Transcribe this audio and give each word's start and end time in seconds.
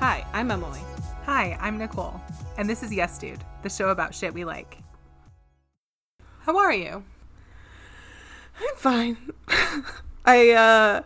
Hi, 0.00 0.24
I'm 0.32 0.50
Emily. 0.50 0.80
Hi, 1.26 1.56
I'm 1.60 1.78
Nicole, 1.78 2.20
and 2.56 2.68
this 2.68 2.82
is 2.82 2.92
Yes 2.92 3.18
Dude, 3.18 3.44
the 3.62 3.68
show 3.68 3.90
about 3.90 4.14
shit 4.14 4.32
we 4.32 4.44
like. 4.44 4.78
How 6.40 6.56
are 6.56 6.72
you? 6.72 7.04
I'm 8.60 8.76
fine. 8.76 9.16
I 10.24 10.50
uh 10.50 11.02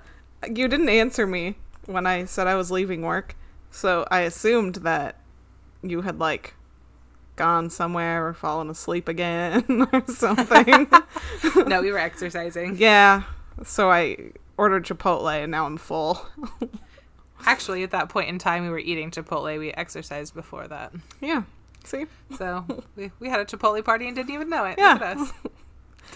you 0.48 0.68
didn't 0.68 0.88
answer 0.88 1.26
me 1.26 1.56
when 1.86 2.06
I 2.06 2.24
said 2.24 2.46
I 2.46 2.54
was 2.54 2.70
leaving 2.70 3.02
work. 3.02 3.36
So 3.70 4.06
I 4.10 4.20
assumed 4.20 4.76
that 4.76 5.18
you 5.82 6.02
had 6.02 6.18
like 6.20 6.54
gone 7.36 7.70
somewhere 7.70 8.26
or 8.28 8.32
fallen 8.32 8.70
asleep 8.70 9.08
again 9.08 9.64
or 9.92 10.04
something. 10.06 10.86
no, 11.66 11.82
we 11.82 11.90
were 11.90 11.98
exercising. 11.98 12.76
yeah. 12.76 13.24
So 13.64 13.90
I 13.90 14.32
ordered 14.56 14.84
Chipotle 14.84 15.42
and 15.42 15.50
now 15.50 15.66
I'm 15.66 15.76
full. 15.78 16.26
Actually, 17.46 17.82
at 17.82 17.90
that 17.92 18.08
point 18.08 18.28
in 18.28 18.38
time, 18.38 18.64
we 18.64 18.70
were 18.70 18.78
eating 18.78 19.10
Chipotle. 19.10 19.58
We 19.58 19.70
exercised 19.72 20.34
before 20.34 20.66
that. 20.68 20.92
yeah. 21.20 21.42
See? 21.84 22.06
So 22.38 22.64
we, 22.96 23.10
we 23.20 23.28
had 23.28 23.40
a 23.40 23.44
Chipotle 23.44 23.84
party 23.84 24.06
and 24.06 24.16
didn't 24.16 24.32
even 24.34 24.48
know 24.48 24.64
it. 24.64 24.76
Yeah. 24.78 24.94
Us. 24.94 25.32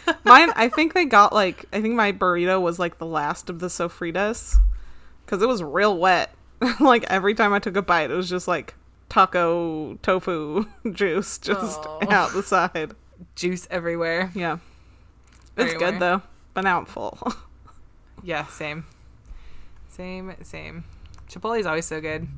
Mine 0.24 0.50
I 0.54 0.68
think 0.68 0.94
they 0.94 1.04
got 1.04 1.32
like 1.32 1.64
I 1.72 1.80
think 1.82 1.94
my 1.94 2.12
burrito 2.12 2.60
was 2.60 2.78
like 2.78 2.98
the 2.98 3.06
last 3.06 3.50
of 3.50 3.58
the 3.58 3.66
sofritas 3.66 4.56
cuz 5.26 5.42
it 5.42 5.48
was 5.48 5.62
real 5.62 5.96
wet. 5.98 6.34
like 6.80 7.04
every 7.04 7.34
time 7.34 7.52
I 7.52 7.58
took 7.58 7.76
a 7.76 7.82
bite 7.82 8.10
it 8.10 8.14
was 8.14 8.28
just 8.28 8.46
like 8.48 8.74
taco 9.08 9.94
tofu 10.02 10.66
juice 10.92 11.38
just 11.38 11.80
Oh. 11.82 12.00
out 12.10 12.32
the 12.32 12.42
side. 12.42 12.92
Juice 13.34 13.66
everywhere. 13.70 14.30
Yeah. 14.34 14.58
It's 15.56 15.72
Everywhere. 15.72 15.90
good 15.92 16.00
though. 16.00 16.22
But 16.54 16.62
now 16.64 16.78
I'm 16.78 16.86
full. 16.86 17.18
Yeah, 18.22 18.46
same. 18.46 18.84
Same, 19.88 20.34
same. 20.42 20.84
Chipotle's 21.28 21.66
always 21.66 21.86
so 21.86 22.00
good. 22.00 22.28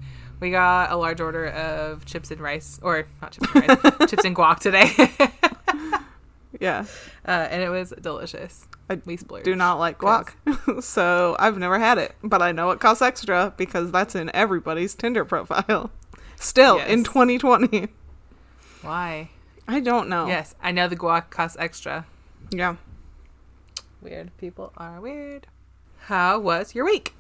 We 0.41 0.50
got 0.50 0.91
a 0.91 0.96
large 0.96 1.20
order 1.20 1.46
of 1.48 2.05
chips 2.06 2.30
and 2.30 2.41
rice, 2.41 2.80
or 2.83 3.06
not 3.20 3.32
chips 3.32 3.48
and 3.55 3.69
rice, 3.69 3.82
chips 4.10 4.24
and 4.24 4.34
guac 4.34 4.58
today. 4.58 4.91
yeah. 6.60 6.84
uh, 7.27 7.30
and 7.30 7.62
it 7.62 7.69
was 7.69 7.92
delicious. 8.00 8.66
I 8.88 9.00
We 9.05 9.16
splurged. 9.16 9.44
do 9.44 9.55
not 9.55 9.78
like 9.78 9.98
guac. 9.98 10.32
so 10.82 11.36
I've 11.38 11.58
never 11.58 11.78
had 11.78 11.98
it, 11.98 12.14
but 12.22 12.42
I 12.42 12.52
know 12.52 12.70
it 12.70 12.80
costs 12.80 13.02
extra 13.02 13.52
because 13.56 13.92
that's 13.92 14.14
in 14.14 14.30
everybody's 14.34 14.94
Tinder 14.94 15.25
profile. 15.25 15.91
Still 16.36 16.78
in 16.78 17.04
2020. 17.04 17.88
Why? 18.82 19.28
I 19.69 19.80
don't 19.80 20.08
know. 20.08 20.27
Yes, 20.27 20.54
I 20.62 20.72
know 20.72 20.88
the 20.88 20.97
guac 20.97 21.28
costs 21.30 21.56
extra. 21.60 22.06
Yeah. 22.50 22.77
Weird. 24.00 24.36
People 24.38 24.72
are 24.78 25.00
weird. 25.00 25.47
How 26.06 26.38
was 26.41 26.75
your 26.75 26.86
week? 26.86 27.14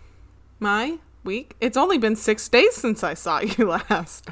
My 0.58 0.98
week. 1.24 1.54
It's 1.60 1.76
only 1.76 1.98
been 1.98 2.16
6 2.16 2.48
days 2.48 2.74
since 2.74 3.02
I 3.04 3.14
saw 3.14 3.40
you 3.40 3.66
last. 3.90 4.28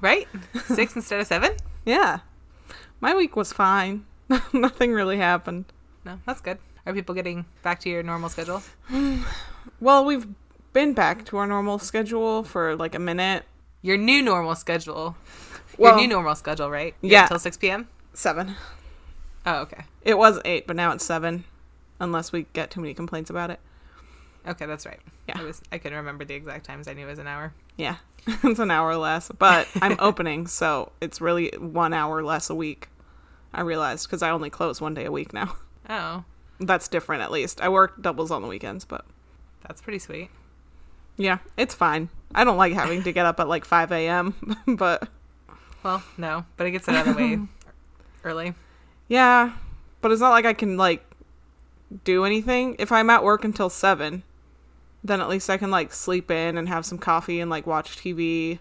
Right? 0.00 0.26
Six 0.66 0.96
instead 0.96 1.20
of 1.20 1.26
seven? 1.26 1.52
Yeah. 1.84 2.20
My 3.00 3.14
week 3.14 3.36
was 3.36 3.52
fine. 3.52 4.06
Nothing 4.52 4.92
really 4.92 5.18
happened. 5.18 5.66
No, 6.04 6.18
that's 6.26 6.40
good. 6.40 6.58
Are 6.86 6.94
people 6.94 7.14
getting 7.14 7.44
back 7.62 7.78
to 7.80 7.90
your 7.90 8.02
normal 8.02 8.28
schedule? 8.28 8.62
Well, 9.80 10.04
we've 10.04 10.26
been 10.72 10.92
back 10.92 11.24
to 11.26 11.36
our 11.36 11.46
normal 11.46 11.78
schedule 11.78 12.42
for 12.42 12.74
like 12.74 12.94
a 12.96 12.98
minute. 12.98 13.44
Your 13.80 13.96
new 13.96 14.22
normal 14.22 14.54
schedule. 14.56 15.16
Well- 15.78 15.92
your 15.92 16.00
new 16.00 16.08
normal 16.08 16.34
schedule, 16.34 16.68
right? 16.70 16.94
You 17.00 17.10
Yeah. 17.10 17.26
Till 17.28 17.38
6 17.38 17.56
p.m.? 17.58 17.88
7. 18.14 18.54
Oh, 19.46 19.60
okay. 19.62 19.84
It 20.02 20.18
was 20.18 20.40
8, 20.44 20.66
but 20.66 20.74
now 20.76 20.90
it's 20.92 21.04
7 21.04 21.44
unless 22.00 22.32
we 22.32 22.46
get 22.54 22.70
too 22.70 22.80
many 22.80 22.94
complaints 22.94 23.30
about 23.30 23.50
it. 23.50 23.60
Okay, 24.46 24.66
that's 24.66 24.86
right. 24.86 24.98
Yeah. 25.28 25.38
I 25.40 25.44
was 25.44 25.62
I 25.70 25.78
couldn't 25.78 25.98
remember 25.98 26.24
the 26.24 26.34
exact 26.34 26.64
times. 26.66 26.88
I 26.88 26.94
knew 26.94 27.06
it 27.06 27.10
was 27.10 27.18
an 27.18 27.26
hour. 27.28 27.52
Yeah. 27.76 27.96
it's 28.26 28.58
an 28.58 28.70
hour 28.70 28.96
less, 28.96 29.30
but 29.38 29.66
I'm 29.80 29.96
opening, 29.98 30.46
so 30.46 30.92
it's 31.00 31.20
really 31.20 31.50
1 31.58 31.92
hour 31.92 32.22
less 32.22 32.50
a 32.50 32.54
week. 32.54 32.88
I 33.52 33.60
realized 33.62 34.08
cuz 34.08 34.22
I 34.22 34.30
only 34.30 34.50
close 34.50 34.80
one 34.80 34.94
day 34.94 35.04
a 35.04 35.12
week 35.12 35.32
now. 35.32 35.56
Oh, 35.90 36.22
That's 36.60 36.86
different 36.86 37.22
at 37.22 37.32
least. 37.32 37.60
I 37.60 37.68
work 37.68 38.00
doubles 38.00 38.30
on 38.30 38.40
the 38.40 38.46
weekends, 38.48 38.84
but 38.84 39.04
that's 39.66 39.80
pretty 39.82 39.98
sweet. 39.98 40.30
yeah, 41.16 41.38
it's 41.56 41.74
fine. 41.74 42.08
I 42.34 42.44
don't 42.44 42.56
like 42.56 42.72
having 42.72 43.02
to 43.02 43.12
get 43.12 43.26
up 43.26 43.40
at 43.40 43.48
like 43.48 43.64
5 43.64 43.90
a.m., 43.90 44.56
but 44.78 45.08
Well, 45.82 46.02
no, 46.16 46.44
but 46.56 46.68
it 46.68 46.70
gets 46.70 46.86
it 46.86 46.94
out 46.94 47.08
of 47.08 47.16
the 47.16 47.20
way 47.22 47.40
early. 48.22 48.54
Yeah, 49.08 49.52
but 50.00 50.12
it's 50.12 50.20
not 50.20 50.30
like 50.30 50.44
I 50.46 50.52
can 50.54 50.76
like 50.76 51.04
do 52.04 52.24
anything. 52.24 52.76
If 52.78 52.92
I'm 52.92 53.10
at 53.10 53.24
work 53.24 53.44
until 53.44 53.68
7, 53.68 54.22
then 55.04 55.20
at 55.20 55.28
least 55.28 55.50
I 55.50 55.56
can 55.56 55.70
like 55.70 55.92
sleep 55.92 56.30
in 56.30 56.56
and 56.56 56.68
have 56.68 56.86
some 56.86 56.98
coffee 56.98 57.40
and 57.40 57.50
like 57.50 57.66
watch 57.66 57.96
TV 57.96 58.58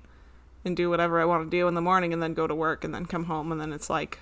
and 0.65 0.75
do 0.75 0.89
whatever 0.89 1.19
I 1.19 1.25
want 1.25 1.49
to 1.49 1.57
do 1.57 1.67
in 1.67 1.73
the 1.73 1.81
morning 1.81 2.13
and 2.13 2.21
then 2.21 2.33
go 2.33 2.47
to 2.47 2.55
work 2.55 2.83
and 2.83 2.93
then 2.93 3.05
come 3.05 3.25
home 3.25 3.51
and 3.51 3.59
then 3.59 3.73
it's 3.73 3.89
like 3.89 4.19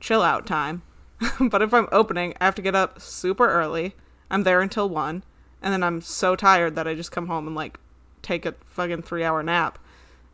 chill 0.00 0.22
out 0.22 0.46
time. 0.46 0.82
but 1.40 1.62
if 1.62 1.72
I'm 1.72 1.88
opening, 1.92 2.34
I 2.40 2.44
have 2.44 2.54
to 2.56 2.62
get 2.62 2.74
up 2.74 3.00
super 3.00 3.48
early. 3.48 3.94
I'm 4.30 4.42
there 4.42 4.60
until 4.60 4.88
1 4.88 5.22
and 5.62 5.72
then 5.72 5.82
I'm 5.82 6.00
so 6.00 6.36
tired 6.36 6.74
that 6.74 6.88
I 6.88 6.94
just 6.94 7.12
come 7.12 7.28
home 7.28 7.46
and 7.46 7.56
like 7.56 7.78
take 8.22 8.44
a 8.44 8.54
fucking 8.66 9.02
3-hour 9.02 9.42
nap 9.42 9.78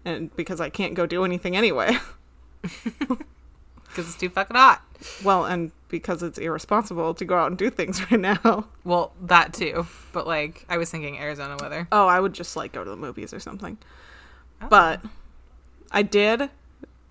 and 0.05 0.35
because 0.35 0.61
I 0.61 0.71
can't 0.71 0.95
go 0.95 1.07
do 1.07 1.25
anything 1.25 1.57
anyway. 1.57 1.99
Because 3.93 4.09
it's 4.09 4.17
too 4.17 4.31
fucking 4.31 4.57
hot. 4.57 4.83
Well, 5.23 5.45
and 5.45 5.71
because 5.93 6.23
it's 6.23 6.39
irresponsible 6.39 7.13
to 7.15 7.25
go 7.25 7.37
out 7.37 7.49
and 7.49 7.59
do 7.59 7.71
things 7.71 8.01
right 8.11 8.19
now. 8.19 8.67
Well, 8.83 9.13
that 9.21 9.53
too. 9.53 9.87
But 10.11 10.27
like, 10.27 10.65
I 10.69 10.79
was 10.79 10.91
thinking 10.91 11.19
Arizona 11.19 11.57
weather. 11.61 11.87
Oh, 11.93 12.09
I 12.09 12.19
would 12.19 12.33
just 12.33 12.57
like 12.57 12.73
go 12.73 12.83
to 12.83 12.91
the 12.91 12.97
movies 12.97 13.33
or 13.33 13.39
something. 13.39 13.79
Oh. 14.61 14.67
But 14.69 15.01
I 15.93 16.03
did 16.03 16.51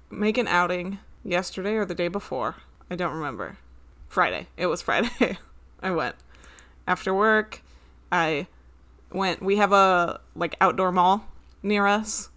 make 0.10 0.38
an 0.38 0.48
outing 0.48 1.00
yesterday 1.24 1.76
or 1.76 1.86
the 1.86 1.96
day 1.96 2.10
before. 2.10 2.56
I 2.90 2.96
don't 2.96 3.14
remember. 3.14 3.58
Friday. 4.10 4.48
It 4.58 4.66
was 4.66 4.82
Friday. 4.82 5.38
I 5.82 5.92
went. 5.92 6.16
After 6.88 7.14
work, 7.14 7.62
I 8.12 8.48
went 9.12 9.42
we 9.42 9.58
have 9.58 9.72
a 9.72 10.20
like 10.36 10.56
outdoor 10.60 10.92
mall 10.92 11.26
near 11.62 11.86
us 11.86 12.30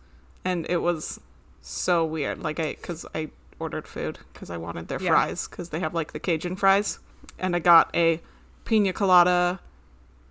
and 0.45 0.67
it 0.69 0.83
was 0.83 1.19
so 1.63 2.05
weird. 2.05 2.43
Like 2.43 2.61
I 2.61 2.75
cuz 2.75 3.07
I 3.15 3.31
ordered 3.65 3.89
food 3.89 4.19
cuz 4.35 4.51
I 4.51 4.59
wanted 4.67 4.89
their 4.89 5.01
Yeah. 5.01 5.11
fries 5.11 5.47
cuz 5.47 5.71
they 5.71 5.81
have 5.81 5.95
like 5.95 6.13
the 6.13 6.21
Cajun 6.21 6.57
fries 6.57 6.99
and 7.39 7.57
I 7.57 7.61
got 7.73 7.87
a 7.95 8.21
pina 8.65 8.93
colada 8.93 9.61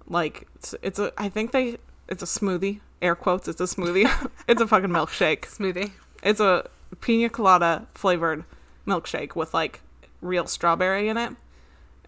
like 0.07 0.47
it's, 0.55 0.75
it's 0.81 0.99
a 0.99 1.11
I 1.17 1.29
think 1.29 1.51
they 1.51 1.77
it's 2.07 2.23
a 2.23 2.31
smoothie 2.37 2.79
air 3.01 3.15
quotes 3.15 3.47
it's 3.47 3.61
a 3.61 3.69
smoothie 3.75 4.09
it's 4.47 4.61
a 4.61 4.67
fucking 4.67 4.89
milkshake 4.89 5.41
Smoothie. 5.57 5.91
it's 6.21 6.39
a 6.39 6.65
pina 7.01 7.29
colada 7.29 7.87
flavored 7.93 8.43
milkshake 8.87 9.35
with 9.35 9.53
like 9.53 9.81
real 10.21 10.45
strawberry 10.47 11.07
in 11.09 11.17
it 11.17 11.31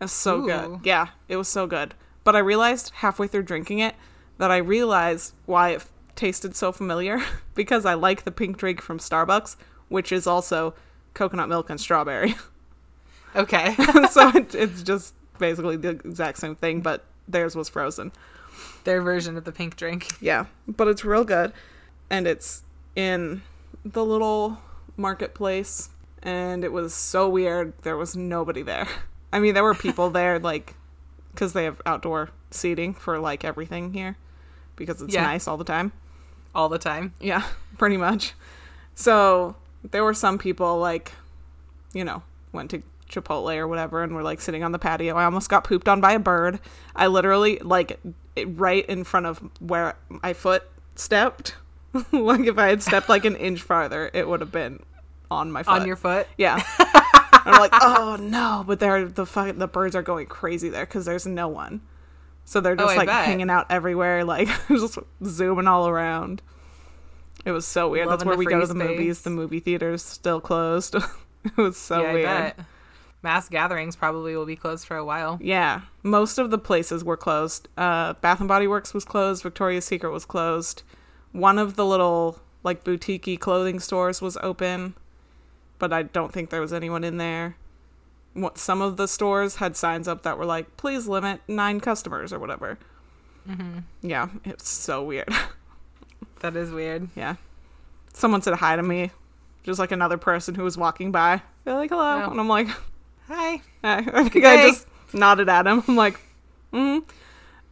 it's 0.01 0.13
so 0.13 0.41
Ooh. 0.41 0.45
good 0.51 0.79
yeah 0.83 1.07
it 1.27 1.37
was 1.37 1.47
so 1.47 1.65
good 1.67 1.93
but 2.23 2.35
I 2.35 2.39
realized 2.39 2.91
halfway 3.03 3.27
through 3.27 3.43
drinking 3.43 3.79
it 3.79 3.95
that 4.37 4.51
I 4.51 4.57
realized 4.57 5.33
why 5.45 5.69
it 5.69 5.85
tasted 6.15 6.55
so 6.55 6.71
familiar 6.71 7.21
because 7.55 7.85
I 7.85 7.93
like 7.93 8.23
the 8.23 8.31
pink 8.31 8.57
drink 8.57 8.81
from 8.81 8.99
Starbucks 8.99 9.55
which 9.95 10.11
is 10.11 10.25
also 10.27 10.73
coconut 11.15 11.49
milk 11.49 11.69
and 11.71 11.79
strawberry 11.81 12.35
Okay. 13.35 13.75
so 14.11 14.29
it, 14.29 14.53
it's 14.55 14.81
just 14.83 15.13
basically 15.39 15.75
the 15.75 15.89
exact 15.89 16.37
same 16.37 16.55
thing 16.55 16.79
but 16.81 17.03
theirs 17.27 17.55
was 17.55 17.67
frozen 17.67 18.11
Their 18.85 19.01
version 19.01 19.35
of 19.35 19.43
the 19.43 19.51
pink 19.51 19.75
drink. 19.75 20.07
Yeah, 20.21 20.45
but 20.67 20.87
it's 20.87 21.03
real 21.03 21.25
good. 21.25 21.51
And 22.09 22.27
it's 22.27 22.63
in 22.95 23.41
the 23.83 24.05
little 24.05 24.59
marketplace. 24.95 25.89
And 26.23 26.63
it 26.63 26.71
was 26.71 26.93
so 26.93 27.27
weird. 27.27 27.73
There 27.81 27.97
was 27.97 28.15
nobody 28.15 28.61
there. 28.61 28.87
I 29.33 29.39
mean, 29.39 29.53
there 29.55 29.63
were 29.63 29.73
people 29.75 30.09
there, 30.11 30.39
like, 30.39 30.75
because 31.33 31.51
they 31.53 31.65
have 31.65 31.81
outdoor 31.85 32.29
seating 32.51 32.93
for, 32.93 33.19
like, 33.19 33.43
everything 33.43 33.91
here. 33.93 34.15
Because 34.75 35.01
it's 35.01 35.13
Yeah. 35.13 35.23
nice 35.23 35.47
all 35.47 35.57
the 35.57 35.63
time. 35.65 35.91
All 36.53 36.69
the 36.69 36.79
time. 36.79 37.13
Yeah, 37.19 37.43
pretty 37.77 37.97
much. 37.97 38.33
So 38.93 39.55
there 39.91 40.03
were 40.03 40.13
some 40.13 40.37
people, 40.37 40.77
like, 40.79 41.11
you 41.93 42.03
know, 42.03 42.23
went 42.51 42.71
to 42.71 42.83
Chipotle 43.09 43.55
or 43.55 43.67
whatever 43.67 44.03
and 44.03 44.15
were 44.15 44.23
like 44.23 44.41
sitting 44.41 44.63
on 44.63 44.71
the 44.71 44.79
patio. 44.79 45.15
I 45.15 45.25
almost 45.25 45.49
got 45.49 45.63
pooped 45.63 45.87
on 45.87 46.01
by 46.01 46.13
a 46.13 46.19
bird. 46.19 46.59
I 46.95 47.07
literally, 47.07 47.59
like, 47.59 47.99
it, 48.35 48.45
right 48.45 48.85
in 48.87 49.03
front 49.03 49.25
of 49.25 49.39
where 49.59 49.95
my 50.09 50.33
foot 50.33 50.63
stepped. 50.95 51.55
like, 52.11 52.41
if 52.41 52.57
I 52.57 52.67
had 52.67 52.81
stepped 52.83 53.09
like 53.09 53.25
an 53.25 53.35
inch 53.35 53.61
farther, 53.61 54.09
it 54.13 54.27
would 54.27 54.41
have 54.41 54.51
been 54.51 54.81
on 55.31 55.51
my 55.51 55.63
foot. 55.63 55.81
On 55.81 55.87
your 55.87 55.95
foot. 55.95 56.27
Yeah. 56.37 56.61
I'm 57.47 57.59
like, 57.59 57.73
oh 57.79 58.17
no, 58.19 58.63
but 58.65 58.79
they're 58.79 59.05
the 59.07 59.25
fucking 59.25 59.59
the 59.59 59.67
birds 59.67 59.95
are 59.95 60.01
going 60.01 60.25
crazy 60.25 60.69
there 60.69 60.85
because 60.85 61.05
there's 61.05 61.27
no 61.27 61.47
one, 61.47 61.81
so 62.43 62.59
they're 62.59 62.73
Oh, 62.73 62.77
just 62.77 62.93
I 62.93 62.97
like 62.97 63.07
bet. 63.07 63.25
hanging 63.25 63.51
out 63.51 63.67
everywhere, 63.69 64.23
like 64.23 64.47
just 64.67 64.97
zooming 65.23 65.67
all 65.67 65.87
around. 65.87 66.41
It 67.45 67.51
was 67.51 67.67
so 67.67 67.89
weird. 67.89 68.09
That's 68.09 68.25
where 68.25 68.35
we 68.35 68.45
go 68.45 68.59
to 68.59 68.67
the 68.67 68.73
movies. 68.73 69.21
The 69.21 69.29
movie 69.29 69.59
theaters 69.59 70.03
still 70.03 70.41
closed. 70.41 70.95
it 71.45 71.55
was 71.55 71.77
so 71.77 72.01
yeah, 72.01 72.13
weird. 72.13 72.53
Mass 73.21 73.49
gatherings 73.49 73.95
probably 73.95 74.35
will 74.35 74.45
be 74.45 74.55
closed 74.55 74.85
for 74.85 74.97
a 74.97 75.05
while. 75.05 75.39
Yeah, 75.41 75.81
most 76.03 76.37
of 76.37 76.51
the 76.51 76.57
places 76.57 77.03
were 77.03 77.17
closed. 77.17 77.67
Uh, 77.77 78.13
Bath 78.13 78.39
and 78.39 78.47
Body 78.47 78.67
Works 78.67 78.93
was 78.93 79.05
closed. 79.05 79.43
Victoria's 79.43 79.85
Secret 79.85 80.11
was 80.11 80.25
closed. 80.25 80.83
One 81.31 81.57
of 81.59 81.75
the 81.75 81.85
little 81.85 82.39
like 82.63 82.83
boutiquey 82.83 83.39
clothing 83.39 83.79
stores 83.79 84.21
was 84.21 84.37
open, 84.37 84.95
but 85.77 85.93
I 85.93 86.03
don't 86.03 86.33
think 86.33 86.49
there 86.49 86.61
was 86.61 86.73
anyone 86.73 87.03
in 87.03 87.17
there. 87.17 87.57
What 88.33 88.57
some 88.57 88.81
of 88.81 88.97
the 88.97 89.07
stores 89.07 89.57
had 89.57 89.75
signs 89.75 90.07
up 90.07 90.23
that 90.23 90.37
were 90.37 90.45
like, 90.45 90.77
"Please 90.77 91.07
limit 91.07 91.41
nine 91.47 91.79
customers" 91.79 92.33
or 92.33 92.39
whatever. 92.39 92.77
hmm 93.45 93.79
Yeah, 94.01 94.29
it's 94.43 94.69
so 94.69 95.03
weird. 95.03 95.29
That 96.45 96.55
is 96.55 96.69
weird. 96.71 97.09
yeah, 97.15 97.35
someone 98.13 98.41
said 98.43 98.53
hi 98.55 98.75
to 98.75 98.83
me, 98.83 99.09
just 99.63 99.79
like 99.79 99.91
another 99.91 100.17
person 100.17 100.53
who 100.53 100.63
was 100.63 100.77
walking 100.77 101.11
by. 101.11 101.41
They're 101.63 101.73
like, 101.73 101.89
"Hello," 101.89 102.23
Oh. 102.25 102.29
and 102.31 102.39
I'm 102.39 102.47
like, 102.47 102.67
Hi. 103.27 103.61
I, 103.83 103.97
I 104.13 104.29
think 104.29 104.45
I 104.45 104.57
just 104.67 104.85
nodded 105.13 105.49
at 105.49 105.65
him. 105.65 105.83
I'm 105.87 105.95
like, 105.95 106.19
mm. 106.71 107.03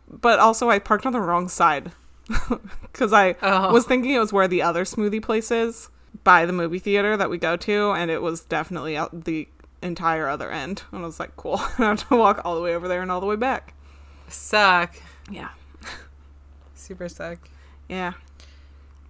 But 0.10 0.40
also, 0.40 0.70
I 0.72 0.80
parked 0.80 1.06
on 1.06 1.14
the 1.14 1.20
wrong 1.22 1.48
side 1.50 1.92
because 2.82 3.14
I 3.14 3.36
Oh. 3.44 3.72
was 3.72 3.86
thinking 3.86 4.12
it 4.12 4.20
was 4.20 4.34
where 4.34 4.48
the 4.48 4.64
other 4.64 4.86
smoothie 4.86 5.22
place 5.22 5.52
is 5.52 5.90
by 6.24 6.46
the 6.48 6.54
movie 6.54 6.80
theater 6.80 7.16
that 7.16 7.30
we 7.30 7.38
go 7.38 7.56
to, 7.58 7.92
and 7.92 8.10
it 8.10 8.24
was 8.24 8.42
definitely 8.42 8.98
out 8.98 9.26
the 9.26 9.48
entire 9.84 10.28
other 10.28 10.50
end. 10.50 10.82
And 10.92 11.04
I 11.04 11.06
was 11.06 11.20
like, 11.20 11.36
cool. 11.36 11.58
I 11.78 11.84
have 11.84 12.08
to 12.10 12.16
walk 12.16 12.42
all 12.44 12.56
the 12.56 12.62
way 12.62 12.74
over 12.76 12.88
there 12.88 13.04
and 13.04 13.12
all 13.12 13.20
the 13.22 13.28
way 13.28 13.36
back. 13.36 13.76
Suck. 14.30 14.96
Yeah. 15.30 15.50
Super 16.76 17.08
suck. 17.10 17.38
Yeah. 17.88 18.14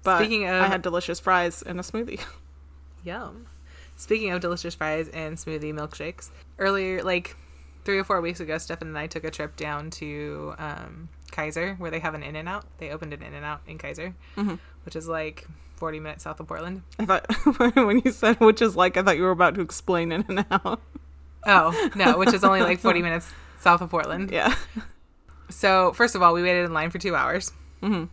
But 0.04 0.18
Speaking 0.20 0.48
of 0.48 0.62
I 0.62 0.68
had 0.68 0.82
delicious 0.82 1.20
fries 1.20 1.62
and 1.62 1.80
a 1.80 1.84
smoothie. 1.84 2.22
Yum. 3.04 3.48
Speaking 3.96 4.32
of 4.32 4.42
delicious 4.42 4.76
fries 4.76 5.08
and 5.10 5.38
smoothie 5.38 5.74
milkshakes, 5.74 6.30
earlier, 6.60 7.04
like 7.04 7.36
three 7.86 7.98
or 8.00 8.04
four 8.04 8.20
weeks 8.22 8.40
ago, 8.40 8.58
Stefan 8.58 8.88
and 8.90 8.98
I 8.98 9.08
took 9.08 9.24
a 9.24 9.32
trip 9.32 9.56
down 9.56 9.90
to 9.92 10.56
um, 10.58 11.10
Keizer, 11.32 11.78
where 11.80 11.92
they 11.92 12.00
have 12.00 12.14
an 12.16 12.24
In-N-Out. 12.24 12.66
They 12.80 12.90
opened 12.92 13.14
an 13.14 13.22
In-N-Out 13.22 13.62
in 13.68 13.78
Keizer, 13.78 14.14
Mhm. 14.38 14.58
which 14.86 14.96
is 14.96 15.08
like 15.08 15.46
40 15.76 16.00
minutes 16.00 16.24
south 16.24 16.40
of 16.40 16.48
Portland. 16.48 16.82
I 17.00 17.06
thought 17.06 17.26
when 17.76 18.02
you 18.04 18.12
said 18.12 18.40
which 18.40 18.62
is 18.62 18.76
like, 18.76 18.98
I 18.98 19.04
thought 19.04 19.18
you 19.18 19.24
were 19.24 19.32
about 19.32 19.56
to 19.56 19.62
explain 19.62 20.12
In-N-Out. 20.12 20.82
Oh, 21.46 21.90
no, 21.96 22.18
which 22.18 22.34
is 22.34 22.44
only 22.44 22.62
like 22.62 22.80
40 22.80 23.02
minutes 23.04 23.32
south 23.60 23.82
of 23.82 23.90
Portland. 23.90 24.32
Yeah. 24.32 24.56
So, 25.50 25.92
first 25.94 26.16
of 26.16 26.22
all, 26.24 26.34
we 26.34 26.42
waited 26.42 26.66
in 26.66 26.74
line 26.74 26.90
for 26.90 26.98
two 27.00 27.16
hours, 27.16 27.52
hmm 27.82 28.06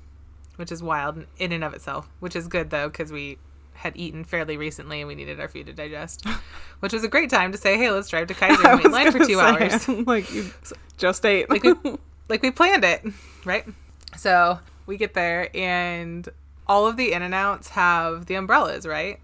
which 0.61 0.71
is 0.71 0.83
wild 0.83 1.25
in 1.39 1.51
and 1.53 1.65
of 1.65 1.75
itself, 1.75 2.09
which 2.21 2.37
is 2.37 2.47
good 2.47 2.71
though, 2.71 2.89
because 2.89 3.11
we 3.11 3.39
had 3.73 3.97
eaten 3.97 4.25
fairly 4.25 4.59
recently 4.59 5.01
and 5.01 5.09
we 5.09 5.15
needed 5.15 5.41
our 5.41 5.49
food 5.49 5.67
to 5.67 5.73
digest, 5.73 6.25
which 6.81 6.93
was 6.93 7.03
a 7.03 7.09
great 7.09 7.31
time 7.31 7.51
to 7.51 7.59
say, 7.59 7.77
hey, 7.79 7.91
let's 7.91 8.09
drive 8.09 8.27
to 8.29 8.35
Keizer 8.41 8.65
and 8.65 8.77
wait 8.79 8.85
in 8.87 8.93
line 8.93 9.11
for 9.11 9.19
two 9.19 9.35
say, 9.37 9.41
hours. 9.41 9.89
like 10.07 10.31
you 10.33 10.51
just 10.99 11.25
ate. 11.25 11.49
Like 11.51 11.65
we, 11.65 11.75
like 12.29 12.43
we 12.43 12.51
planned 12.51 12.85
it, 12.85 13.05
right? 13.45 13.65
So 14.17 14.59
we 14.87 14.97
get 14.97 15.15
there 15.15 15.49
and 15.57 16.29
all 16.67 16.87
of 16.87 16.97
the 16.97 17.13
In-N-Outs 17.13 17.71
have 17.71 18.27
the 18.27 18.35
umbrellas, 18.35 18.87
right? 18.87 19.19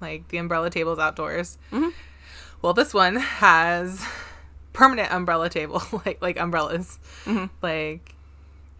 Like 0.00 0.28
the 0.28 0.38
umbrella 0.38 0.70
tables 0.70 0.98
outdoors. 0.98 1.56
Mhm. 1.72 1.92
Well, 2.62 2.74
this 2.74 2.92
one 2.92 3.16
has 3.16 4.04
permanent 4.72 5.12
umbrella 5.12 5.48
table, 5.48 5.82
like 6.04 6.20
like 6.20 6.38
umbrellas. 6.38 6.98
Mhm. 7.24 7.48
Like 7.62 8.14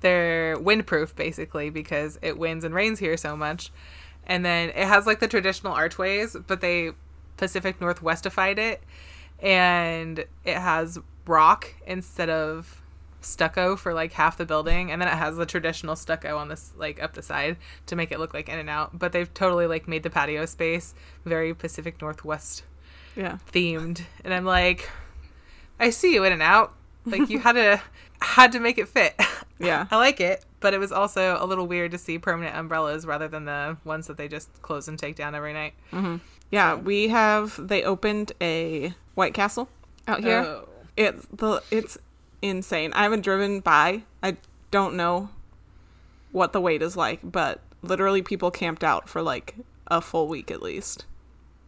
they're 0.01 0.57
windproof 0.57 1.15
basically 1.15 1.71
because 1.71 2.19
it 2.23 2.39
winds 2.39 2.65
and 2.65 2.75
rains 2.75 2.99
here 2.99 3.17
so 3.17 3.37
much. 3.37 3.71
And 4.27 4.45
then 4.45 4.71
it 4.71 4.87
has 4.87 5.07
like 5.07 5.21
the 5.21 5.29
traditional 5.29 5.73
archways, 5.73 6.37
but 6.47 6.61
they 6.61 6.93
Pacific 7.37 7.81
Northwestified 7.81 8.59
it. 8.59 8.83
And 9.41 10.25
it 10.45 10.57
has 10.57 10.99
rock 11.27 11.75
instead 11.87 12.29
of 12.29 12.81
stucco 13.23 13.77
for 13.77 13.93
like 13.93 14.13
half 14.13 14.37
the 14.37 14.47
building. 14.47 14.91
And 14.91 15.01
then 15.01 15.09
it 15.09 15.15
has 15.15 15.37
the 15.37 15.47
traditional 15.47 15.97
stucco 15.97 16.37
on 16.37 16.49
this 16.49 16.73
like 16.77 17.03
up 17.03 17.15
the 17.15 17.23
side 17.23 17.57
to 17.87 17.97
make 17.97 18.13
it 18.13 18.19
look 18.19 18.35
like 18.35 18.49
In-N-Out 18.49 18.99
but 18.99 19.13
they've 19.13 19.33
totally 19.33 19.67
like 19.67 19.89
made 19.89 20.03
the 20.03 20.11
patio 20.11 20.47
space 20.47 20.95
very 21.25 21.55
pacific 21.55 22.01
northwest 22.01 22.63
yeah. 23.17 23.39
themed. 23.53 24.03
And 24.25 24.33
i'm 24.33 24.45
like 24.45 24.89
i 25.79 25.91
see 25.91 26.15
you 26.15 26.25
In-N-Out 26.25 26.75
like 27.05 27.29
you 27.29 27.39
had 27.41 27.53
to 27.53 27.81
had 28.23 28.53
to 28.53 28.61
make 28.61 28.79
it 28.79 28.89
fit 28.89 29.15
Yeah. 29.61 29.87
i 29.91 29.97
like 29.97 30.21
it 30.21 30.45
but 30.61 30.75
it 30.75 30.79
was 30.79 30.91
also 30.91 31.37
a 31.41 31.47
little 31.47 31.67
weird 31.67 31.91
to 31.93 31.99
see 31.99 32.19
permanent 32.19 32.57
umbrellas 32.57 33.07
rather 33.07 33.29
than 33.29 33.45
the 33.45 33.77
ones 33.85 34.07
that 34.09 34.17
they 34.17 34.27
just 34.29 34.49
close 34.63 34.89
and 34.89 34.99
take 34.99 35.17
down 35.17 35.35
every 35.35 35.53
night 35.53 35.75
mm-hmm. 35.93 36.17
Yeah, 36.53 36.75
we 36.75 37.07
have 37.11 37.55
they 37.69 37.85
opened 37.85 38.33
a 38.41 38.93
White 39.15 39.35
Castle 39.35 39.69
out 40.09 40.19
here. 40.25 40.41
Oh. 40.41 40.69
It's 40.97 41.25
the 41.33 41.63
it's 41.71 41.97
insane. 42.43 42.93
I 42.93 43.05
haven't 43.05 43.21
driven 43.21 43.61
by. 43.61 44.03
I 44.21 44.37
don't 44.73 44.97
know 44.97 45.29
what 46.33 46.53
the 46.53 46.61
wait 46.61 46.83
is 46.83 46.97
like, 46.97 47.21
but 47.23 47.61
literally 47.83 48.21
people 48.21 48.51
camped 48.51 48.83
out 48.83 49.09
for 49.09 49.23
like 49.23 49.55
a 49.87 50.01
full 50.01 50.27
week 50.27 50.51
at 50.51 50.61
least. 50.61 51.07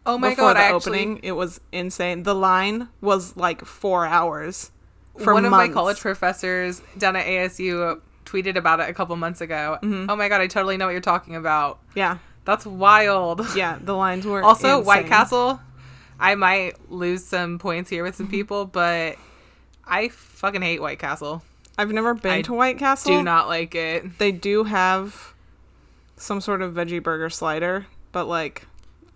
oh 0.05 0.17
my 0.17 0.31
Before 0.31 0.49
god 0.53 0.57
the 0.57 0.59
I 0.59 0.63
actually, 0.75 0.99
opening, 0.99 1.19
it 1.23 1.31
was 1.31 1.61
insane. 1.71 2.23
The 2.23 2.35
line 2.35 2.89
was 2.99 3.37
like 3.37 3.63
4 3.63 4.05
hours 4.05 4.71
for 5.19 5.33
one 5.33 5.45
of 5.45 5.51
my 5.51 5.67
college 5.69 5.99
professors 5.99 6.81
down 6.97 7.15
at 7.15 7.25
ASU 7.25 7.99
tweeted 8.25 8.55
about 8.55 8.79
it 8.79 8.89
a 8.89 8.93
couple 8.93 9.15
months 9.15 9.41
ago. 9.41 9.77
Mm-hmm. 9.81 10.09
Oh 10.09 10.15
my 10.15 10.29
god, 10.29 10.41
I 10.41 10.47
totally 10.47 10.77
know 10.77 10.85
what 10.85 10.91
you're 10.91 11.01
talking 11.01 11.35
about. 11.35 11.79
Yeah. 11.95 12.17
That's 12.45 12.65
wild. 12.65 13.45
Yeah, 13.55 13.77
the 13.81 13.93
lines 13.93 14.25
were 14.25 14.43
Also, 14.43 14.81
White. 14.81 15.07
Castle, 15.07 15.59
I 16.19 16.35
might 16.35 16.91
lose 16.91 17.23
some 17.23 17.59
points 17.59 17.89
here 17.89 18.03
with 18.03 18.15
some 18.15 18.25
Mm-hmm. 18.27 18.31
people, 18.35 18.65
but 18.65 19.17
I 19.85 20.09
fucking 20.09 20.61
hate 20.61 20.81
White 20.81 20.99
Castle. 20.99 21.43
I've 21.77 21.91
never 21.91 22.13
been 22.13 22.31
I 22.31 22.41
to 22.43 22.53
White 22.53 22.77
Castle. 22.79 23.17
Do 23.17 23.23
not 23.23 23.47
like 23.47 23.75
it. 23.75 24.17
They 24.19 24.31
do 24.31 24.63
have 24.65 25.33
some 26.17 26.39
sort 26.41 26.61
of 26.61 26.73
veggie 26.73 27.01
burger 27.01 27.29
slider, 27.29 27.87
but 28.11 28.25
like 28.27 28.65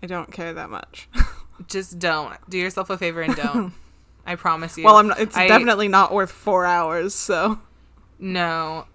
I 0.02 0.06
don't 0.06 0.30
care 0.32 0.52
that 0.54 0.68
much. 0.70 1.08
Just 1.68 1.98
don't. 1.98 2.34
Do 2.48 2.56
yourself 2.58 2.88
a 2.90 2.98
favor 2.98 3.20
and 3.22 3.34
don't. 3.44 3.72
I 4.28 4.36
promise 4.36 4.76
you. 4.78 4.84
well, 4.84 4.96
I'm 4.96 5.08
not, 5.08 5.18
it's 5.20 5.36
I- 5.36 5.48
definitely 5.48 5.88
not 5.88 6.12
worth 6.12 6.30
4 6.30 6.64
hours, 6.66 7.14
so 7.14 7.58
No. 8.18 8.86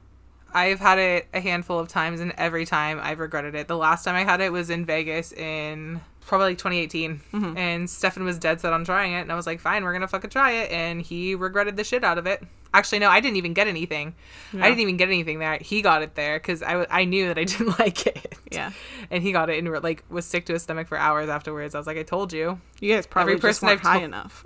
I've 0.54 0.80
had 0.80 1.00
it 1.00 1.28
a 1.34 1.40
handful 1.42 1.80
of 1.80 1.88
times, 1.88 2.20
and 2.22 2.32
every 2.38 2.66
time 2.66 3.00
I've 3.02 3.20
regretted 3.20 3.56
it. 3.56 3.68
The 3.68 3.76
last 3.78 4.04
time 4.06 4.14
I 4.16 4.24
had 4.24 4.40
it 4.40 4.52
was 4.52 4.70
in 4.70 4.86
Vegas 4.86 5.32
in 5.34 6.00
probably 6.28 6.50
like 6.50 6.58
2018, 6.60 7.22
Mm-hmm. 7.34 7.58
and 7.58 7.90
Stefan 7.90 8.24
was 8.24 8.38
dead 8.38 8.62
set 8.62 8.72
on 8.72 8.86
trying 8.86 9.14
it, 9.14 9.22
and 9.22 9.32
I 9.32 9.36
was 9.36 9.48
like, 9.48 9.60
"Fine, 9.60 9.84
we're 9.84 9.94
gonna 9.94 10.08
fucking 10.08 10.30
try 10.30 10.52
it," 10.52 10.72
and 10.72 11.02
he 11.02 11.34
regretted 11.34 11.76
the 11.76 11.84
shit 11.84 12.04
out 12.04 12.20
of 12.20 12.28
it. 12.28 12.44
Actually, 12.72 13.00
no, 13.00 13.10
I 13.10 13.20
didn't 13.20 13.38
even 13.38 13.54
get 13.54 13.68
anything. 13.68 14.14
Yeah. 14.54 14.64
I 14.66 14.70
didn't 14.70 14.82
even 14.82 14.98
get 14.98 15.08
anything 15.08 15.40
there. 15.40 15.58
He 15.60 15.82
got 15.82 16.02
it 16.04 16.14
there 16.16 16.38
because 16.40 16.62
I, 16.64 16.70
w- 16.70 16.88
I 16.90 17.06
knew 17.06 17.28
that 17.28 17.38
I 17.40 17.44
didn't 17.54 17.78
like 17.80 18.06
it. 18.08 18.36
yeah. 18.52 18.72
and 19.12 19.24
he 19.24 19.32
got 19.32 19.50
it 19.50 19.58
and 19.64 19.84
like 19.84 20.04
was 20.10 20.26
sick 20.26 20.46
to 20.48 20.54
his 20.54 20.62
stomach 20.64 20.88
for 20.88 20.98
hours 21.00 21.30
afterwards. 21.30 21.74
I 21.74 21.80
was 21.80 21.88
like, 21.88 21.98
"I 21.98 22.04
told 22.04 22.32
you." 22.32 22.60
You 22.80 22.94
guys 22.94 23.08
probably 23.08 23.34
Every 23.34 23.42
person 23.42 23.68
weren't 23.68 23.80
I've 23.80 23.86
high 23.86 23.94
told- 24.00 24.04
enough. 24.06 24.46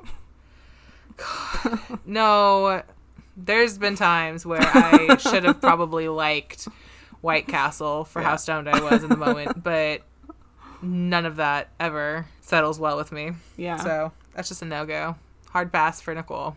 No, 2.06 2.84
there's 3.36 3.78
been 3.78 3.96
times 3.96 4.46
where 4.46 4.62
I 4.62 5.18
should 5.20 5.44
have 5.44 5.62
probably 5.62 6.08
liked 6.08 6.68
White 7.22 7.48
Castle 7.48 8.04
for 8.06 8.22
how 8.22 8.36
stoned 8.36 8.70
I 8.70 8.80
was 8.82 9.04
in 9.04 9.10
the 9.10 9.18
moment, 9.18 9.64
but 9.64 10.02
none 10.82 11.26
of 11.26 11.38
that 11.38 11.70
ever 11.80 12.28
settles 12.42 12.80
well 12.80 12.98
with 12.98 13.12
me. 13.12 13.32
Yeah. 13.58 13.78
So 13.78 14.12
that's 14.34 14.48
just 14.50 14.62
a 14.62 14.66
no 14.66 14.86
go. 14.86 15.16
Hard 15.50 15.72
pass 15.72 16.02
for 16.02 16.14
Nicole. 16.14 16.56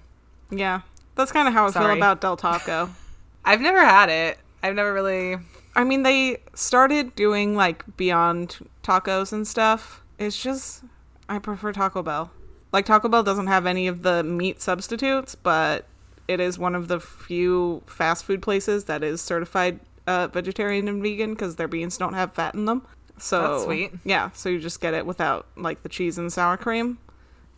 yeah. 0.50 0.83
That's 1.17 1.33
kind 1.33 1.49
of 1.49 1.52
how 1.52 1.67
I 1.67 1.71
feel 1.73 1.90
about 1.90 2.21
Del 2.23 2.37
Taco. 2.37 2.88
I've 3.45 3.61
never 3.61 3.85
had 3.85 4.09
it. 4.09 4.38
I've 4.62 4.75
never 4.75 4.95
really. 4.95 5.37
I 5.75 5.85
mean, 5.85 6.02
they 6.02 6.38
started 6.55 7.14
doing 7.14 7.55
like 7.57 7.85
beyond 7.97 8.57
tacos 8.83 9.33
and 9.33 9.47
stuff. 9.47 10.02
It's 10.19 10.40
just 10.40 10.85
I 11.29 11.38
prefer 11.38 11.73
Taco 11.73 12.02
Bell. 12.02 12.31
Like 12.73 12.87
Taco 12.87 13.09
Bell 13.09 13.23
doesn't 13.23 13.49
have 13.49 13.67
any 13.67 13.89
of 13.89 14.03
the 14.03 14.23
meat 14.23 14.61
substitutes, 14.61 15.35
but 15.35 15.87
it 16.29 16.39
is 16.41 16.59
one 16.59 16.75
of 16.75 16.89
the 16.89 17.00
few 17.00 17.83
fast 17.87 18.25
food 18.25 18.43
places 18.43 18.85
that 18.85 19.03
is 19.03 19.21
certified 19.21 19.81
uh, 20.07 20.29
vegetarian 20.29 20.89
and 20.89 21.03
vegan 21.03 21.35
because 21.35 21.57
their 21.57 21.69
beans 21.69 21.99
don't 21.99 22.15
have 22.15 22.33
fat 22.33 22.55
in 22.55 22.65
them. 22.67 22.83
So 23.19 23.41
That's 23.43 23.65
sweet. 23.65 23.93
Yeah, 24.05 24.31
so 24.31 24.49
you 24.49 24.59
just 24.59 24.81
get 24.81 24.95
it 24.95 25.05
without 25.05 25.47
like 25.57 25.83
the 25.83 25.89
cheese 25.89 26.17
and 26.19 26.33
sour 26.33 26.57
cream. 26.57 26.99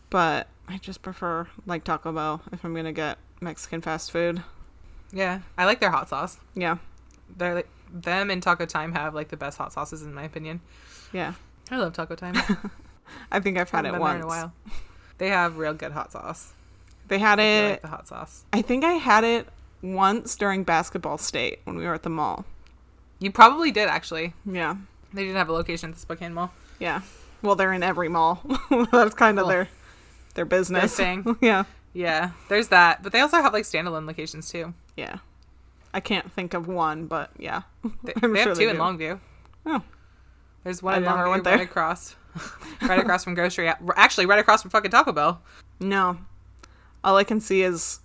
But 0.09 0.47
I 0.67 0.77
just 0.77 1.01
prefer 1.01 1.47
like 1.65 1.83
Taco 1.83 2.11
Bell 2.11 2.41
if 2.51 2.63
I'm 2.65 2.73
gonna 2.75 2.91
get 2.91 3.17
Mexican 3.41 3.81
fast 3.81 4.11
food. 4.11 4.43
Yeah, 5.11 5.39
I 5.57 5.65
like 5.65 5.79
their 5.79 5.91
hot 5.91 6.09
sauce. 6.09 6.37
Yeah, 6.55 6.77
They're 7.37 7.53
like, 7.53 7.69
them 7.93 8.31
and 8.31 8.41
Taco 8.41 8.65
Time 8.65 8.93
have 8.93 9.13
like 9.13 9.29
the 9.29 9.37
best 9.37 9.57
hot 9.59 9.71
sauces 9.71 10.01
in 10.01 10.13
my 10.13 10.23
opinion. 10.23 10.61
yeah. 11.11 11.33
I 11.71 11.77
love 11.77 11.93
Taco 11.93 12.15
Time. 12.15 12.35
I 13.31 13.39
think 13.39 13.57
I've 13.57 13.69
had 13.69 13.85
it 13.85 13.97
once. 13.97 14.17
in 14.17 14.23
a 14.23 14.27
while. 14.27 14.53
They 15.23 15.29
have 15.29 15.55
real 15.57 15.73
good 15.73 15.93
hot 15.93 16.11
sauce. 16.11 16.51
They 17.07 17.17
had 17.17 17.39
it. 17.39 17.69
like 17.71 17.81
the 17.81 17.87
hot 17.87 18.09
sauce. 18.09 18.43
I 18.51 18.61
think 18.61 18.83
I 18.83 18.95
had 18.95 19.23
it 19.23 19.47
once 19.81 20.35
during 20.35 20.65
basketball 20.65 21.17
state 21.17 21.59
when 21.63 21.77
we 21.77 21.85
were 21.85 21.93
at 21.93 22.03
the 22.03 22.09
mall. 22.09 22.43
You 23.19 23.31
probably 23.31 23.71
did 23.71 23.87
actually. 23.87 24.33
Yeah. 24.45 24.75
They 25.13 25.21
didn't 25.23 25.37
have 25.37 25.47
a 25.47 25.53
location 25.53 25.91
at 25.91 25.95
the 25.95 26.01
Spokane 26.01 26.33
Mall. 26.33 26.51
Yeah. 26.77 27.03
Well, 27.41 27.55
they're 27.55 27.71
in 27.71 27.83
every 27.83 28.09
mall. 28.09 28.43
That's 28.91 29.15
kind 29.15 29.39
of 29.39 29.43
Cool. 29.43 29.49
their 29.49 29.69
their 30.33 30.43
business. 30.43 30.93
thing. 30.97 31.37
yeah. 31.41 31.63
Yeah, 31.93 32.31
there's 32.49 32.67
that. 32.67 33.01
But 33.01 33.13
they 33.13 33.21
also 33.21 33.37
have 33.37 33.53
like 33.53 33.63
standalone 33.63 34.05
locations 34.05 34.51
too. 34.51 34.73
Yeah. 34.97 35.19
I 35.93 36.01
can't 36.01 36.29
think 36.33 36.53
of 36.53 36.67
one, 36.67 37.05
but 37.07 37.29
yeah. 37.39 37.61
They, 38.03 38.11
I'm 38.21 38.33
they 38.33 38.39
sure 38.39 38.49
have 38.49 38.57
they 38.57 38.65
two 38.65 38.71
in. 38.71 38.75
Longview. 38.75 39.19
Oh. 39.65 39.83
There's 40.65 40.83
one 40.83 40.95
I 40.95 40.97
in 40.97 41.03
Longview 41.05 41.43
there. 41.45 41.61
across, 41.61 42.17
right 42.81 42.99
across 42.99 43.23
from 43.23 43.33
grocery. 43.35 43.71
Actually, 43.95 44.25
right 44.25 44.39
across 44.39 44.61
from 44.61 44.71
fucking 44.71 44.91
Taco 44.91 45.11
Bell. 45.11 45.41
No. 45.79 46.17
All 47.03 47.17
I 47.17 47.23
can 47.23 47.39
see 47.41 47.61
is 47.63 47.99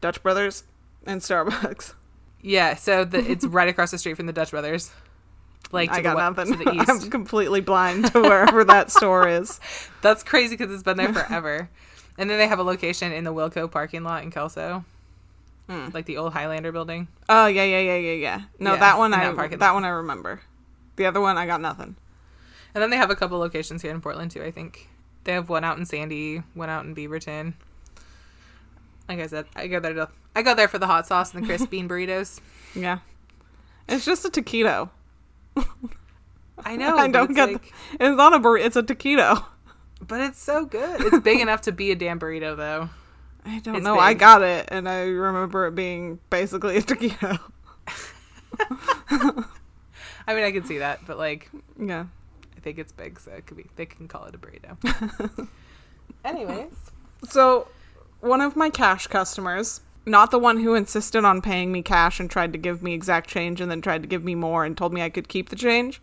Dutch 0.00 0.22
Brothers 0.22 0.64
and 1.06 1.20
Starbucks. 1.20 1.94
Yeah, 2.40 2.74
so 2.76 3.04
the, 3.04 3.18
it's 3.18 3.44
right 3.46 3.68
across 3.68 3.90
the 3.90 3.98
street 3.98 4.16
from 4.16 4.26
the 4.26 4.32
Dutch 4.32 4.50
Brothers. 4.52 4.90
Like 5.72 5.90
to 5.90 5.96
I 5.98 6.02
got 6.02 6.16
we- 6.16 6.22
nothing. 6.22 6.56
to 6.58 6.64
the 6.64 6.72
east. 6.80 6.88
I'm 6.90 7.10
completely 7.10 7.60
blind 7.60 8.12
to 8.12 8.20
wherever 8.22 8.64
that 8.64 8.90
store 8.90 9.28
is. 9.28 9.60
That's 10.02 10.22
crazy 10.22 10.56
because 10.56 10.72
it's 10.72 10.82
been 10.82 10.96
there 10.96 11.12
forever. 11.12 11.68
and 12.16 12.30
then 12.30 12.38
they 12.38 12.46
have 12.48 12.58
a 12.58 12.62
location 12.62 13.12
in 13.12 13.24
the 13.24 13.32
Wilco 13.34 13.70
parking 13.70 14.02
lot 14.02 14.22
in 14.22 14.30
Kelso, 14.30 14.84
Hmm. 15.68 15.88
like 15.92 16.06
the 16.06 16.16
old 16.16 16.32
Highlander 16.32 16.72
building. 16.72 17.08
Oh 17.28 17.46
yeah, 17.46 17.64
yeah, 17.64 17.80
yeah, 17.80 17.96
yeah, 17.96 18.12
yeah. 18.12 18.40
No, 18.58 18.72
Yeah, 18.74 18.80
that 18.80 18.98
one 18.98 19.12
I 19.12 19.30
that 19.32 19.58
that 19.58 19.74
one 19.74 19.84
I 19.84 19.88
remember. 19.88 20.40
The 20.96 21.04
other 21.06 21.20
one 21.20 21.36
I 21.36 21.44
got 21.46 21.60
nothing. 21.60 21.96
And 22.78 22.82
then 22.84 22.90
they 22.90 22.96
have 22.96 23.10
a 23.10 23.16
couple 23.16 23.40
locations 23.40 23.82
here 23.82 23.90
in 23.90 24.00
Portland 24.00 24.30
too. 24.30 24.40
I 24.40 24.52
think 24.52 24.88
they 25.24 25.32
have 25.32 25.48
one 25.48 25.64
out 25.64 25.78
in 25.78 25.84
Sandy, 25.84 26.44
one 26.54 26.70
out 26.70 26.84
in 26.84 26.94
Beaverton. 26.94 27.54
Like 29.08 29.18
I 29.18 29.26
said, 29.26 29.46
I 29.56 29.66
go 29.66 29.80
there 29.80 29.94
to 29.94 30.08
I 30.36 30.42
go 30.42 30.54
there 30.54 30.68
for 30.68 30.78
the 30.78 30.86
hot 30.86 31.04
sauce 31.04 31.34
and 31.34 31.42
the 31.42 31.46
crisp 31.48 31.70
bean 31.70 31.88
burritos. 31.88 32.38
Yeah. 32.76 33.00
It's 33.88 34.04
just 34.04 34.24
a 34.24 34.28
taquito. 34.28 34.90
I 36.64 36.76
know. 36.76 36.96
I 36.98 37.08
don't 37.08 37.34
get. 37.34 37.50
like- 37.54 37.62
the, 37.98 38.04
it's 38.06 38.16
not 38.16 38.32
a 38.32 38.38
burrito. 38.38 38.64
It's 38.66 38.76
a 38.76 38.84
taquito. 38.84 39.44
but 40.06 40.20
it's 40.20 40.40
so 40.40 40.64
good. 40.64 41.00
It's 41.00 41.18
big 41.18 41.40
enough 41.40 41.62
to 41.62 41.72
be 41.72 41.90
a 41.90 41.96
damn 41.96 42.20
burrito, 42.20 42.56
though. 42.56 42.90
I 43.44 43.58
don't 43.58 43.74
It's 43.74 43.84
know. 43.84 43.98
I 43.98 44.14
got 44.14 44.42
it, 44.42 44.68
and 44.70 44.88
I 44.88 45.00
remember 45.06 45.66
it 45.66 45.74
being 45.74 46.20
basically 46.30 46.76
a 46.76 46.82
taquito. 46.82 47.40
I 50.28 50.34
mean, 50.34 50.44
I 50.44 50.52
can 50.52 50.64
see 50.64 50.78
that, 50.78 51.00
but 51.08 51.18
like, 51.18 51.50
Yeah. 51.76 52.04
I 52.58 52.60
think 52.60 52.78
it's 52.78 52.92
big, 52.92 53.20
so 53.20 53.30
it 53.30 53.46
could 53.46 53.56
be. 53.56 53.66
They 53.76 53.86
can 53.86 54.08
call 54.08 54.24
it 54.24 54.34
a 54.34 54.38
burrito. 54.38 55.48
Anyways, 56.24 56.72
So, 57.22 57.68
one 58.20 58.40
of 58.40 58.56
my 58.56 58.68
cash 58.68 59.06
customers, 59.06 59.80
not 60.04 60.32
the 60.32 60.40
one 60.40 60.58
who 60.58 60.74
insisted 60.74 61.24
on 61.24 61.40
paying 61.40 61.70
me 61.70 61.82
cash 61.82 62.18
and 62.18 62.28
tried 62.28 62.52
to 62.54 62.58
give 62.58 62.82
me 62.82 62.94
exact 62.94 63.30
change 63.30 63.60
and 63.60 63.70
then 63.70 63.80
tried 63.80 64.02
to 64.02 64.08
give 64.08 64.24
me 64.24 64.34
more 64.34 64.64
and 64.64 64.76
told 64.76 64.92
me 64.92 65.02
I 65.02 65.08
could 65.08 65.28
keep 65.28 65.50
the 65.50 65.56
change, 65.56 66.02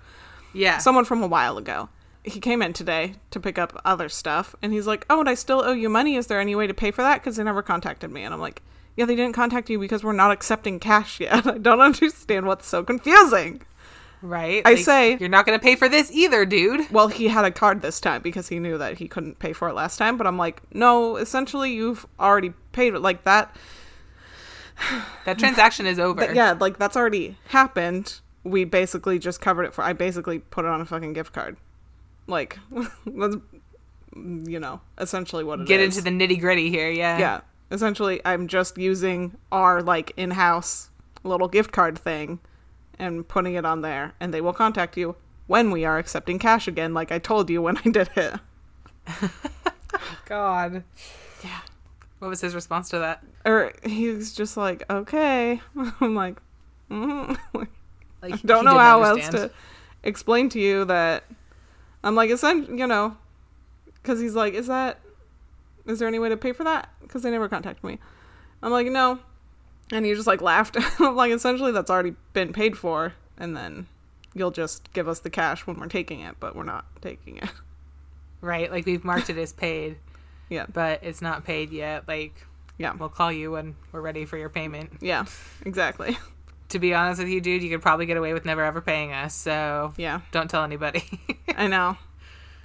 yeah. 0.53 0.77
someone 0.77 1.03
from 1.03 1.21
a 1.21 1.27
while 1.27 1.57
ago. 1.57 1.89
He 2.23 2.39
came 2.39 2.61
in 2.61 2.71
today 2.71 3.15
to 3.31 3.39
pick 3.39 3.59
up 3.59 3.79
other 3.83 4.07
stuff 4.07 4.55
and 4.61 4.71
he's 4.71 4.87
like, 4.87 5.05
Oh, 5.09 5.19
and 5.19 5.29
I 5.29 5.33
still 5.35 5.61
owe 5.61 5.73
you 5.73 5.89
money. 5.89 6.15
Is 6.15 6.27
there 6.27 6.39
any 6.39 6.55
way 6.55 6.67
to 6.67 6.73
pay 6.73 6.89
for 6.89 7.01
that? 7.01 7.21
Because 7.21 7.35
they 7.35 7.43
never 7.43 7.61
contacted 7.61 8.09
me. 8.11 8.23
And 8.23 8.33
I'm 8.33 8.39
like, 8.39 8.63
Yeah, 8.95 9.05
they 9.05 9.15
didn't 9.15 9.35
contact 9.35 9.69
you 9.69 9.77
because 9.77 10.03
we're 10.03 10.13
not 10.13 10.31
accepting 10.31 10.79
cash 10.79 11.19
yet. 11.19 11.45
I 11.47 11.57
don't 11.57 11.81
understand 11.91 12.47
what's 12.47 12.65
so 12.65 12.81
confusing. 12.83 13.61
Right. 14.25 14.61
I 14.65 14.75
say- 14.75 15.17
you're 15.19 15.29
not 15.29 15.45
gonna 15.45 15.59
pay 15.59 15.75
for 15.75 15.87
this 15.89 16.11
either, 16.11 16.45
dude. 16.45 16.89
Well, 16.91 17.07
he 17.07 17.27
had 17.27 17.45
a 17.45 17.51
card 17.51 17.81
this 17.81 17.99
time 17.99 18.21
because 18.21 18.47
he 18.49 18.59
knew 18.59 18.77
that 18.77 18.97
he 18.97 19.07
couldn't 19.07 19.39
pay 19.39 19.53
for 19.53 19.69
it 19.69 19.73
last 19.73 19.97
time. 19.97 20.17
But 20.17 20.27
I'm 20.27 20.37
like, 20.37 20.61
no, 20.73 21.15
essentially, 21.17 21.73
you've 21.73 22.05
already 22.19 22.53
paid 22.71 22.93
it. 22.93 22.99
Like 22.99 23.23
that, 23.23 23.55
That 25.25 25.39
transaction 25.39 25.85
is 25.85 25.99
over. 25.99 26.21
Th- 26.21 26.35
yeah, 26.35 26.55
like 26.59 26.77
that's 26.77 26.97
already 26.97 27.37
happened. 27.47 28.19
We 28.43 28.63
basically 28.63 29.17
just 29.19 29.41
covered 29.41 29.63
it 29.63 29.73
for. 29.73 29.83
I 29.83 29.93
basically 29.93 30.39
put 30.39 30.65
it 30.65 30.67
on 30.69 30.81
a 30.81 30.85
fucking 30.85 31.13
gift 31.13 31.33
card. 31.33 31.57
Like, 32.27 32.59
that's, 33.05 33.37
you 34.15 34.59
know, 34.59 34.81
essentially 34.97 35.43
what 35.43 35.59
it 35.59 35.63
is. 35.63 35.67
Get 35.67 35.79
into 35.79 36.01
the 36.01 36.09
nitty 36.09 36.39
gritty 36.39 36.69
here. 36.69 36.89
Yeah. 36.89 37.17
yeah. 37.17 37.41
Essentially, 37.71 38.21
I'm 38.25 38.47
just 38.47 38.77
using 38.77 39.35
our 39.51 39.81
like 39.81 40.11
in-house 40.17 40.89
little 41.23 41.47
gift 41.47 41.71
card 41.71 41.97
thing 41.97 42.39
and 42.97 43.27
putting 43.27 43.55
it 43.55 43.65
on 43.65 43.81
there, 43.81 44.13
and 44.19 44.33
they 44.33 44.41
will 44.41 44.53
contact 44.53 44.97
you 44.97 45.15
when 45.47 45.71
we 45.71 45.85
are 45.85 45.97
accepting 45.97 46.39
cash 46.39 46.67
again, 46.67 46.93
like 46.93 47.11
I 47.11 47.19
told 47.19 47.49
you 47.49 47.61
when 47.61 47.77
I 47.85 47.89
did 47.89 48.09
it. 48.15 48.39
God. 50.25 50.83
Yeah. 51.43 51.59
What 52.19 52.29
was 52.29 52.41
his 52.41 52.55
response 52.55 52.89
to 52.89 52.99
that? 52.99 53.23
Or 53.45 53.73
he's 53.83 54.33
just 54.33 54.57
like, 54.57 54.83
okay. 54.89 55.61
I'm 56.01 56.15
like, 56.15 56.41
mm 56.91 57.37
Like, 57.53 57.67
I 58.33 58.37
don't 58.45 58.65
know 58.65 58.77
how 58.79 59.03
understand. 59.03 59.35
else 59.35 59.43
to 59.45 59.51
explain 60.03 60.49
to 60.49 60.59
you 60.59 60.85
that 60.85 61.23
I'm 62.03 62.15
like, 62.15 62.29
essentially, 62.29 62.77
you 62.79 62.87
know, 62.87 63.17
because 64.01 64.19
he's 64.19 64.35
like, 64.35 64.53
is 64.53 64.67
that, 64.67 64.99
is 65.85 65.99
there 65.99 66.07
any 66.07 66.19
way 66.19 66.29
to 66.29 66.37
pay 66.37 66.51
for 66.53 66.63
that? 66.63 66.89
Because 67.01 67.21
they 67.21 67.29
never 67.29 67.47
contacted 67.47 67.83
me. 67.83 67.99
I'm 68.63 68.71
like, 68.71 68.87
no. 68.87 69.19
And 69.91 70.05
he 70.05 70.13
just 70.13 70.27
like 70.27 70.41
laughed. 70.41 70.77
Like, 70.99 71.31
essentially, 71.31 71.71
that's 71.71 71.89
already 71.89 72.15
been 72.33 72.53
paid 72.53 72.77
for. 72.77 73.13
And 73.37 73.55
then 73.55 73.87
you'll 74.33 74.51
just 74.51 74.91
give 74.93 75.07
us 75.07 75.19
the 75.19 75.29
cash 75.29 75.65
when 75.67 75.79
we're 75.79 75.87
taking 75.87 76.19
it, 76.21 76.35
but 76.39 76.55
we're 76.55 76.63
not 76.63 76.85
taking 77.01 77.37
it. 77.37 77.49
Right. 78.41 78.69
Like 78.69 78.85
we've 78.85 79.03
marked 79.03 79.31
it 79.31 79.37
as 79.37 79.53
paid, 79.53 79.97
yeah. 80.49 80.67
but 80.71 80.99
it's 81.03 81.19
not 81.21 81.45
paid 81.45 81.71
yet. 81.71 82.07
Like 82.07 82.45
Yeah. 82.77 82.93
we'll 82.93 83.09
call 83.09 83.31
you 83.31 83.51
when 83.51 83.75
we're 83.91 84.01
ready 84.01 84.25
for 84.25 84.37
your 84.37 84.49
payment. 84.49 84.97
Yeah. 85.01 85.25
Exactly. 85.65 86.17
To 86.69 86.79
be 86.79 86.93
honest 86.95 87.19
with 87.19 87.29
you, 87.29 87.41
dude, 87.41 87.61
you 87.63 87.69
could 87.69 87.81
probably 87.83 88.05
get 88.07 88.17
away 88.17 88.33
with 88.33 88.43
never 88.43 88.63
ever 88.63 88.81
paying 88.81 89.13
us. 89.13 89.33
So 89.35 89.93
Yeah. 89.97 90.21
don't 90.31 90.49
tell 90.49 90.63
anybody. 90.63 91.03
I 91.55 91.67
know. 91.67 91.97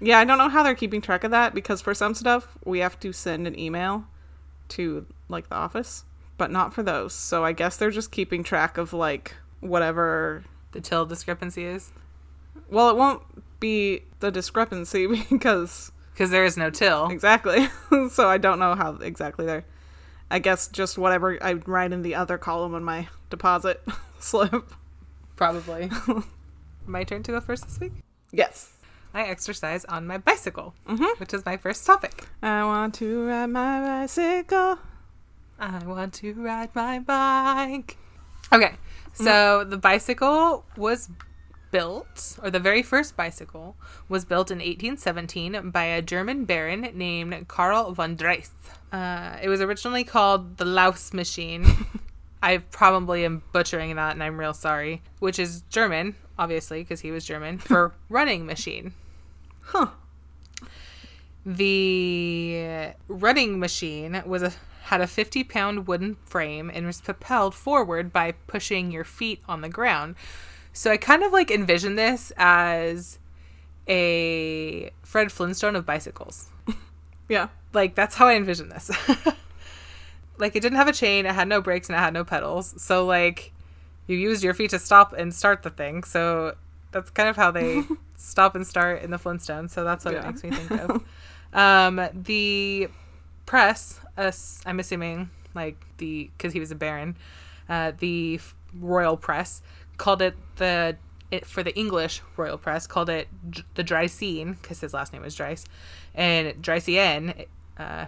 Yeah, 0.00 0.18
I 0.18 0.24
don't 0.24 0.38
know 0.38 0.48
how 0.48 0.62
they're 0.62 0.74
keeping 0.74 1.00
track 1.02 1.22
of 1.24 1.30
that 1.30 1.54
because 1.54 1.80
for 1.82 1.94
some 1.94 2.14
stuff 2.14 2.56
we 2.64 2.78
have 2.80 2.98
to 3.00 3.12
send 3.12 3.46
an 3.46 3.58
email 3.58 4.04
to 4.70 5.06
like 5.28 5.48
the 5.50 5.54
office, 5.54 6.04
but 6.40 6.50
not 6.50 6.72
for 6.72 6.82
those. 6.82 7.12
So 7.12 7.44
I 7.44 7.52
guess 7.52 7.76
they're 7.76 7.90
just 7.90 8.10
keeping 8.10 8.42
track 8.42 8.78
of 8.78 8.94
like 8.94 9.34
whatever. 9.60 10.42
the 10.72 10.80
till 10.80 11.04
discrepancy 11.04 11.64
is 11.64 11.90
Well, 12.70 12.88
it 12.88 12.96
won't 12.96 13.22
be 13.60 14.04
the 14.20 14.30
discrepancy 14.30 15.06
because 15.30 15.92
because 16.14 16.30
there 16.30 16.44
is 16.46 16.56
no 16.56 16.70
till. 16.70 17.08
exactly. 17.10 17.68
so 18.10 18.26
I 18.28 18.38
don't 18.38 18.58
know 18.58 18.74
how 18.74 18.92
exactly 18.96 19.44
they're. 19.44 19.64
I 20.30 20.38
guess 20.38 20.68
just 20.68 20.96
whatever 20.96 21.36
I 21.42 21.52
write 21.66 21.92
in 21.92 22.00
the 22.02 22.14
other 22.14 22.38
column 22.38 22.74
on 22.74 22.84
my 22.84 23.08
deposit 23.28 23.82
slip. 24.18 24.64
Probably. 25.36 25.90
my 26.86 27.04
turn 27.04 27.22
to 27.24 27.32
go 27.32 27.40
first 27.40 27.64
this 27.66 27.78
week. 27.80 27.92
Yes. 28.32 28.72
I 29.12 29.24
exercise 29.24 29.84
on 29.86 30.06
my 30.06 30.18
bicycle, 30.18 30.72
Mhm. 30.88 31.18
which 31.20 31.34
is 31.34 31.44
my 31.44 31.56
first 31.58 31.84
topic. 31.84 32.28
I 32.42 32.64
want 32.64 32.94
to 32.94 33.26
ride 33.26 33.46
my 33.50 33.80
bicycle. 33.80 34.78
I 35.60 35.84
want 35.84 36.14
to 36.14 36.32
ride 36.34 36.74
my 36.74 36.98
bike. 36.98 37.98
Okay, 38.50 38.72
so 39.12 39.62
the 39.62 39.76
bicycle 39.76 40.64
was 40.76 41.10
built, 41.70 42.38
or 42.42 42.50
the 42.50 42.58
very 42.58 42.82
first 42.82 43.16
bicycle 43.16 43.76
was 44.08 44.24
built 44.24 44.50
in 44.50 44.58
1817 44.58 45.70
by 45.70 45.84
a 45.84 46.02
German 46.02 46.46
baron 46.46 46.88
named 46.94 47.46
Karl 47.46 47.92
von 47.92 48.16
Drais. 48.16 48.50
Uh, 48.90 49.36
it 49.42 49.48
was 49.48 49.60
originally 49.60 50.02
called 50.02 50.56
the 50.56 50.64
Laus 50.64 51.12
machine. 51.12 51.66
I 52.42 52.58
probably 52.58 53.26
am 53.26 53.42
butchering 53.52 53.94
that, 53.96 54.12
and 54.12 54.22
I'm 54.22 54.40
real 54.40 54.54
sorry. 54.54 55.02
Which 55.18 55.38
is 55.38 55.62
German, 55.68 56.16
obviously, 56.38 56.82
because 56.82 57.00
he 57.00 57.10
was 57.10 57.26
German, 57.26 57.58
for 57.58 57.92
running 58.08 58.46
machine. 58.46 58.94
Huh. 59.60 59.88
The 61.44 62.92
running 63.08 63.58
machine 63.58 64.22
was 64.26 64.42
a 64.42 64.52
had 64.90 65.00
a 65.00 65.06
50 65.06 65.44
pound 65.44 65.86
wooden 65.86 66.16
frame 66.26 66.68
and 66.74 66.84
was 66.84 67.00
propelled 67.00 67.54
forward 67.54 68.12
by 68.12 68.32
pushing 68.48 68.90
your 68.90 69.04
feet 69.04 69.40
on 69.48 69.60
the 69.60 69.68
ground. 69.68 70.16
So 70.72 70.90
I 70.90 70.96
kind 70.96 71.22
of 71.22 71.32
like 71.32 71.48
envision 71.48 71.94
this 71.94 72.32
as 72.36 73.20
a 73.88 74.90
Fred 75.04 75.30
Flintstone 75.30 75.76
of 75.76 75.86
bicycles. 75.86 76.48
Yeah. 77.28 77.46
Like 77.72 77.94
that's 77.94 78.16
how 78.16 78.26
I 78.26 78.34
envision 78.34 78.70
this. 78.70 78.90
like 80.38 80.56
it 80.56 80.60
didn't 80.60 80.78
have 80.78 80.88
a 80.88 80.92
chain, 80.92 81.26
it 81.26 81.32
had 81.32 81.46
no 81.46 81.60
brakes 81.60 81.88
and 81.88 81.94
it 81.94 82.00
had 82.00 82.12
no 82.12 82.24
pedals. 82.24 82.74
So 82.82 83.06
like 83.06 83.52
you 84.08 84.16
used 84.16 84.42
your 84.42 84.52
feet 84.52 84.70
to 84.70 84.80
stop 84.80 85.12
and 85.12 85.32
start 85.32 85.62
the 85.62 85.70
thing. 85.70 86.02
So 86.02 86.56
that's 86.90 87.08
kind 87.10 87.28
of 87.28 87.36
how 87.36 87.52
they 87.52 87.84
stop 88.16 88.56
and 88.56 88.66
start 88.66 89.02
in 89.02 89.12
the 89.12 89.16
Flintstones. 89.16 89.70
So 89.70 89.84
that's 89.84 90.04
what 90.04 90.14
it 90.14 90.24
makes 90.24 90.42
me 90.42 90.50
think 90.50 90.72
of. 90.72 91.04
Um, 91.52 92.08
the 92.12 92.88
press, 93.50 93.98
us, 94.16 94.62
I'm 94.64 94.78
assuming, 94.78 95.28
like 95.56 95.74
the 95.98 96.30
because 96.36 96.52
he 96.52 96.60
was 96.60 96.70
a 96.70 96.76
baron, 96.76 97.16
uh, 97.68 97.90
the 97.98 98.38
royal 98.78 99.16
press 99.16 99.60
called 99.96 100.22
it 100.22 100.36
the 100.56 100.96
it, 101.32 101.44
for 101.44 101.64
the 101.64 101.76
English 101.76 102.22
royal 102.36 102.56
press 102.56 102.86
called 102.86 103.10
it 103.10 103.26
Dr- 103.50 103.66
the 103.74 103.82
Draisine 103.82 104.56
because 104.62 104.78
his 104.80 104.94
last 104.94 105.12
name 105.12 105.22
was 105.22 105.34
Drais, 105.34 105.66
and 106.14 106.62
Draisienne 106.62 107.46
uh, 107.76 108.04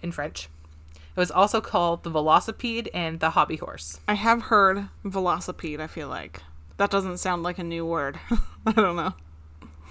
in 0.00 0.12
French. 0.12 0.48
It 0.94 1.20
was 1.20 1.30
also 1.30 1.60
called 1.60 2.02
the 2.02 2.10
Velocipede 2.10 2.88
and 2.94 3.20
the 3.20 3.30
Hobby 3.30 3.56
Horse. 3.56 4.00
I 4.08 4.14
have 4.14 4.44
heard 4.44 4.88
velocipede, 5.04 5.78
I 5.78 5.88
feel 5.88 6.08
like. 6.08 6.40
That 6.78 6.90
doesn't 6.90 7.18
sound 7.18 7.42
like 7.42 7.58
a 7.58 7.64
new 7.64 7.84
word. 7.84 8.18
I 8.66 8.72
don't 8.72 8.96
know. 8.96 9.12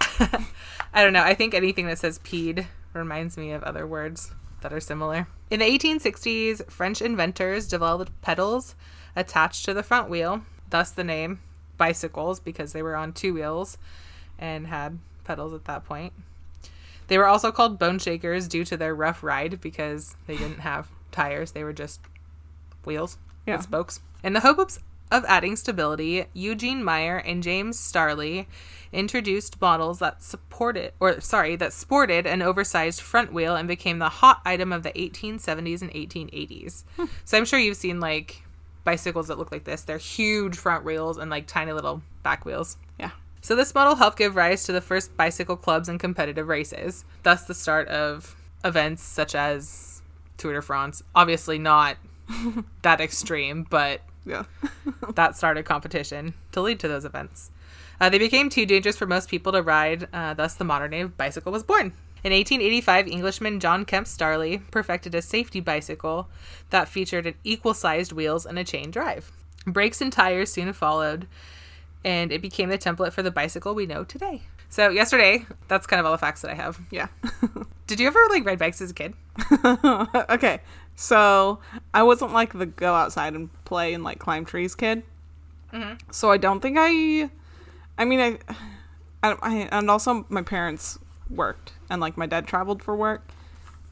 I 0.92 1.04
don't 1.04 1.12
know. 1.12 1.22
I 1.22 1.34
think 1.34 1.54
anything 1.54 1.86
that 1.86 2.00
says 2.00 2.18
pede 2.18 2.66
reminds 2.92 3.36
me 3.36 3.52
of 3.52 3.62
other 3.62 3.86
words 3.86 4.32
that 4.68 4.74
are 4.74 4.80
similar. 4.80 5.28
In 5.48 5.60
the 5.60 5.64
1860s, 5.78 6.68
French 6.68 7.00
inventors 7.00 7.68
developed 7.68 8.10
pedals 8.20 8.74
attached 9.14 9.64
to 9.64 9.72
the 9.72 9.84
front 9.84 10.10
wheel, 10.10 10.42
thus 10.70 10.90
the 10.90 11.04
name 11.04 11.38
bicycles 11.76 12.40
because 12.40 12.72
they 12.72 12.82
were 12.82 12.96
on 12.96 13.12
two 13.12 13.32
wheels. 13.34 13.78
and 14.38 14.66
had 14.66 14.98
pedals 15.24 15.54
at 15.54 15.64
that 15.64 15.82
point. 15.86 16.12
They 17.06 17.16
were 17.16 17.24
also 17.26 17.50
called 17.50 17.78
bone 17.78 17.98
shakers 17.98 18.46
due 18.48 18.64
to 18.66 18.76
their 18.76 18.94
rough 18.94 19.22
ride 19.22 19.60
because 19.62 20.14
they 20.26 20.36
didn't 20.36 20.58
have 20.60 20.88
tires. 21.10 21.52
They 21.52 21.64
were 21.64 21.72
just 21.72 22.00
wheels 22.84 23.16
Yeah. 23.46 23.56
with 23.56 23.62
spokes. 23.64 24.00
In 24.22 24.34
the 24.34 24.40
hopes 24.40 24.78
of 25.10 25.24
adding 25.26 25.56
stability, 25.56 26.26
Eugene 26.34 26.84
Meyer 26.84 27.16
and 27.16 27.42
James 27.42 27.78
Starley 27.78 28.46
introduced 28.96 29.60
models 29.60 29.98
that 30.00 30.22
supported 30.22 30.92
or 31.00 31.20
sorry, 31.20 31.56
that 31.56 31.72
sported 31.72 32.26
an 32.26 32.42
oversized 32.42 33.00
front 33.00 33.32
wheel 33.32 33.54
and 33.54 33.68
became 33.68 33.98
the 33.98 34.08
hot 34.08 34.40
item 34.44 34.72
of 34.72 34.82
the 34.82 34.90
1870s 34.92 35.82
and 35.82 35.90
1880s. 35.92 36.84
So 37.24 37.36
I'm 37.38 37.44
sure 37.44 37.58
you've 37.58 37.76
seen 37.76 38.00
like 38.00 38.42
bicycles 38.84 39.28
that 39.28 39.38
look 39.38 39.52
like 39.52 39.64
this. 39.64 39.82
They're 39.82 39.98
huge 39.98 40.56
front 40.56 40.84
wheels 40.84 41.18
and 41.18 41.30
like 41.30 41.46
tiny 41.46 41.72
little 41.72 42.02
back 42.22 42.44
wheels. 42.44 42.76
Yeah. 42.98 43.10
So 43.42 43.54
this 43.54 43.74
model 43.74 43.96
helped 43.96 44.18
give 44.18 44.34
rise 44.36 44.64
to 44.64 44.72
the 44.72 44.80
first 44.80 45.16
bicycle 45.16 45.56
clubs 45.56 45.88
and 45.88 46.00
competitive 46.00 46.48
races, 46.48 47.04
thus 47.22 47.44
the 47.44 47.54
start 47.54 47.88
of 47.88 48.34
events 48.64 49.02
such 49.02 49.34
as 49.34 50.02
Tour 50.36 50.54
de 50.54 50.62
France. 50.62 51.02
Obviously 51.14 51.58
not 51.58 51.96
that 52.82 53.00
extreme, 53.00 53.66
but 53.68 54.00
Yeah. 54.24 54.44
that 55.14 55.36
started 55.36 55.64
competition 55.64 56.34
to 56.52 56.60
lead 56.60 56.80
to 56.80 56.88
those 56.88 57.04
events. 57.04 57.50
Uh, 58.00 58.08
they 58.08 58.18
became 58.18 58.48
too 58.48 58.66
dangerous 58.66 58.96
for 58.96 59.06
most 59.06 59.28
people 59.28 59.52
to 59.52 59.62
ride, 59.62 60.08
uh, 60.12 60.34
thus 60.34 60.54
the 60.54 60.64
modern 60.64 60.90
day 60.90 61.04
bicycle 61.04 61.52
was 61.52 61.62
born. 61.62 61.92
In 62.24 62.32
1885, 62.32 63.08
Englishman 63.08 63.60
John 63.60 63.84
Kemp 63.84 64.06
Starley 64.06 64.58
perfected 64.70 65.14
a 65.14 65.22
safety 65.22 65.60
bicycle 65.60 66.28
that 66.70 66.88
featured 66.88 67.26
an 67.26 67.34
equal-sized 67.44 68.12
wheels 68.12 68.44
and 68.44 68.58
a 68.58 68.64
chain 68.64 68.90
drive. 68.90 69.30
Brakes 69.66 70.00
and 70.00 70.12
tires 70.12 70.52
soon 70.52 70.72
followed, 70.72 71.28
and 72.04 72.32
it 72.32 72.42
became 72.42 72.68
the 72.68 72.78
template 72.78 73.12
for 73.12 73.22
the 73.22 73.30
bicycle 73.30 73.74
we 73.74 73.86
know 73.86 74.04
today. 74.04 74.42
So 74.68 74.88
yesterday, 74.90 75.46
that's 75.68 75.86
kind 75.86 76.00
of 76.00 76.06
all 76.06 76.12
the 76.12 76.18
facts 76.18 76.42
that 76.42 76.50
I 76.50 76.54
have. 76.54 76.80
Yeah. 76.90 77.08
Did 77.86 78.00
you 78.00 78.08
ever 78.08 78.18
like 78.30 78.44
ride 78.44 78.58
bikes 78.58 78.80
as 78.80 78.90
a 78.90 78.94
kid? 78.94 79.14
okay. 80.28 80.60
So 80.96 81.60
I 81.94 82.02
wasn't 82.02 82.32
like 82.32 82.52
the 82.52 82.66
go 82.66 82.94
outside 82.94 83.34
and 83.34 83.50
play 83.64 83.94
and 83.94 84.02
like 84.02 84.18
climb 84.18 84.44
trees 84.44 84.74
kid. 84.74 85.04
So 86.10 86.30
I 86.30 86.36
don't 86.36 86.60
think 86.60 86.76
I. 86.80 87.30
I 87.98 88.04
mean, 88.04 88.20
I, 88.20 88.38
I, 89.22 89.36
I. 89.42 89.54
And 89.72 89.90
also, 89.90 90.26
my 90.28 90.42
parents 90.42 90.98
worked 91.30 91.72
and 91.90 92.00
like 92.00 92.16
my 92.16 92.26
dad 92.26 92.46
traveled 92.46 92.82
for 92.82 92.94
work. 92.96 93.28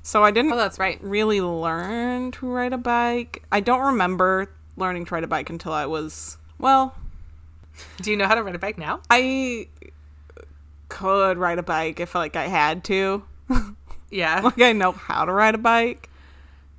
So 0.02 0.22
I 0.22 0.30
didn't 0.30 0.52
Oh, 0.52 0.56
that's 0.56 0.78
right. 0.78 0.98
really 1.02 1.40
learn 1.40 2.30
to 2.32 2.46
ride 2.46 2.72
a 2.74 2.78
bike. 2.78 3.42
I 3.50 3.60
don't 3.60 3.80
remember 3.80 4.50
learning 4.76 5.06
to 5.06 5.14
ride 5.14 5.24
a 5.24 5.26
bike 5.26 5.48
until 5.48 5.72
I 5.72 5.86
was, 5.86 6.36
well, 6.58 6.94
Do 8.02 8.10
you 8.10 8.16
know 8.16 8.26
how 8.26 8.34
to 8.34 8.42
ride 8.42 8.54
a 8.54 8.58
bike 8.58 8.76
now? 8.76 9.00
I 9.08 9.68
could 10.88 11.38
ride 11.38 11.58
a 11.58 11.62
bike 11.62 12.00
if 12.00 12.14
like 12.14 12.36
I 12.36 12.48
had 12.48 12.84
to. 12.84 13.24
Yeah, 14.10 14.42
Like 14.44 14.60
I 14.60 14.72
know 14.72 14.92
how 14.92 15.24
to 15.24 15.32
ride 15.32 15.56
a 15.56 15.58
bike, 15.58 16.08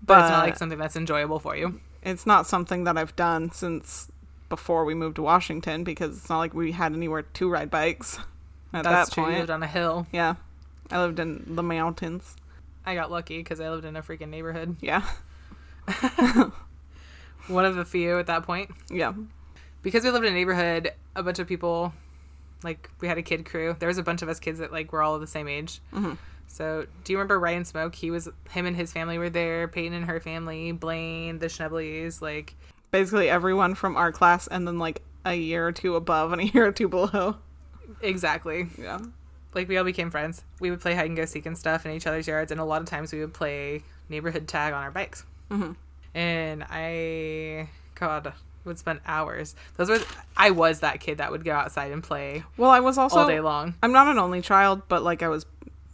but 0.05 0.19
it's 0.21 0.29
not 0.29 0.45
like 0.45 0.57
something 0.57 0.77
that's 0.79 0.95
enjoyable 0.95 1.39
for 1.39 1.53
you. 1.57 1.81
it's 2.01 2.25
not 2.25 2.47
something 2.47 2.85
that 2.85 2.97
I've 2.97 3.13
done 3.17 3.51
since 3.51 4.07
before 4.49 4.85
we 4.85 4.93
moved 4.93 5.15
to 5.15 5.21
Washington 5.21 5.83
because 5.83 6.17
it's 6.17 6.29
not 6.29 6.39
like 6.39 6.53
we 6.53 6.71
had 6.71 6.93
anywhere 6.93 7.23
to 7.23 7.49
ride 7.49 7.69
bikes 7.69 8.19
at 8.73 8.83
That's 8.83 9.09
that 9.09 9.13
true. 9.13 9.31
You 9.31 9.39
lived 9.39 9.49
on 9.49 9.63
a 9.63 9.67
hill. 9.67 10.07
Yeah. 10.11 10.35
I 10.91 11.01
lived 11.01 11.19
in 11.19 11.55
the 11.55 11.63
mountains. 11.63 12.35
I 12.85 12.93
got 12.95 13.09
lucky 13.09 13.37
because 13.37 13.59
I 13.59 13.69
lived 13.69 13.85
in 13.85 13.95
a 13.95 14.03
freaking 14.03 14.29
neighborhood. 14.29 14.77
Yeah. 14.79 15.03
One 17.47 17.65
of 17.65 17.75
the 17.75 17.85
few 17.85 18.19
at 18.19 18.27
that 18.27 18.43
point. 18.43 18.71
Yeah. 18.89 19.13
Because 19.81 20.03
we 20.03 20.11
lived 20.11 20.25
in 20.25 20.33
a 20.33 20.35
neighborhood, 20.35 20.93
a 21.15 21.23
bunch 21.23 21.39
of 21.39 21.47
people, 21.47 21.93
like, 22.63 22.89
we 23.01 23.07
had 23.07 23.17
a 23.17 23.23
kid 23.23 23.45
crew. 23.45 23.75
There 23.77 23.87
was 23.87 23.97
a 23.97 24.03
bunch 24.03 24.21
of 24.21 24.29
us 24.29 24.39
kids 24.39 24.59
that, 24.59 24.71
like, 24.71 24.91
were 24.91 25.01
all 25.01 25.17
the 25.19 25.27
same 25.27 25.47
age. 25.47 25.79
Mm-hmm. 25.93 26.13
So, 26.47 26.85
do 27.03 27.13
you 27.13 27.17
remember 27.17 27.39
Ryan 27.39 27.65
Smoke? 27.65 27.95
He 27.95 28.11
was, 28.11 28.29
him 28.49 28.65
and 28.65 28.75
his 28.75 28.91
family 28.93 29.17
were 29.17 29.29
there. 29.29 29.67
Peyton 29.67 29.93
and 29.93 30.05
her 30.05 30.19
family, 30.19 30.71
Blaine, 30.71 31.39
the 31.39 31.47
Schneblies, 31.47 32.21
like, 32.21 32.55
Basically 32.95 33.29
everyone 33.29 33.75
from 33.75 33.97
our 33.97 34.11
class 34.13 34.47
and 34.47 34.65
then 34.65 34.79
like 34.79 35.01
a 35.25 35.33
year 35.35 35.67
or 35.67 35.71
two 35.73 35.95
above 35.97 36.31
and 36.31 36.41
a 36.41 36.45
year 36.53 36.65
or 36.67 36.71
two 36.71 36.87
below. 36.87 37.35
exactly. 38.01 38.67
Yeah. 38.81 38.99
Like, 39.53 39.67
we 39.67 39.77
all 39.77 39.83
became 39.83 40.11
friends. 40.11 40.43
We 40.59 40.69
would 40.69 40.79
play 40.81 40.95
hide 40.95 41.07
and 41.07 41.15
go 41.17 41.25
seek 41.25 41.45
and 41.45 41.57
stuff 41.57 41.85
in 41.85 41.91
each 41.93 42.05
other's 42.07 42.27
yards, 42.27 42.51
and 42.51 42.59
a 42.59 42.63
lot 42.65 42.81
of 42.81 42.87
times 42.87 43.11
we 43.13 43.19
would 43.21 43.33
play 43.33 43.83
neighborhood 44.09 44.47
tag 44.47 44.73
on 44.73 44.83
our 44.83 44.91
bikes. 44.91 45.23
Mm-hmm. 45.51 45.73
and 46.13 46.63
I 46.69 47.69
God 47.95 48.33
would 48.63 48.79
spend 48.79 48.99
hours. 49.05 49.55
Those 49.77 49.89
were 49.89 49.99
I 50.37 50.51
was 50.51 50.79
that 50.79 50.99
kid 51.01 51.17
that 51.19 51.31
would 51.31 51.43
go 51.43 51.53
outside 51.53 51.91
and 51.91 52.01
play 52.01 52.43
Well, 52.57 52.71
I 52.71 52.79
was 52.79 52.97
also 52.97 53.19
all 53.19 53.27
day 53.27 53.39
long. 53.41 53.75
I'm 53.83 53.91
not 53.91 54.07
an 54.07 54.17
only 54.19 54.41
child, 54.41 54.83
but 54.87 55.03
like 55.03 55.21
I 55.21 55.27
was 55.27 55.45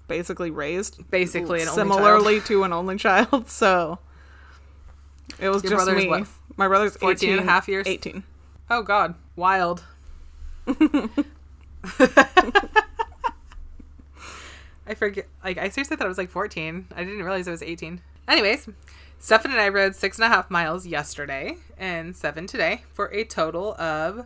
basically 0.08 0.52
raised 0.52 1.10
Basically, 1.10 1.62
an 1.62 1.68
only 1.68 1.82
similarly 1.82 2.42
to 2.42 2.64
an 2.64 2.74
only 2.74 2.98
child, 2.98 3.50
so 3.62 4.00
it 5.40 5.50
was 5.50 5.64
Your 5.64 5.74
just 5.74 5.92
me. 5.92 6.08
what, 6.08 6.28
My 6.58 6.68
brother's 6.68 6.98
14 6.98 7.30
18 7.30 7.40
and 7.40 7.48
a 7.48 7.52
half 7.52 7.68
years? 7.68 7.88
18. 7.88 8.24
Oh 8.70 8.84
God, 8.84 9.16
wild. 9.36 9.84
I 10.68 11.10
forget. 14.96 15.28
Like 15.44 15.58
I 15.58 15.70
seriously 15.70 15.98
thought 15.98 16.06
it 16.06 16.10
was 16.10 16.18
like 16.18 16.30
14. 16.30 16.88
I 16.96 17.04
didn't 17.04 17.24
realize 17.24 17.48
it 17.48 17.52
was 17.52 17.64
18. 17.64 18.02
Anyways, 18.28 18.70
Stefan 19.20 19.52
and 19.52 19.60
I 19.60 19.70
rode 19.70 19.96
six 19.96 20.18
and 20.18 20.26
a 20.26 20.30
half 20.30 20.50
miles 20.50 20.88
yesterday 20.88 21.58
and 21.78 22.16
seven 22.16 22.48
today 22.48 22.84
for 22.94 23.08
a 23.08 23.24
total 23.24 23.74
of 23.76 24.26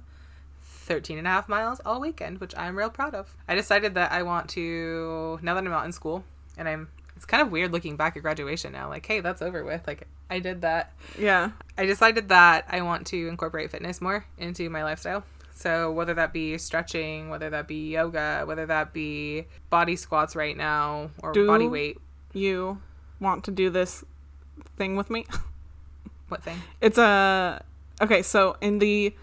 13 0.61 1.17
and 1.17 1.27
a 1.27 1.29
half 1.29 1.49
miles 1.49 1.81
all 1.85 1.99
weekend, 1.99 2.39
which 2.39 2.53
I'm 2.57 2.77
real 2.77 2.89
proud 2.89 3.15
of. 3.15 3.35
I 3.47 3.55
decided 3.55 3.93
that 3.95 4.11
I 4.11 4.23
want 4.23 4.49
to 4.51 5.39
now 5.41 5.53
that 5.53 5.65
I'm 5.65 5.73
out 5.73 5.85
in 5.85 5.91
school 5.91 6.23
and 6.57 6.67
I'm. 6.67 6.89
It's 7.15 7.25
kind 7.25 7.41
of 7.41 7.49
weird 7.49 7.71
looking 7.71 7.95
back 7.95 8.17
at 8.17 8.23
graduation 8.23 8.73
now. 8.73 8.89
Like, 8.89 9.05
hey, 9.05 9.21
that's 9.21 9.41
over 9.41 9.63
with. 9.63 9.87
Like, 9.87 10.05
I 10.29 10.39
did 10.39 10.61
that. 10.61 10.93
Yeah. 11.19 11.51
I 11.77 11.85
decided 11.85 12.29
that 12.29 12.65
I 12.69 12.81
want 12.81 13.07
to 13.07 13.27
incorporate 13.27 13.71
fitness 13.71 14.01
more 14.01 14.25
into 14.37 14.69
my 14.69 14.83
lifestyle. 14.83 15.23
So 15.53 15.91
whether 15.91 16.13
that 16.15 16.33
be 16.33 16.57
stretching, 16.57 17.29
whether 17.29 17.49
that 17.49 17.67
be 17.67 17.91
yoga, 17.91 18.43
whether 18.45 18.65
that 18.65 18.91
be 18.93 19.45
body 19.69 19.95
squats 19.95 20.35
right 20.35 20.57
now 20.57 21.11
or 21.21 21.31
Do- 21.31 21.47
body 21.47 21.67
weight, 21.67 21.97
You 22.33 22.81
want 23.19 23.43
to 23.45 23.51
do 23.51 23.69
this 23.69 24.03
thing 24.77 24.95
with 24.95 25.09
me? 25.09 25.25
what 26.27 26.43
thing? 26.43 26.57
It's 26.81 26.97
a 26.97 27.63
Okay, 28.01 28.21
so 28.21 28.57
in 28.59 28.79
the 28.79 29.13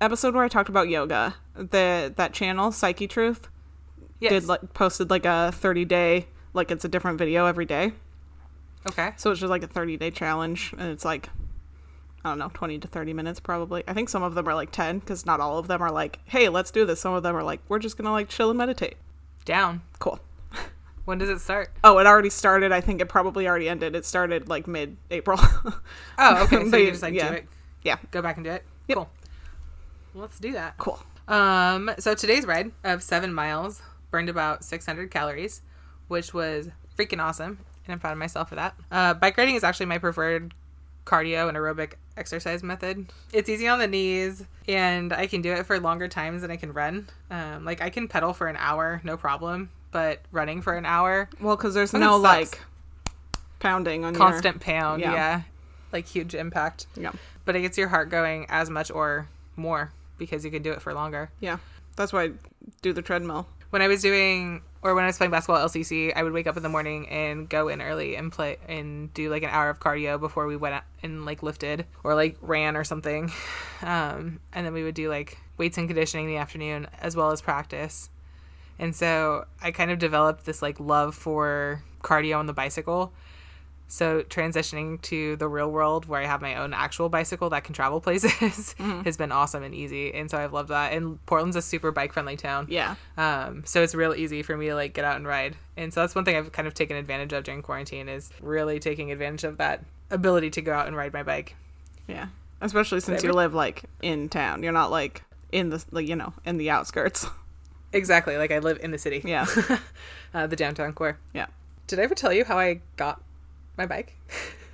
episode 0.00 0.34
where 0.34 0.42
I 0.42 0.48
talked 0.48 0.68
about 0.68 0.88
yoga, 0.88 1.36
the 1.54 2.12
that 2.16 2.32
channel 2.32 2.72
Psyche 2.72 3.06
Truth 3.06 3.48
Yes. 4.20 4.30
did 4.32 4.44
like 4.46 4.74
posted 4.74 5.10
like 5.10 5.24
a 5.24 5.52
30 5.52 5.84
day 5.84 6.26
like 6.54 6.72
it's 6.72 6.84
a 6.84 6.88
different 6.88 7.18
video 7.18 7.46
every 7.46 7.66
day. 7.66 7.92
Okay. 8.88 9.12
So 9.16 9.30
it's 9.30 9.40
just 9.40 9.50
like 9.50 9.62
a 9.62 9.66
30 9.68 9.96
day 9.96 10.10
challenge, 10.10 10.72
and 10.76 10.90
it's 10.90 11.04
like, 11.04 11.28
I 12.24 12.30
don't 12.30 12.38
know, 12.38 12.50
20 12.52 12.78
to 12.80 12.88
30 12.88 13.12
minutes 13.12 13.40
probably. 13.40 13.84
I 13.86 13.92
think 13.94 14.08
some 14.08 14.22
of 14.22 14.34
them 14.34 14.48
are 14.48 14.54
like 14.54 14.70
10 14.72 14.98
because 15.00 15.24
not 15.24 15.40
all 15.40 15.58
of 15.58 15.68
them 15.68 15.80
are 15.82 15.90
like, 15.92 16.18
hey, 16.26 16.48
let's 16.48 16.70
do 16.70 16.84
this. 16.84 17.00
Some 17.00 17.14
of 17.14 17.22
them 17.22 17.36
are 17.36 17.42
like, 17.42 17.60
we're 17.68 17.78
just 17.78 17.96
gonna 17.96 18.12
like 18.12 18.28
chill 18.28 18.50
and 18.50 18.58
meditate. 18.58 18.96
Down. 19.44 19.82
Cool. 19.98 20.20
When 21.04 21.16
does 21.16 21.30
it 21.30 21.40
start? 21.40 21.70
Oh, 21.82 21.96
it 21.98 22.06
already 22.06 22.28
started. 22.28 22.70
I 22.70 22.82
think 22.82 23.00
it 23.00 23.08
probably 23.08 23.48
already 23.48 23.66
ended. 23.66 23.96
It 23.96 24.04
started 24.04 24.46
like 24.46 24.66
mid 24.66 24.96
April. 25.10 25.38
Oh, 26.18 26.42
okay. 26.44 26.64
So 26.64 26.70
But 26.70 26.80
you 26.82 26.90
just 26.90 27.02
like 27.02 27.14
yeah. 27.14 27.28
do 27.30 27.34
it. 27.36 27.46
Yeah. 27.82 27.96
Go 28.10 28.20
back 28.20 28.36
and 28.36 28.44
do 28.44 28.50
it. 28.50 28.62
Yep. 28.88 28.96
Cool. 28.96 29.10
Let's 30.14 30.38
do 30.38 30.52
that. 30.52 30.76
cool. 30.76 31.00
Um, 31.28 31.90
so 31.98 32.14
today's 32.14 32.44
ride 32.44 32.72
of 32.84 33.02
seven 33.02 33.32
miles 33.32 33.80
burned 34.10 34.28
about 34.28 34.64
600 34.64 35.10
calories, 35.10 35.62
which 36.08 36.34
was 36.34 36.68
freaking 36.98 37.22
awesome, 37.22 37.60
and 37.88 37.94
I'm 37.94 37.98
proud 38.00 38.12
of 38.12 38.18
myself 38.18 38.50
for 38.50 38.54
that. 38.56 38.74
Uh, 38.92 39.14
bike 39.14 39.36
riding 39.38 39.54
is 39.54 39.64
actually 39.64 39.86
my 39.86 39.98
preferred 39.98 40.52
cardio 41.06 41.48
and 41.48 41.56
aerobic 41.56 41.94
exercise 42.18 42.62
method. 42.62 43.06
It's 43.32 43.48
easy 43.48 43.66
on 43.66 43.78
the 43.78 43.86
knees, 43.86 44.44
and 44.68 45.12
I 45.12 45.26
can 45.26 45.40
do 45.40 45.52
it 45.52 45.64
for 45.64 45.80
longer 45.80 46.06
times 46.06 46.42
than 46.42 46.50
I 46.50 46.56
can 46.56 46.72
run. 46.74 47.08
Um, 47.30 47.64
like 47.64 47.80
I 47.80 47.88
can 47.90 48.08
pedal 48.08 48.34
for 48.34 48.46
an 48.46 48.56
hour, 48.58 49.00
no 49.04 49.16
problem, 49.16 49.70
but 49.90 50.20
running 50.30 50.60
for 50.60 50.74
an 50.76 50.84
hour, 50.84 51.30
Well, 51.40 51.56
because 51.56 51.72
there's 51.74 51.94
no 51.94 52.18
like 52.18 52.60
pounding 53.58 54.04
on 54.04 54.14
constant 54.14 54.60
pound, 54.60 55.00
Yeah. 55.00 55.12
yeah, 55.14 55.42
like 55.92 56.06
huge 56.06 56.34
impact. 56.34 56.86
Yeah, 56.94 57.12
But 57.46 57.56
it 57.56 57.62
gets 57.62 57.78
your 57.78 57.88
heart 57.88 58.10
going 58.10 58.46
as 58.50 58.68
much 58.68 58.90
or 58.90 59.28
more 59.56 59.90
because 60.18 60.44
you 60.44 60.50
can 60.50 60.62
do 60.62 60.72
it 60.72 60.82
for 60.82 60.92
longer. 60.94 61.30
yeah. 61.40 61.56
That's 61.96 62.12
why 62.12 62.24
I 62.24 62.30
do 62.82 62.92
the 62.92 63.02
treadmill. 63.02 63.48
when 63.70 63.82
I 63.82 63.88
was 63.88 64.02
doing 64.02 64.62
or 64.82 64.94
when 64.94 65.04
I 65.04 65.08
was 65.08 65.16
playing 65.16 65.30
basketball 65.30 65.62
at 65.62 65.70
LCC, 65.70 66.12
I 66.14 66.22
would 66.22 66.32
wake 66.32 66.46
up 66.46 66.56
in 66.56 66.62
the 66.62 66.68
morning 66.68 67.08
and 67.08 67.48
go 67.48 67.68
in 67.68 67.82
early 67.82 68.16
and 68.16 68.30
play 68.30 68.58
and 68.68 69.12
do 69.12 69.28
like 69.28 69.42
an 69.42 69.50
hour 69.50 69.70
of 69.70 69.80
cardio 69.80 70.20
before 70.20 70.46
we 70.46 70.56
went 70.56 70.82
and 71.02 71.24
like 71.24 71.42
lifted 71.42 71.86
or 72.04 72.14
like 72.14 72.36
ran 72.40 72.76
or 72.76 72.84
something. 72.84 73.32
Um, 73.80 74.40
and 74.52 74.66
then 74.66 74.72
we 74.72 74.82
would 74.82 74.96
do 74.96 75.08
like 75.08 75.38
weights 75.56 75.78
and 75.78 75.86
conditioning 75.86 76.24
in 76.24 76.32
the 76.32 76.38
afternoon 76.38 76.88
as 77.00 77.14
well 77.14 77.30
as 77.30 77.40
practice. 77.40 78.10
And 78.76 78.94
so 78.94 79.44
I 79.62 79.70
kind 79.70 79.92
of 79.92 80.00
developed 80.00 80.46
this 80.46 80.62
like 80.62 80.80
love 80.80 81.14
for 81.14 81.84
cardio 82.02 82.40
on 82.40 82.46
the 82.46 82.52
bicycle 82.52 83.12
So 83.90 84.22
transitioning 84.22 85.00
to 85.02 85.36
the 85.36 85.48
real 85.48 85.70
world 85.70 86.06
where 86.06 86.20
I 86.20 86.26
have 86.26 86.42
my 86.42 86.56
own 86.56 86.74
actual 86.74 87.08
bicycle 87.08 87.48
that 87.50 87.64
can 87.64 87.74
travel 87.74 88.00
places 88.02 88.74
has 88.78 89.16
been 89.16 89.32
awesome 89.32 89.62
and 89.62 89.74
easy. 89.74 90.12
And 90.12 90.30
so 90.30 90.36
I've 90.36 90.52
loved 90.52 90.68
that. 90.68 90.92
And 90.92 91.24
Portland's 91.24 91.56
a 91.56 91.62
super 91.62 91.90
bike 91.90 92.12
friendly 92.12 92.36
town. 92.36 92.66
Yeah. 92.68 92.96
Um, 93.16 93.62
so 93.64 93.82
it's 93.82 93.94
real 93.94 94.14
easy 94.14 94.42
for 94.42 94.56
me 94.56 94.66
to 94.68 94.74
like 94.74 94.92
get 94.92 95.06
out 95.06 95.16
and 95.16 95.26
ride. 95.26 95.56
And 95.76 95.92
so 95.92 96.00
that's 96.02 96.14
one 96.14 96.26
thing 96.26 96.36
I've 96.36 96.52
kind 96.52 96.68
of 96.68 96.74
taken 96.74 96.96
advantage 96.96 97.32
of 97.32 97.44
during 97.44 97.62
quarantine 97.62 98.08
is 98.08 98.30
really 98.42 98.78
taking 98.78 99.10
advantage 99.10 99.44
of 99.44 99.56
that 99.56 99.82
ability 100.10 100.50
to 100.50 100.62
go 100.62 100.74
out 100.74 100.86
and 100.86 100.94
ride 100.94 101.14
my 101.14 101.22
bike. 101.22 101.56
Yeah. 102.06 102.26
Especially 102.60 103.00
since 103.00 103.22
you 103.22 103.32
live 103.32 103.54
like 103.54 103.84
in 104.02 104.28
town. 104.28 104.62
You're 104.62 104.72
not 104.72 104.90
like 104.90 105.22
in 105.50 105.70
the 105.70 105.82
like 105.90 106.06
you 106.06 106.16
know, 106.16 106.34
in 106.44 106.58
the 106.58 106.70
outskirts. 106.70 107.26
Exactly. 107.90 108.36
Like 108.36 108.52
I 108.52 108.58
live 108.58 108.78
in 108.82 108.90
the 108.90 108.98
city. 108.98 109.22
Yeah. 109.24 109.46
uh, 110.34 110.46
the 110.46 110.56
downtown 110.56 110.92
core. 110.92 111.18
Yeah. 111.32 111.46
Did 111.86 111.98
I 111.98 112.02
ever 112.02 112.14
tell 112.14 112.34
you 112.34 112.44
how 112.44 112.58
I 112.58 112.82
got 112.96 113.22
my 113.78 113.86
bike? 113.86 114.14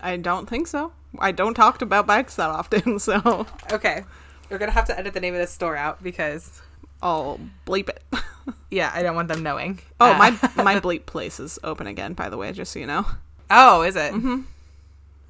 I 0.01 0.17
don't 0.17 0.49
think 0.49 0.67
so. 0.67 0.93
I 1.19 1.31
don't 1.31 1.55
talk 1.55 1.81
about 1.83 2.07
bikes 2.07 2.37
that 2.37 2.51
often, 2.51 2.99
so 2.99 3.47
okay. 3.71 4.05
We're 4.51 4.59
going 4.59 4.71
to 4.71 4.75
have 4.75 4.87
to 4.87 4.99
edit 4.99 5.15
the 5.15 5.21
name 5.21 5.35
of 5.35 5.41
this 5.41 5.51
store 5.53 5.77
out 5.77 6.03
because, 6.03 6.61
I'll 7.03 7.41
bleep 7.67 7.89
it. 7.89 8.03
yeah, 8.71 8.91
I 8.95 9.03
don't 9.03 9.15
want 9.15 9.29
them 9.29 9.43
knowing. 9.43 9.81
Oh, 10.01 10.13
Uh, 10.13 10.19
my 10.19 10.31
my 10.63 10.81
bleep 10.81 11.07
place 11.07 11.39
is 11.41 11.59
open 11.65 11.87
again, 11.87 12.15
by 12.15 12.29
the 12.29 12.37
way, 12.37 12.53
just 12.53 12.73
so 12.73 12.79
you 12.79 12.87
know. 12.87 13.07
Oh, 13.51 13.83
is 13.83 13.97
it? 13.97 14.13
Mm-hmm. 14.13 14.41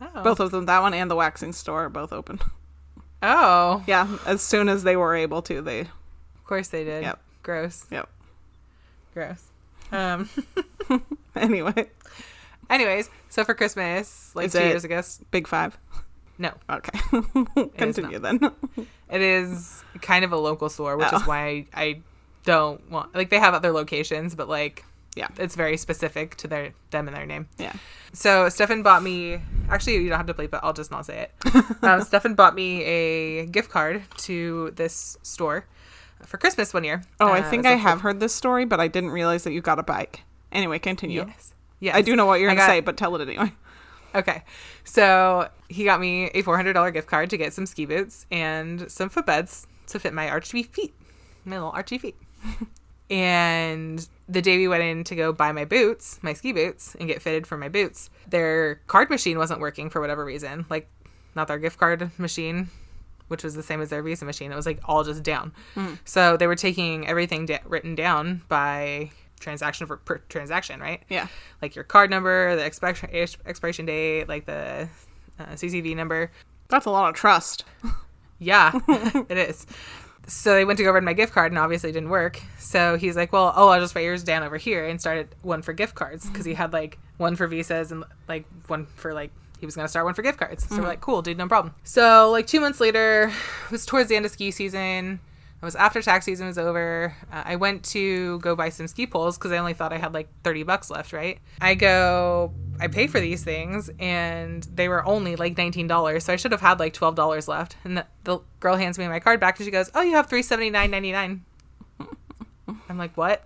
Oh. 0.00 0.22
Both 0.22 0.40
of 0.40 0.50
them, 0.50 0.66
that 0.66 0.80
one 0.82 0.94
and 0.94 1.10
the 1.10 1.14
waxing 1.16 1.52
store, 1.52 1.84
are 1.84 1.88
both 1.88 2.12
open. 2.12 2.40
Oh. 3.22 3.82
Yeah, 3.86 4.18
as 4.26 4.42
soon 4.42 4.68
as 4.68 4.82
they 4.82 4.96
were 4.96 5.14
able 5.14 5.40
to, 5.42 5.60
they. 5.62 5.80
Of 5.80 6.44
course 6.44 6.68
they 6.68 6.84
did. 6.84 7.02
Yep. 7.04 7.20
Gross. 7.42 7.86
Yep. 7.90 8.08
Gross. 9.14 9.44
Um. 9.92 10.28
Anyway, 11.36 11.88
anyways, 12.70 13.10
so 13.28 13.44
for 13.44 13.54
Christmas, 13.54 14.30
like 14.34 14.46
Is 14.46 14.52
two 14.52 14.58
it- 14.58 14.68
years 14.68 14.84
ago, 14.84 14.96
s- 14.96 15.20
big 15.30 15.46
five. 15.46 15.76
no, 16.38 16.52
Okay, 16.68 16.98
continue 17.76 18.18
then. 18.18 18.40
it 19.10 19.20
is 19.20 19.82
kind 20.02 20.24
of 20.24 20.32
a 20.32 20.36
local 20.36 20.68
store, 20.68 20.96
which 20.96 21.08
Oh. 21.12 21.16
is 21.18 21.26
why 21.26 21.46
I, 21.46 21.66
I 21.74 22.00
don't 22.44 22.90
want 22.90 23.14
like 23.14 23.30
they 23.30 23.38
have 23.38 23.54
other 23.54 23.72
locations, 23.72 24.34
but 24.34 24.48
like 24.48 24.84
Yeah. 25.16 25.28
it's 25.38 25.54
very 25.56 25.76
specific 25.76 26.36
to 26.36 26.48
their 26.48 26.72
them 26.90 27.08
and 27.08 27.16
their 27.16 27.24
name. 27.26 27.48
Yeah. 27.58 27.72
So 28.12 28.48
Stefan 28.48 28.82
bought 28.82 29.02
me. 29.02 29.40
Actually, 29.70 29.96
you 29.96 30.08
don't 30.08 30.18
have 30.18 30.26
to 30.26 30.34
bleep 30.34 30.52
it. 30.54 30.60
I'll 30.62 30.72
just 30.72 30.90
not 30.90 31.06
say 31.06 31.28
it. 31.28 31.54
um, 31.82 32.02
Stefan 32.02 32.34
bought 32.34 32.54
me 32.54 32.82
a 32.84 33.46
gift 33.46 33.70
card 33.70 34.02
to 34.18 34.72
this 34.76 35.16
store 35.22 35.64
for 36.26 36.36
Christmas 36.36 36.74
one 36.74 36.84
year. 36.84 37.02
Oh, 37.20 37.28
I 37.28 37.40
Uh, 37.40 37.50
think 37.50 37.64
so 37.64 37.70
I 37.70 37.74
have 37.76 38.02
heard 38.02 38.20
this 38.20 38.34
story, 38.34 38.64
but 38.66 38.78
I 38.80 38.88
didn't 38.88 39.10
realize 39.10 39.44
that 39.44 39.52
you 39.52 39.60
got 39.62 39.78
a 39.78 39.82
bike. 39.82 40.20
Anyway, 40.52 40.78
continue. 40.78 41.24
Yes. 41.26 41.53
Yes. 41.84 41.96
I 41.96 42.00
do 42.02 42.16
know 42.16 42.24
what 42.24 42.40
you're 42.40 42.48
gonna 42.48 42.66
say, 42.66 42.80
but 42.80 42.96
tell 42.96 43.14
it 43.16 43.28
anyway. 43.28 43.52
Okay. 44.16 44.44
So 44.84 45.48
he 45.68 45.82
got 45.82 45.98
me 45.98 46.26
a 46.26 46.44
$400 46.44 46.92
gift 46.92 47.08
card 47.08 47.30
to 47.30 47.36
get 47.36 47.52
some 47.52 47.66
ski 47.66 47.84
boots 47.84 48.26
and 48.30 48.88
some 48.88 49.10
footbeds 49.10 49.66
to 49.88 49.98
fit 49.98 50.14
my 50.14 50.30
archy 50.30 50.62
feet, 50.62 50.94
my 51.44 51.56
little 51.56 51.72
archy 51.72 51.98
feet. 51.98 52.14
and 53.10 54.08
the 54.28 54.40
day 54.40 54.56
we 54.56 54.68
went 54.68 54.84
in 54.84 55.02
to 55.02 55.16
go 55.16 55.32
buy 55.32 55.50
my 55.50 55.64
boots, 55.64 56.20
my 56.22 56.32
ski 56.32 56.52
boots, 56.52 56.94
and 57.00 57.08
get 57.08 57.22
fitted 57.22 57.44
for 57.44 57.58
my 57.58 57.68
boots, 57.68 58.08
their 58.28 58.76
card 58.86 59.10
machine 59.10 59.36
wasn't 59.36 59.58
working 59.58 59.90
for 59.90 60.00
whatever 60.00 60.24
reason. 60.24 60.64
Like, 60.70 60.88
not 61.34 61.48
their 61.48 61.58
gift 61.58 61.80
card 61.80 62.12
machine, 62.16 62.70
which 63.26 63.42
was 63.42 63.56
the 63.56 63.64
same 63.64 63.80
as 63.80 63.90
their 63.90 64.00
Visa 64.00 64.24
machine. 64.24 64.52
It 64.52 64.56
was 64.56 64.66
like 64.66 64.78
all 64.84 65.02
just 65.02 65.24
down. 65.24 65.52
Hmm. 65.74 65.94
So 66.04 66.36
they 66.36 66.46
were 66.46 66.54
taking 66.54 67.08
everything 67.08 67.46
da- 67.46 67.62
written 67.64 67.96
down 67.96 68.42
by 68.48 69.10
transaction 69.44 69.86
for 69.86 69.98
per 69.98 70.18
transaction, 70.28 70.80
right? 70.80 71.02
Yeah. 71.08 71.28
like 71.62 71.76
your 71.76 71.84
card 71.84 72.10
number, 72.10 72.56
the 72.56 72.64
expiration 72.64 73.10
expiration 73.46 73.86
date, 73.86 74.28
like 74.28 74.46
the 74.46 74.88
uh, 75.38 75.44
CCV 75.46 75.94
number. 75.94 76.32
That's 76.68 76.86
a 76.86 76.90
lot 76.90 77.08
of 77.08 77.14
trust. 77.14 77.64
Yeah, 78.38 78.72
it 79.28 79.38
is. 79.38 79.66
So 80.26 80.54
they 80.54 80.64
went 80.64 80.78
to 80.78 80.84
go 80.84 80.90
run 80.90 81.04
my 81.04 81.12
gift 81.12 81.34
card 81.34 81.52
and 81.52 81.58
obviously 81.58 81.90
it 81.90 81.92
didn't 81.92 82.08
work. 82.08 82.40
So 82.58 82.96
he's 82.96 83.14
like, 83.16 83.32
"Well, 83.32 83.52
oh, 83.54 83.68
I'll 83.68 83.80
just 83.80 83.94
write 83.94 84.04
yours 84.04 84.24
down 84.24 84.42
over 84.42 84.56
here," 84.56 84.86
and 84.86 85.00
started 85.00 85.28
one 85.42 85.62
for 85.62 85.72
gift 85.72 85.94
cards 85.94 86.28
because 86.28 86.46
he 86.46 86.54
had 86.54 86.72
like 86.72 86.98
one 87.18 87.36
for 87.36 87.46
visas 87.46 87.92
and 87.92 88.04
like 88.26 88.46
one 88.66 88.86
for 88.86 89.12
like 89.12 89.30
he 89.60 89.66
was 89.66 89.76
gonna 89.76 89.88
start 89.88 90.04
one 90.06 90.14
for 90.14 90.22
gift 90.22 90.38
cards. 90.38 90.66
So 90.68 90.78
we're 90.78 90.88
like, 90.88 91.02
"Cool, 91.02 91.20
dude, 91.22 91.38
no 91.38 91.46
problem." 91.46 91.74
So 91.84 92.30
like 92.30 92.46
two 92.46 92.60
months 92.60 92.80
later, 92.80 93.30
it 93.66 93.70
was 93.70 93.84
towards 93.84 94.08
the 94.08 94.16
end 94.16 94.24
of 94.24 94.32
ski 94.32 94.50
season. 94.50 95.20
It 95.64 95.72
was 95.72 95.76
after 95.76 96.02
tax 96.02 96.26
season 96.26 96.46
was 96.46 96.58
over. 96.58 97.16
Uh, 97.32 97.42
I 97.42 97.56
went 97.56 97.84
to 97.84 98.38
go 98.40 98.54
buy 98.54 98.68
some 98.68 98.86
ski 98.86 99.06
poles 99.06 99.38
because 99.38 99.50
I 99.50 99.56
only 99.56 99.72
thought 99.72 99.94
I 99.94 99.96
had 99.96 100.12
like 100.12 100.28
30 100.42 100.62
bucks 100.64 100.90
left, 100.90 101.14
right? 101.14 101.38
I 101.58 101.74
go, 101.74 102.52
I 102.78 102.88
pay 102.88 103.06
for 103.06 103.18
these 103.18 103.42
things 103.42 103.88
and 103.98 104.62
they 104.64 104.90
were 104.90 105.02
only 105.08 105.36
like 105.36 105.54
$19. 105.56 106.20
So 106.20 106.34
I 106.34 106.36
should 106.36 106.52
have 106.52 106.60
had 106.60 106.80
like 106.80 106.92
$12 106.92 107.48
left. 107.48 107.76
And 107.82 107.96
the, 107.96 108.06
the 108.24 108.40
girl 108.60 108.76
hands 108.76 108.98
me 108.98 109.08
my 109.08 109.20
card 109.20 109.40
back 109.40 109.58
and 109.58 109.64
she 109.64 109.70
goes, 109.70 109.90
Oh, 109.94 110.02
you 110.02 110.12
have 110.16 110.28
$379.99. 110.28 111.40
I'm 112.90 112.98
like, 112.98 113.16
What? 113.16 113.42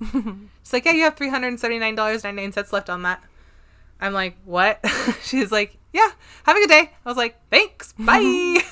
She's 0.00 0.72
like, 0.72 0.86
Yeah, 0.86 0.92
you 0.92 1.04
have 1.04 1.16
$379.99 1.16 2.72
left 2.72 2.88
on 2.88 3.02
that. 3.02 3.22
I'm 4.00 4.14
like, 4.14 4.38
What? 4.46 4.82
She's 5.22 5.52
like, 5.52 5.76
Yeah, 5.92 6.08
have 6.44 6.56
a 6.56 6.60
good 6.60 6.70
day. 6.70 6.92
I 7.04 7.08
was 7.10 7.18
like, 7.18 7.36
Thanks. 7.50 7.92
Bye. 7.98 8.62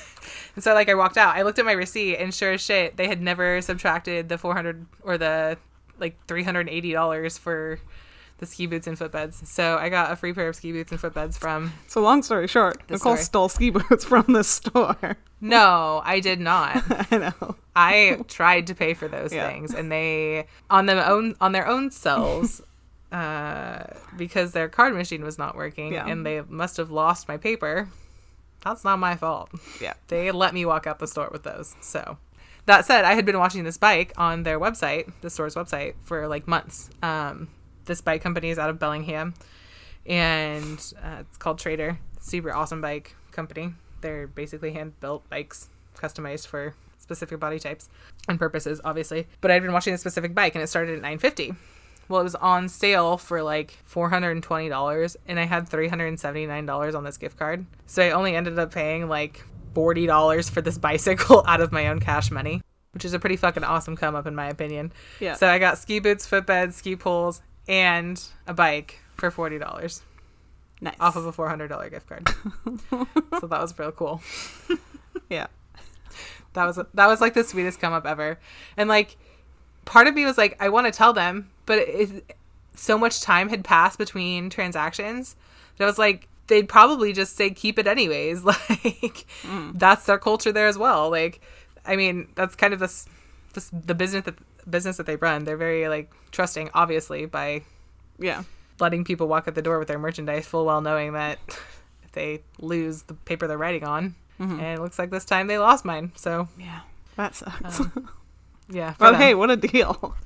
And 0.55 0.63
so 0.63 0.73
like 0.73 0.89
I 0.89 0.93
walked 0.95 1.17
out. 1.17 1.35
I 1.35 1.43
looked 1.43 1.59
at 1.59 1.65
my 1.65 1.71
receipt 1.71 2.17
and 2.17 2.33
sure 2.33 2.53
as 2.53 2.61
shit, 2.61 2.97
they 2.97 3.07
had 3.07 3.21
never 3.21 3.61
subtracted 3.61 4.29
the 4.29 4.37
400 4.37 4.85
or 5.03 5.17
the 5.17 5.57
like 5.99 6.15
$380 6.27 7.39
for 7.39 7.79
the 8.39 8.45
ski 8.47 8.65
boots 8.65 8.87
and 8.87 8.97
footbeds. 8.97 9.45
So 9.45 9.77
I 9.77 9.89
got 9.89 10.11
a 10.11 10.15
free 10.15 10.33
pair 10.33 10.47
of 10.47 10.55
ski 10.55 10.71
boots 10.71 10.91
and 10.91 10.99
footbeds 10.99 11.37
from 11.37 11.73
So 11.87 12.01
long 12.01 12.23
story 12.23 12.47
short, 12.47 12.81
Nicole 12.89 13.17
stole 13.17 13.49
ski 13.49 13.69
boots 13.71 14.03
from 14.03 14.25
the 14.29 14.43
store. 14.43 15.17
No, 15.39 16.01
I 16.03 16.19
did 16.19 16.39
not. 16.39 16.83
I 17.11 17.17
know. 17.17 17.55
I 17.75 18.19
tried 18.27 18.67
to 18.67 18.75
pay 18.75 18.93
for 18.95 19.07
those 19.07 19.31
Yeah. 19.31 19.47
things 19.47 19.73
and 19.73 19.91
they 19.91 20.47
on 20.69 20.87
their 20.87 21.05
own 21.05 21.35
on 21.39 21.51
their 21.51 21.67
own 21.67 21.91
selves 21.91 22.61
uh 23.11 23.83
because 24.17 24.53
their 24.53 24.67
card 24.69 24.93
machine 24.95 25.23
was 25.23 25.37
not 25.37 25.55
working 25.55 25.93
Yeah. 25.93 26.07
and 26.07 26.25
they 26.25 26.41
must 26.49 26.77
have 26.77 26.89
lost 26.91 27.27
my 27.27 27.37
paper. 27.37 27.89
That's 28.63 28.83
not 28.83 28.99
my 28.99 29.15
fault. 29.15 29.49
Yeah. 29.81 29.93
They 30.07 30.31
let 30.31 30.53
me 30.53 30.65
walk 30.65 30.87
out 30.87 30.99
the 30.99 31.07
store 31.07 31.29
with 31.31 31.43
those. 31.43 31.75
So, 31.81 32.17
that 32.67 32.85
said, 32.85 33.05
I 33.05 33.15
had 33.15 33.25
been 33.25 33.39
watching 33.39 33.63
this 33.63 33.77
bike 33.77 34.13
on 34.17 34.43
their 34.43 34.59
website, 34.59 35.11
the 35.21 35.29
store's 35.29 35.55
website, 35.55 35.95
for 36.03 36.27
like 36.27 36.47
months. 36.47 36.89
Um, 37.01 37.49
this 37.85 38.01
bike 38.01 38.21
company 38.21 38.49
is 38.49 38.59
out 38.59 38.69
of 38.69 38.77
Bellingham, 38.77 39.33
and 40.05 40.79
uh, 41.03 41.17
it's 41.21 41.37
called 41.37 41.59
Trader. 41.59 41.99
Super 42.19 42.53
awesome 42.53 42.81
bike 42.81 43.15
company. 43.31 43.73
They're 44.01 44.27
basically 44.27 44.73
hand 44.73 44.99
built 44.99 45.27
bikes, 45.29 45.69
customized 45.97 46.47
for 46.47 46.75
specific 46.99 47.39
body 47.39 47.59
types 47.59 47.89
and 48.27 48.37
purposes, 48.37 48.79
obviously. 48.85 49.27
But 49.41 49.49
I'd 49.51 49.63
been 49.63 49.73
watching 49.73 49.93
a 49.93 49.97
specific 49.97 50.35
bike, 50.35 50.53
and 50.53 50.63
it 50.63 50.67
started 50.67 50.95
at 50.95 51.01
nine 51.01 51.17
fifty. 51.17 51.55
Well, 52.11 52.19
it 52.19 52.25
was 52.25 52.35
on 52.35 52.67
sale 52.67 53.17
for 53.17 53.41
like 53.41 53.71
four 53.83 54.09
hundred 54.09 54.31
and 54.31 54.43
twenty 54.43 54.67
dollars, 54.67 55.15
and 55.27 55.39
I 55.39 55.45
had 55.45 55.69
three 55.69 55.87
hundred 55.87 56.07
and 56.07 56.19
seventy 56.19 56.45
nine 56.45 56.65
dollars 56.65 56.93
on 56.93 57.05
this 57.05 57.15
gift 57.15 57.39
card. 57.39 57.65
So 57.85 58.03
I 58.03 58.11
only 58.11 58.35
ended 58.35 58.59
up 58.59 58.73
paying 58.73 59.07
like 59.07 59.41
forty 59.73 60.07
dollars 60.07 60.49
for 60.49 60.59
this 60.61 60.77
bicycle 60.89 61.41
out 61.47 61.61
of 61.61 61.71
my 61.71 61.87
own 61.87 62.01
cash 62.01 62.29
money, 62.29 62.61
which 62.93 63.05
is 63.05 63.13
a 63.13 63.19
pretty 63.19 63.37
fucking 63.37 63.63
awesome 63.63 63.95
come 63.95 64.13
up 64.13 64.27
in 64.27 64.35
my 64.35 64.49
opinion. 64.49 64.91
Yeah. 65.21 65.35
So 65.35 65.47
I 65.47 65.57
got 65.57 65.77
ski 65.77 65.99
boots, 65.99 66.29
footbeds, 66.29 66.73
ski 66.73 66.97
poles, 66.97 67.41
and 67.65 68.21
a 68.45 68.53
bike 68.53 68.99
for 69.15 69.31
forty 69.31 69.57
dollars 69.57 70.01
Nice. 70.81 70.97
off 70.99 71.15
of 71.15 71.25
a 71.25 71.31
four 71.31 71.47
hundred 71.47 71.69
dollar 71.69 71.89
gift 71.89 72.09
card. 72.09 72.27
so 73.39 73.47
that 73.47 73.61
was 73.61 73.73
real 73.79 73.93
cool. 73.93 74.21
yeah. 75.29 75.47
That 76.53 76.65
was 76.65 76.75
that 76.75 77.07
was 77.07 77.21
like 77.21 77.35
the 77.35 77.45
sweetest 77.45 77.79
come 77.79 77.93
up 77.93 78.05
ever, 78.05 78.37
and 78.75 78.89
like 78.89 79.15
part 79.85 80.07
of 80.07 80.13
me 80.13 80.25
was 80.25 80.37
like, 80.37 80.57
I 80.59 80.67
want 80.67 80.87
to 80.87 80.91
tell 80.91 81.13
them, 81.13 81.49
but 81.71 81.79
it, 81.87 82.35
so 82.75 82.97
much 82.97 83.21
time 83.21 83.47
had 83.47 83.63
passed 83.63 83.97
between 83.97 84.49
transactions 84.49 85.37
that 85.77 85.85
I 85.85 85.87
was 85.87 85.97
like, 85.97 86.27
they'd 86.47 86.67
probably 86.67 87.13
just 87.13 87.37
say 87.37 87.49
keep 87.49 87.79
it 87.79 87.87
anyways. 87.87 88.43
Like 88.45 89.25
mm. 89.43 89.71
that's 89.79 90.05
their 90.05 90.17
culture 90.17 90.51
there 90.51 90.67
as 90.67 90.77
well. 90.77 91.09
Like, 91.09 91.39
I 91.85 91.95
mean, 91.95 92.27
that's 92.35 92.57
kind 92.57 92.73
of 92.73 92.81
this, 92.81 93.05
this 93.53 93.69
the 93.69 93.95
business 93.95 94.25
that 94.25 94.35
business 94.69 94.97
that 94.97 95.05
they 95.05 95.15
run. 95.15 95.45
They're 95.45 95.55
very 95.55 95.87
like 95.87 96.11
trusting, 96.31 96.69
obviously, 96.73 97.25
by 97.25 97.61
Yeah. 98.19 98.43
letting 98.81 99.05
people 99.05 99.29
walk 99.29 99.47
out 99.47 99.55
the 99.55 99.61
door 99.61 99.79
with 99.79 99.87
their 99.87 99.97
merchandise, 99.97 100.45
full 100.45 100.65
well 100.65 100.81
knowing 100.81 101.13
that 101.13 101.39
if 102.03 102.11
they 102.11 102.41
lose 102.59 103.03
the 103.03 103.13
paper 103.13 103.47
they're 103.47 103.57
writing 103.57 103.85
on, 103.85 104.15
mm-hmm. 104.37 104.59
and 104.59 104.77
it 104.77 104.81
looks 104.81 104.99
like 104.99 105.09
this 105.09 105.23
time 105.23 105.47
they 105.47 105.57
lost 105.57 105.85
mine. 105.85 106.11
So 106.17 106.49
Yeah. 106.59 106.81
That 107.15 107.33
sucks. 107.33 107.79
Um, 107.79 108.09
yeah, 108.69 108.89
oh, 108.89 108.91
for 108.91 108.99
but 108.99 109.11
them. 109.11 109.21
hey, 109.21 109.35
what 109.35 109.49
a 109.51 109.55
deal. 109.55 110.17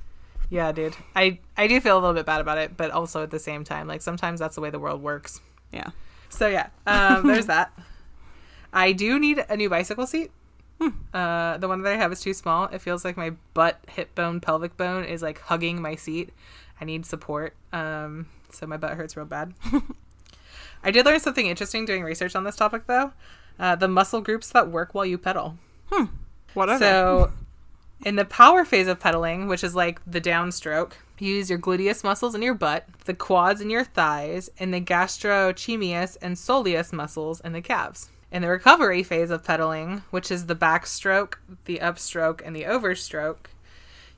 Yeah, 0.48 0.72
dude. 0.72 0.96
I 1.14 1.40
I 1.56 1.66
do 1.66 1.80
feel 1.80 1.96
a 1.96 2.00
little 2.00 2.14
bit 2.14 2.26
bad 2.26 2.40
about 2.40 2.58
it, 2.58 2.76
but 2.76 2.90
also 2.90 3.22
at 3.22 3.30
the 3.30 3.38
same 3.38 3.64
time, 3.64 3.88
like 3.88 4.02
sometimes 4.02 4.40
that's 4.40 4.54
the 4.54 4.60
way 4.60 4.70
the 4.70 4.78
world 4.78 5.02
works. 5.02 5.40
Yeah. 5.72 5.90
So 6.28 6.48
yeah, 6.48 6.68
um, 6.86 7.26
there's 7.26 7.46
that. 7.54 7.72
I 8.72 8.92
do 8.92 9.18
need 9.18 9.44
a 9.48 9.56
new 9.56 9.70
bicycle 9.70 10.06
seat. 10.06 10.30
Uh, 11.14 11.56
the 11.56 11.68
one 11.68 11.82
that 11.82 11.92
I 11.92 11.96
have 11.96 12.12
is 12.12 12.20
too 12.20 12.34
small. 12.34 12.66
It 12.66 12.82
feels 12.82 13.04
like 13.04 13.16
my 13.16 13.30
butt, 13.54 13.80
hip 13.88 14.14
bone, 14.14 14.40
pelvic 14.40 14.76
bone 14.76 15.04
is 15.04 15.22
like 15.22 15.40
hugging 15.40 15.80
my 15.80 15.94
seat. 15.94 16.30
I 16.80 16.84
need 16.84 17.06
support. 17.06 17.54
Um, 17.72 18.26
so 18.50 18.66
my 18.66 18.76
butt 18.76 18.92
hurts 18.92 19.16
real 19.16 19.26
bad. 19.26 19.54
I 20.82 20.90
did 20.90 21.06
learn 21.06 21.20
something 21.20 21.46
interesting 21.46 21.86
doing 21.86 22.02
research 22.02 22.36
on 22.36 22.44
this 22.44 22.56
topic, 22.56 22.86
though. 22.86 23.12
Uh, 23.58 23.74
the 23.76 23.88
muscle 23.88 24.20
groups 24.20 24.50
that 24.50 24.68
work 24.68 24.94
while 24.94 25.06
you 25.06 25.16
pedal. 25.16 25.56
Hmm. 25.90 26.04
What 26.52 26.68
Whatever. 26.68 26.84
So, 26.84 27.32
in 28.04 28.16
the 28.16 28.24
power 28.24 28.64
phase 28.64 28.88
of 28.88 29.00
pedaling, 29.00 29.48
which 29.48 29.64
is 29.64 29.74
like 29.74 30.00
the 30.06 30.20
downstroke, 30.20 30.92
you 31.18 31.34
use 31.34 31.48
your 31.48 31.58
gluteus 31.58 32.04
muscles 32.04 32.34
in 32.34 32.42
your 32.42 32.54
butt, 32.54 32.86
the 33.06 33.14
quads 33.14 33.60
in 33.60 33.70
your 33.70 33.84
thighs, 33.84 34.50
and 34.58 34.72
the 34.72 34.80
gastrocnemius 34.80 36.16
and 36.20 36.36
soleus 36.36 36.92
muscles 36.92 37.40
in 37.40 37.52
the 37.52 37.62
calves. 37.62 38.10
In 38.30 38.42
the 38.42 38.48
recovery 38.48 39.02
phase 39.02 39.30
of 39.30 39.44
pedaling, 39.44 40.02
which 40.10 40.30
is 40.30 40.46
the 40.46 40.56
backstroke, 40.56 41.34
the 41.64 41.78
upstroke, 41.78 42.42
and 42.44 42.54
the 42.54 42.64
overstroke, 42.64 43.50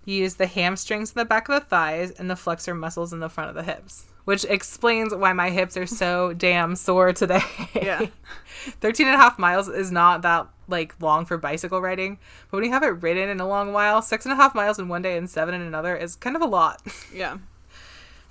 you 0.04 0.22
use 0.22 0.34
the 0.34 0.46
hamstrings 0.46 1.12
in 1.12 1.18
the 1.18 1.24
back 1.24 1.48
of 1.48 1.54
the 1.54 1.66
thighs 1.66 2.10
and 2.10 2.28
the 2.28 2.36
flexor 2.36 2.74
muscles 2.74 3.12
in 3.12 3.20
the 3.20 3.28
front 3.28 3.50
of 3.50 3.54
the 3.54 3.62
hips. 3.62 4.06
Which 4.28 4.44
explains 4.44 5.14
why 5.14 5.32
my 5.32 5.48
hips 5.48 5.74
are 5.78 5.86
so 5.86 6.34
damn 6.34 6.76
sore 6.76 7.14
today. 7.14 7.40
Yeah. 7.74 8.08
13 8.80 9.06
and 9.06 9.14
a 9.14 9.18
half 9.18 9.38
miles 9.38 9.68
is 9.68 9.90
not 9.90 10.20
that 10.20 10.46
like 10.68 10.94
long 11.00 11.24
for 11.24 11.38
bicycle 11.38 11.80
riding 11.80 12.18
but 12.50 12.58
when 12.58 12.64
you 12.64 12.70
haven't 12.70 13.00
ridden 13.00 13.30
in 13.30 13.40
a 13.40 13.48
long 13.48 13.72
while 13.72 14.02
six 14.02 14.26
and 14.26 14.32
a 14.34 14.36
half 14.36 14.54
miles 14.54 14.78
in 14.78 14.86
one 14.86 15.00
day 15.00 15.16
and 15.16 15.30
seven 15.30 15.54
in 15.54 15.62
another 15.62 15.96
is 15.96 16.14
kind 16.14 16.36
of 16.36 16.42
a 16.42 16.46
lot 16.46 16.82
yeah. 17.14 17.38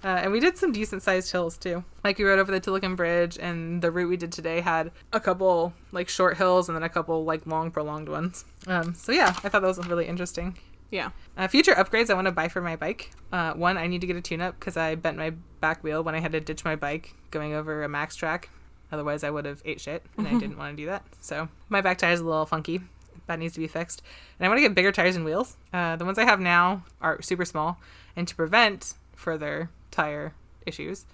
uh, 0.04 0.08
and 0.08 0.32
we 0.32 0.40
did 0.40 0.56
some 0.56 0.72
decent 0.72 1.02
sized 1.02 1.32
hills 1.32 1.58
too 1.58 1.84
like 2.04 2.20
we 2.20 2.26
rode 2.26 2.38
over 2.38 2.52
the 2.52 2.62
Tilikum 2.62 2.96
Bridge 2.96 3.40
and 3.40 3.82
the 3.82 3.90
route 3.90 4.10
we 4.10 4.18
did 4.18 4.32
today 4.32 4.62
had 4.62 4.92
a 5.14 5.20
couple 5.20 5.74
like 5.92 6.10
short 6.10 6.38
hills 6.38 6.70
and 6.70 6.76
then 6.76 6.84
a 6.84 6.90
couple 6.90 7.24
like 7.24 7.48
long 7.48 7.72
prolonged 7.72 8.10
ones 8.10 8.46
um, 8.68 8.94
so 8.94 9.12
yeah 9.12 9.30
i 9.44 9.50
thought 9.50 9.62
that 9.62 9.64
was 9.64 9.88
really 9.88 10.06
interesting 10.06 10.56
Yeah. 10.90 11.10
uh, 11.38 11.48
future 11.48 11.74
upgrades 11.74 12.10
I 12.10 12.14
want 12.14 12.28
to 12.28 12.32
buy 12.32 12.48
for 12.48 12.62
my 12.62 12.76
bike. 12.76 13.12
Uh, 13.32 13.54
one, 13.54 13.78
I 13.78 13.88
need 13.88 14.02
to 14.02 14.08
get 14.08 14.16
a 14.16 14.22
tune 14.22 14.42
up 14.42 14.60
because 14.60 14.78
I 14.78 14.96
bent 14.96 15.18
my 15.18 15.32
back 15.60 15.84
wheel 15.84 16.04
when 16.04 16.16
I 16.16 16.20
had 16.20 16.32
to 16.32 16.40
ditch 16.40 16.64
my 16.64 16.76
bike 16.76 17.14
going 17.32 17.54
over 17.54 17.84
a 17.84 17.90
max 17.90 18.16
track. 18.16 18.50
Otherwise, 18.92 19.24
I 19.24 19.30
would 19.30 19.46
have 19.46 19.62
ate 19.66 19.82
shit, 19.82 20.04
and 20.18 20.28
I 20.28 20.32
didn't 20.40 20.58
want 20.58 20.78
to 20.78 20.82
do 20.82 20.88
that. 20.88 21.04
So 21.20 21.50
my 21.70 21.82
back 21.82 21.98
tire 21.98 22.14
is 22.14 22.22
a 22.22 22.26
little 22.26 22.46
funky. 22.46 22.82
That 23.28 23.40
needs 23.40 23.54
to 23.56 23.60
be 23.60 23.68
fixed. 23.68 24.02
And 24.40 24.46
I 24.46 24.50
want 24.50 24.60
to 24.60 24.62
get 24.62 24.76
bigger 24.76 24.94
tires 24.94 25.18
and 25.18 25.26
wheels. 25.26 25.58
Uh, 25.74 25.98
the 25.98 26.06
ones 26.06 26.18
I 26.18 26.24
have 26.24 26.40
now 26.40 26.86
are 27.02 27.22
super 27.22 27.44
small, 27.44 27.80
and 28.16 28.26
to 28.28 28.36
prevent 28.36 28.94
further 29.14 29.70
tire 29.92 30.34
issues, 30.66 31.06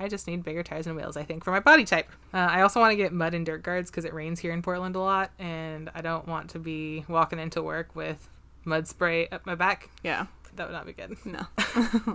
I 0.00 0.08
just 0.08 0.26
need 0.26 0.42
bigger 0.44 0.62
tires 0.62 0.86
and 0.86 0.96
wheels. 0.96 1.18
I 1.18 1.24
think 1.24 1.44
for 1.44 1.50
my 1.50 1.60
body 1.60 1.84
type. 1.84 2.08
Uh, 2.32 2.38
I 2.38 2.62
also 2.62 2.80
want 2.80 2.92
to 2.92 2.96
get 2.96 3.12
mud 3.12 3.34
and 3.34 3.44
dirt 3.44 3.62
guards 3.62 3.90
because 3.90 4.06
it 4.06 4.14
rains 4.14 4.40
here 4.40 4.52
in 4.52 4.62
Portland 4.62 4.96
a 4.96 5.00
lot, 5.00 5.32
and 5.38 5.90
I 5.94 6.00
don't 6.00 6.26
want 6.26 6.48
to 6.50 6.58
be 6.58 7.04
walking 7.08 7.38
into 7.38 7.62
work 7.62 7.94
with 7.94 8.26
mud 8.68 8.86
spray 8.86 9.26
up 9.28 9.44
my 9.46 9.54
back. 9.54 9.90
Yeah. 10.04 10.26
That 10.56 10.68
would 10.68 10.72
not 10.74 10.86
be 10.86 10.92
good. 10.92 11.16
No. 11.24 11.46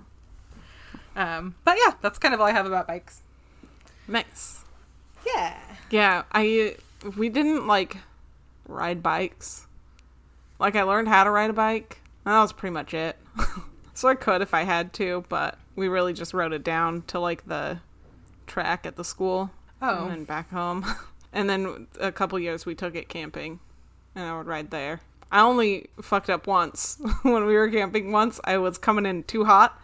Um, 1.15 1.53
but 1.63 1.77
yeah, 1.83 1.93
that's 2.01 2.17
kind 2.17 2.33
of 2.33 2.41
all 2.41 2.47
I 2.47 2.51
have 2.51 2.65
about 2.65 2.87
bikes. 2.87 3.21
Nice. 4.07 4.63
Yeah. 5.25 5.59
Yeah, 5.91 6.23
I 6.31 6.75
we 7.17 7.29
didn't 7.29 7.67
like 7.67 7.97
ride 8.67 9.03
bikes. 9.03 9.67
Like 10.59 10.75
I 10.75 10.81
learned 10.83 11.07
how 11.07 11.23
to 11.23 11.29
ride 11.29 11.49
a 11.51 11.53
bike. 11.53 12.01
and 12.25 12.33
That 12.33 12.39
was 12.41 12.51
pretty 12.53 12.73
much 12.73 12.93
it. 12.95 13.17
so 13.93 14.07
I 14.09 14.15
could 14.15 14.41
if 14.41 14.53
I 14.55 14.63
had 14.63 14.91
to, 14.93 15.23
but 15.29 15.59
we 15.75 15.87
really 15.87 16.13
just 16.13 16.33
rode 16.33 16.53
it 16.53 16.63
down 16.63 17.03
to 17.07 17.19
like 17.19 17.45
the 17.47 17.79
track 18.47 18.85
at 18.85 18.95
the 18.95 19.03
school 19.03 19.51
Oh. 19.81 20.03
and 20.03 20.11
then 20.11 20.23
back 20.23 20.49
home. 20.49 20.83
and 21.33 21.47
then 21.49 21.87
a 21.99 22.11
couple 22.11 22.39
years 22.39 22.65
we 22.65 22.73
took 22.73 22.95
it 22.95 23.07
camping 23.07 23.59
and 24.15 24.25
I 24.25 24.35
would 24.35 24.47
ride 24.47 24.71
there. 24.71 25.01
I 25.33 25.41
only 25.41 25.89
fucked 25.99 26.29
up 26.29 26.45
once 26.45 27.01
when 27.23 27.45
we 27.45 27.55
were 27.55 27.67
camping 27.69 28.11
once. 28.11 28.39
I 28.43 28.59
was 28.59 28.77
coming 28.77 29.07
in 29.07 29.23
too 29.23 29.43
hot 29.43 29.81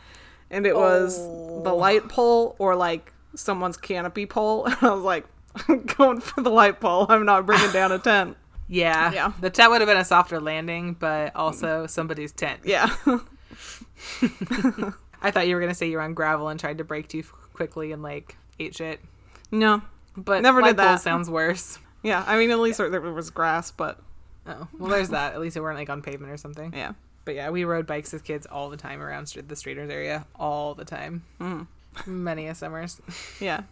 and 0.51 0.67
it 0.67 0.75
was 0.75 1.17
the 1.17 1.71
oh. 1.71 1.75
light 1.75 2.07
pole 2.07 2.55
or 2.59 2.75
like 2.75 3.12
someone's 3.35 3.75
canopy 3.75 4.27
pole. 4.27 4.65
And 4.67 4.77
I 4.79 4.93
was 4.93 5.03
like, 5.03 5.25
I'm 5.67 5.85
going 5.97 6.21
for 6.21 6.41
the 6.41 6.51
light 6.51 6.79
pole. 6.79 7.07
I'm 7.09 7.25
not 7.25 7.47
bringing 7.47 7.71
down 7.71 7.91
a 7.91 7.97
tent. 7.97 8.38
Yeah. 8.67 9.12
Yeah. 9.12 9.33
The 9.41 9.49
tent 9.49 9.71
would 9.71 9.81
have 9.81 9.88
been 9.88 9.97
a 9.97 10.05
softer 10.05 10.39
landing, 10.39 10.93
but 10.93 11.35
also 11.35 11.88
somebody's 11.88 12.31
tent. 12.31 12.62
Yeah. 12.63 12.95
I 15.21 15.31
thought 15.31 15.47
you 15.47 15.55
were 15.55 15.62
gonna 15.62 15.73
say 15.73 15.89
you 15.89 15.97
were 15.97 16.03
on 16.03 16.13
gravel 16.13 16.49
and 16.49 16.59
tried 16.59 16.77
to 16.77 16.83
brake 16.83 17.07
too 17.07 17.23
quickly 17.53 17.91
and 17.91 18.03
like 18.03 18.38
ate 18.59 18.75
shit. 18.75 18.99
no. 19.51 19.81
But 20.15 20.43
Never 20.43 20.62
did 20.62 20.77
that. 20.77 21.01
sounds 21.01 21.29
worse. 21.29 21.79
Yeah. 22.03 22.23
I 22.27 22.38
mean, 22.38 22.51
at 22.51 22.59
least 22.59 22.77
there 22.77 23.01
was 23.01 23.29
grass, 23.31 23.71
but 23.71 23.99
Oh, 24.47 24.67
well, 24.78 24.89
there's 24.89 25.10
that. 25.10 25.34
At 25.34 25.41
least 25.41 25.58
it 25.58 25.62
weren't 25.62 25.78
like 25.78 25.89
on 25.89 26.02
pavement 26.02 26.32
or 26.32 26.38
something. 26.38 26.73
yeah. 26.75 26.93
But 27.25 27.36
yeah, 27.36 27.49
we 27.52 27.63
rode 27.63 27.86
bikes 27.86 28.13
as 28.13 28.21
kids 28.23 28.47
all 28.49 28.69
the 28.69 28.78
time 28.78 29.02
around 29.02 29.28
the 29.28 29.56
Streeters 29.56 29.91
area, 29.91 30.25
all 30.39 30.73
the 30.73 30.86
time. 30.86 31.23
Mm. 31.39 31.67
Many 32.08 32.47
a 32.47 32.56
summers. 32.56 32.99
Yeah. 33.39 33.63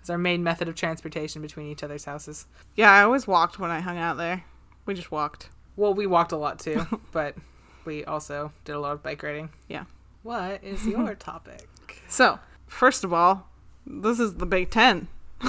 It's 0.00 0.10
our 0.10 0.18
main 0.18 0.42
method 0.42 0.68
of 0.68 0.74
transportation 0.74 1.40
between 1.42 1.68
each 1.70 1.84
other's 1.84 2.04
houses. 2.04 2.46
Yeah. 2.74 2.90
I 2.90 3.02
always 3.04 3.26
walked 3.26 3.58
when 3.60 3.70
I 3.70 3.80
hung 3.80 3.96
out 3.98 4.16
there. 4.16 4.44
We 4.84 4.94
just 4.94 5.12
walked. 5.12 5.48
Well, 5.76 5.94
we 5.94 6.06
walked 6.06 6.32
a 6.32 6.36
lot 6.36 6.58
too, 6.58 6.84
but 7.12 7.36
we 7.84 8.04
also 8.04 8.52
did 8.64 8.74
a 8.74 8.80
lot 8.80 8.92
of 8.92 9.02
bike 9.02 9.22
riding. 9.22 9.48
Yeah. 9.68 9.84
What 10.24 10.62
is 10.64 10.84
your 10.86 11.14
topic? 11.14 11.68
So, 12.08 12.40
first 12.66 13.04
of 13.04 13.12
all, 13.12 13.48
this 13.86 14.18
is 14.20 14.34
the 14.34 14.46
Big 14.46 14.70
Ten. 14.70 15.06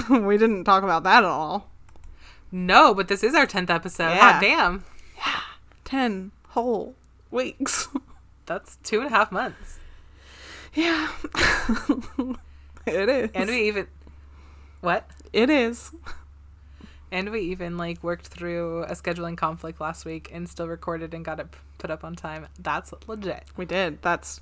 we 0.08 0.38
didn't 0.38 0.64
talk 0.64 0.82
about 0.84 1.02
that 1.02 1.18
at 1.18 1.24
all. 1.24 1.68
No, 2.52 2.94
but 2.94 3.08
this 3.08 3.22
is 3.22 3.34
our 3.34 3.46
10th 3.46 3.70
episode. 3.70 4.10
Yeah. 4.10 4.32
Hot 4.32 4.40
damn. 4.40 4.84
Ten 5.84 6.32
whole 6.50 6.94
weeks. 7.30 7.88
That's 8.46 8.76
two 8.82 9.00
and 9.00 9.08
a 9.08 9.10
half 9.10 9.30
months. 9.32 9.78
yeah. 10.74 11.08
it 12.86 13.08
is. 13.08 13.30
And 13.34 13.50
we 13.50 13.68
even. 13.68 13.86
What? 14.80 15.10
it 15.34 15.50
is. 15.50 15.90
And 17.10 17.30
we 17.30 17.40
even 17.40 17.76
like 17.76 18.02
worked 18.02 18.28
through 18.28 18.84
a 18.84 18.92
scheduling 18.92 19.36
conflict 19.36 19.80
last 19.80 20.04
week 20.04 20.30
and 20.32 20.48
still 20.48 20.68
recorded 20.68 21.12
and 21.12 21.24
got 21.24 21.40
it 21.40 21.48
put 21.78 21.90
up 21.90 22.04
on 22.04 22.14
time. 22.14 22.46
That's 22.58 22.94
legit. 23.06 23.44
We 23.56 23.66
did. 23.66 24.00
That's 24.00 24.40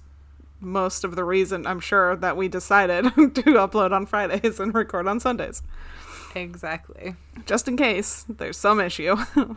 most 0.60 1.02
of 1.02 1.16
the 1.16 1.24
reason 1.24 1.66
I'm 1.66 1.80
sure 1.80 2.14
that 2.16 2.36
we 2.36 2.48
decided 2.48 3.04
to 3.14 3.42
upload 3.42 3.92
on 3.92 4.06
Fridays 4.06 4.60
and 4.60 4.72
record 4.74 5.08
on 5.08 5.18
Sundays. 5.18 5.62
Exactly. 6.34 7.14
Just 7.46 7.68
in 7.68 7.76
case 7.76 8.24
there's 8.28 8.56
some 8.56 8.80
issue. 8.80 9.16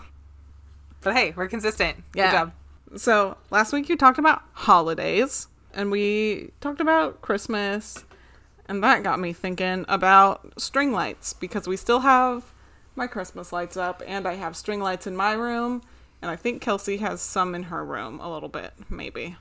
But 1.05 1.15
hey, 1.15 1.33
we're 1.35 1.47
consistent. 1.47 2.03
Yeah. 2.15 2.31
Good 2.31 2.37
job. 2.37 2.99
so, 2.99 3.37
last 3.51 3.71
week 3.71 3.89
you 3.89 3.95
talked 3.95 4.17
about 4.17 4.41
holidays 4.53 5.47
and 5.71 5.91
we 5.91 6.49
talked 6.61 6.81
about 6.81 7.21
Christmas 7.21 8.03
and 8.67 8.83
that 8.83 9.03
got 9.03 9.19
me 9.19 9.31
thinking 9.31 9.85
about 9.87 10.59
string 10.59 10.91
lights 10.91 11.31
because 11.33 11.67
we 11.67 11.77
still 11.77 11.99
have 11.99 12.51
my 12.95 13.05
Christmas 13.05 13.53
lights 13.53 13.77
up 13.77 14.01
and 14.07 14.27
I 14.27 14.33
have 14.33 14.55
string 14.55 14.79
lights 14.81 15.05
in 15.05 15.15
my 15.15 15.33
room 15.33 15.83
and 16.23 16.31
I 16.31 16.35
think 16.35 16.59
Kelsey 16.59 16.97
has 16.97 17.21
some 17.21 17.53
in 17.53 17.63
her 17.63 17.85
room 17.85 18.19
a 18.19 18.33
little 18.33 18.49
bit, 18.49 18.73
maybe. 18.89 19.35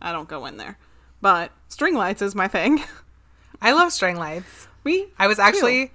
I 0.00 0.12
don't 0.12 0.26
go 0.26 0.46
in 0.46 0.56
there. 0.56 0.78
But 1.20 1.52
string 1.68 1.96
lights 1.96 2.22
is 2.22 2.34
my 2.34 2.48
thing. 2.48 2.82
I 3.60 3.72
love 3.72 3.92
string 3.92 4.16
lights. 4.16 4.68
Me? 4.84 5.08
I 5.18 5.26
was 5.26 5.38
actually 5.38 5.92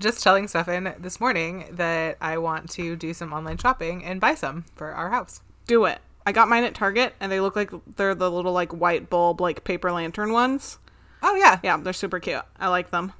just 0.00 0.22
telling 0.22 0.48
Stefan 0.48 0.94
this 0.98 1.20
morning 1.20 1.66
that 1.72 2.16
I 2.20 2.38
want 2.38 2.70
to 2.72 2.96
do 2.96 3.14
some 3.14 3.32
online 3.32 3.58
shopping 3.58 4.04
and 4.04 4.20
buy 4.20 4.34
some 4.34 4.64
for 4.74 4.92
our 4.92 5.10
house. 5.10 5.40
do 5.66 5.84
it. 5.86 5.98
I 6.26 6.32
got 6.32 6.48
mine 6.48 6.64
at 6.64 6.74
Target 6.74 7.14
and 7.20 7.30
they 7.30 7.40
look 7.40 7.54
like 7.54 7.70
they're 7.96 8.14
the 8.14 8.30
little 8.30 8.52
like 8.52 8.72
white 8.72 9.10
bulb 9.10 9.40
like 9.40 9.62
paper 9.64 9.92
lantern 9.92 10.32
ones. 10.32 10.78
Oh 11.22 11.34
yeah. 11.36 11.60
Yeah, 11.62 11.76
they're 11.76 11.92
super 11.92 12.18
cute. 12.18 12.42
I 12.58 12.68
like 12.68 12.90
them. 12.90 13.12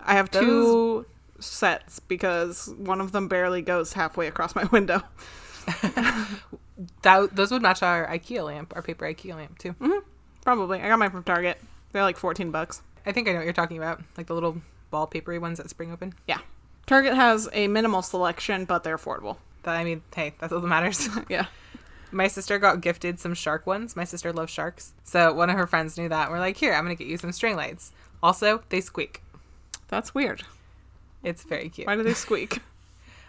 I 0.00 0.14
have 0.14 0.30
two 0.30 1.04
sets 1.38 2.00
because 2.00 2.72
one 2.78 3.00
of 3.00 3.12
them 3.12 3.28
barely 3.28 3.60
goes 3.62 3.92
halfway 3.92 4.26
across 4.26 4.54
my 4.54 4.64
window. 4.72 5.02
That, 7.02 7.34
those 7.34 7.50
would 7.50 7.62
match 7.62 7.82
our 7.82 8.06
IKEA 8.06 8.44
lamp, 8.44 8.72
our 8.76 8.82
paper 8.82 9.04
IKEA 9.04 9.34
lamp 9.34 9.58
too. 9.58 9.72
Mm-hmm. 9.74 9.98
Probably. 10.42 10.80
I 10.80 10.88
got 10.88 10.98
mine 10.98 11.10
from 11.10 11.24
Target. 11.24 11.58
They're 11.92 12.02
like 12.02 12.16
14 12.16 12.50
bucks. 12.50 12.82
I 13.04 13.12
think 13.12 13.28
I 13.28 13.32
know 13.32 13.38
what 13.38 13.44
you're 13.44 13.52
talking 13.52 13.78
about, 13.78 14.00
like 14.16 14.26
the 14.28 14.34
little 14.34 14.60
ball 14.90 15.06
papery 15.06 15.38
ones 15.38 15.58
that 15.58 15.70
spring 15.70 15.92
open. 15.92 16.14
Yeah. 16.26 16.38
Target 16.86 17.14
has 17.14 17.48
a 17.52 17.68
minimal 17.68 18.02
selection, 18.02 18.64
but 18.64 18.82
they're 18.82 18.96
affordable. 18.96 19.36
That 19.64 19.76
I 19.76 19.84
mean, 19.84 20.02
hey, 20.14 20.34
that's 20.38 20.52
all 20.52 20.60
that 20.60 20.66
matters. 20.66 21.08
Yeah. 21.28 21.46
My 22.10 22.26
sister 22.26 22.58
got 22.58 22.80
gifted 22.80 23.20
some 23.20 23.34
shark 23.34 23.66
ones. 23.66 23.94
My 23.94 24.04
sister 24.04 24.32
loves 24.32 24.50
sharks, 24.50 24.94
so 25.04 25.34
one 25.34 25.50
of 25.50 25.56
her 25.56 25.66
friends 25.66 25.98
knew 25.98 26.08
that. 26.08 26.30
We're 26.30 26.38
like, 26.38 26.56
here, 26.56 26.72
I'm 26.72 26.84
gonna 26.84 26.94
get 26.94 27.06
you 27.06 27.18
some 27.18 27.32
string 27.32 27.54
lights. 27.54 27.92
Also, 28.22 28.62
they 28.70 28.80
squeak. 28.80 29.22
That's 29.88 30.14
weird. 30.14 30.42
It's 31.22 31.42
very 31.42 31.68
cute. 31.68 31.86
Why 31.86 31.96
do 31.96 32.02
they 32.02 32.14
squeak? 32.14 32.60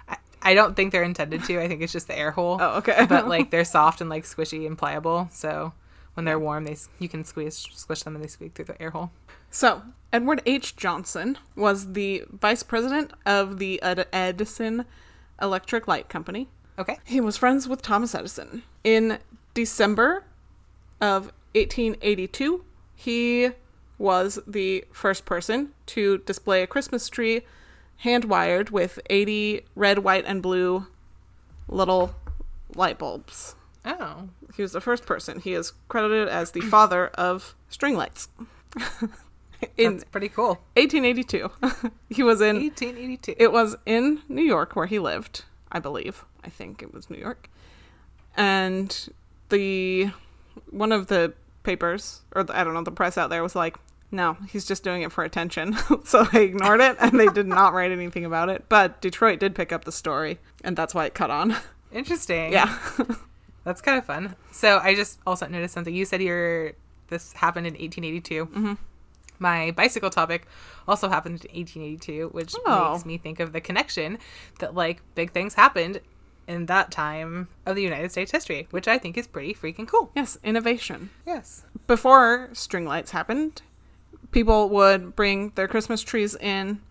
I, 0.07 0.17
I 0.41 0.53
don't 0.53 0.77
think 0.77 0.93
they're 0.93 1.03
intended 1.03 1.43
to. 1.43 1.61
I 1.61 1.67
think 1.67 1.81
it's 1.81 1.91
just 1.91 2.07
the 2.07 2.17
air 2.17 2.31
hole. 2.31 2.57
Oh, 2.61 2.77
okay. 2.77 3.05
but 3.09 3.27
like 3.27 3.49
they're 3.51 3.65
soft 3.65 3.99
and 3.99 4.09
like 4.09 4.23
squishy 4.23 4.65
and 4.65 4.77
pliable. 4.77 5.27
So 5.33 5.73
when 6.13 6.25
they're 6.25 6.39
warm, 6.39 6.65
they 6.65 6.77
you 6.99 7.09
can 7.09 7.23
squeeze 7.23 7.55
squish 7.55 8.03
them 8.03 8.15
and 8.15 8.23
they 8.23 8.27
squeak 8.27 8.53
through 8.53 8.65
the 8.65 8.81
air 8.81 8.91
hole. 8.91 9.11
So, 9.51 9.81
Edward 10.13 10.41
H. 10.45 10.75
Johnson 10.75 11.37
was 11.55 11.93
the 11.93 12.23
vice 12.31 12.63
president 12.63 13.11
of 13.25 13.57
the 13.57 13.81
Ed- 13.81 14.07
Edison 14.13 14.85
Electric 15.41 15.87
Light 15.87 16.09
Company. 16.09 16.47
Okay. 16.77 16.97
He 17.03 17.19
was 17.19 17.37
friends 17.37 17.67
with 17.67 17.81
Thomas 17.81 18.13
Edison. 18.13 18.63
In 18.83 19.19
December 19.53 20.23
of 21.01 21.31
1882, 21.55 22.63
he 22.95 23.49
was 23.97 24.39
the 24.47 24.85
first 24.91 25.25
person 25.25 25.73
to 25.87 26.19
display 26.19 26.61
a 26.61 26.67
Christmas 26.67 27.09
tree 27.09 27.41
hand 27.97 28.25
wired 28.25 28.69
with 28.69 28.99
80 29.09 29.61
red, 29.75 29.99
white, 29.99 30.23
and 30.25 30.41
blue 30.41 30.87
little 31.67 32.15
light 32.75 32.97
bulbs. 32.97 33.55
Oh. 33.89 34.29
He 34.55 34.61
was 34.61 34.71
the 34.71 34.81
first 34.81 35.05
person. 35.05 35.39
He 35.39 35.53
is 35.53 35.73
credited 35.87 36.27
as 36.27 36.51
the 36.51 36.61
father 36.75 37.07
of 37.09 37.55
string 37.69 37.95
lights. 37.95 38.29
in 39.77 39.93
That's 39.93 40.03
pretty 40.05 40.29
cool. 40.29 40.59
1882. 40.75 41.49
he 42.09 42.23
was 42.23 42.39
in 42.41 42.57
1882. 42.57 43.35
it 43.37 43.51
was 43.51 43.75
in 43.85 44.21
New 44.29 44.43
York 44.43 44.75
where 44.75 44.85
he 44.85 44.99
lived, 44.99 45.43
I 45.71 45.79
believe. 45.79 46.23
I 46.43 46.49
think 46.49 46.81
it 46.81 46.93
was 46.93 47.09
New 47.09 47.17
York. 47.17 47.49
And 48.37 49.09
the 49.49 50.11
one 50.69 50.91
of 50.91 51.07
the 51.07 51.33
papers 51.63 52.21
or 52.33 52.43
the, 52.43 52.57
I 52.57 52.63
don't 52.63 52.73
know, 52.73 52.83
the 52.83 52.91
press 52.91 53.17
out 53.17 53.29
there 53.29 53.43
was 53.43 53.55
like, 53.55 53.75
"No, 54.11 54.37
he's 54.47 54.65
just 54.65 54.83
doing 54.83 55.01
it 55.01 55.11
for 55.11 55.23
attention." 55.23 55.75
so 56.05 56.23
they 56.25 56.45
ignored 56.45 56.79
it 56.79 56.95
and 56.99 57.19
they 57.19 57.27
did 57.27 57.47
not 57.59 57.73
write 57.73 57.91
anything 57.91 58.23
about 58.23 58.49
it. 58.49 58.65
But 58.69 59.01
Detroit 59.01 59.39
did 59.39 59.55
pick 59.55 59.73
up 59.73 59.83
the 59.83 59.91
story, 59.91 60.39
and 60.63 60.77
that's 60.77 60.93
why 60.95 61.05
it 61.05 61.13
cut 61.13 61.31
on. 61.31 61.55
Interesting. 61.91 62.53
yeah. 62.53 62.77
That's 63.63 63.81
kind 63.81 63.97
of 63.97 64.05
fun. 64.05 64.35
So 64.51 64.79
I 64.81 64.95
just 64.95 65.19
also 65.27 65.45
noticed 65.47 65.73
something. 65.73 65.93
You 65.93 66.05
said 66.05 66.21
your 66.21 66.73
this 67.07 67.33
happened 67.33 67.67
in 67.67 67.73
1882. 67.73 68.45
Mm-hmm. 68.45 68.73
My 69.39 69.71
bicycle 69.71 70.09
topic 70.09 70.45
also 70.87 71.07
happened 71.09 71.45
in 71.45 71.55
1882, 71.55 72.29
which 72.29 72.53
Oh. 72.65 72.91
makes 72.93 73.05
me 73.05 73.17
think 73.17 73.39
of 73.39 73.53
the 73.53 73.61
connection 73.61 74.17
that 74.59 74.75
like 74.75 75.01
big 75.15 75.31
things 75.31 75.53
happened 75.53 76.01
in 76.47 76.65
that 76.65 76.91
time 76.91 77.47
of 77.65 77.75
the 77.75 77.81
United 77.83 78.11
States 78.11 78.31
history, 78.31 78.67
which 78.71 78.87
I 78.87 78.97
think 78.97 79.17
is 79.17 79.27
pretty 79.27 79.53
freaking 79.53 79.87
cool. 79.87 80.11
yes, 80.15 80.37
innovation. 80.43 81.09
Yes. 81.25 81.63
before 81.87 82.49
string 82.53 82.85
lights 82.85 83.11
happened, 83.11 83.61
people 84.31 84.69
would 84.69 85.15
bring 85.15 85.51
their 85.55 85.67
Christmas 85.67 86.01
trees 86.01 86.35
in 86.35 86.81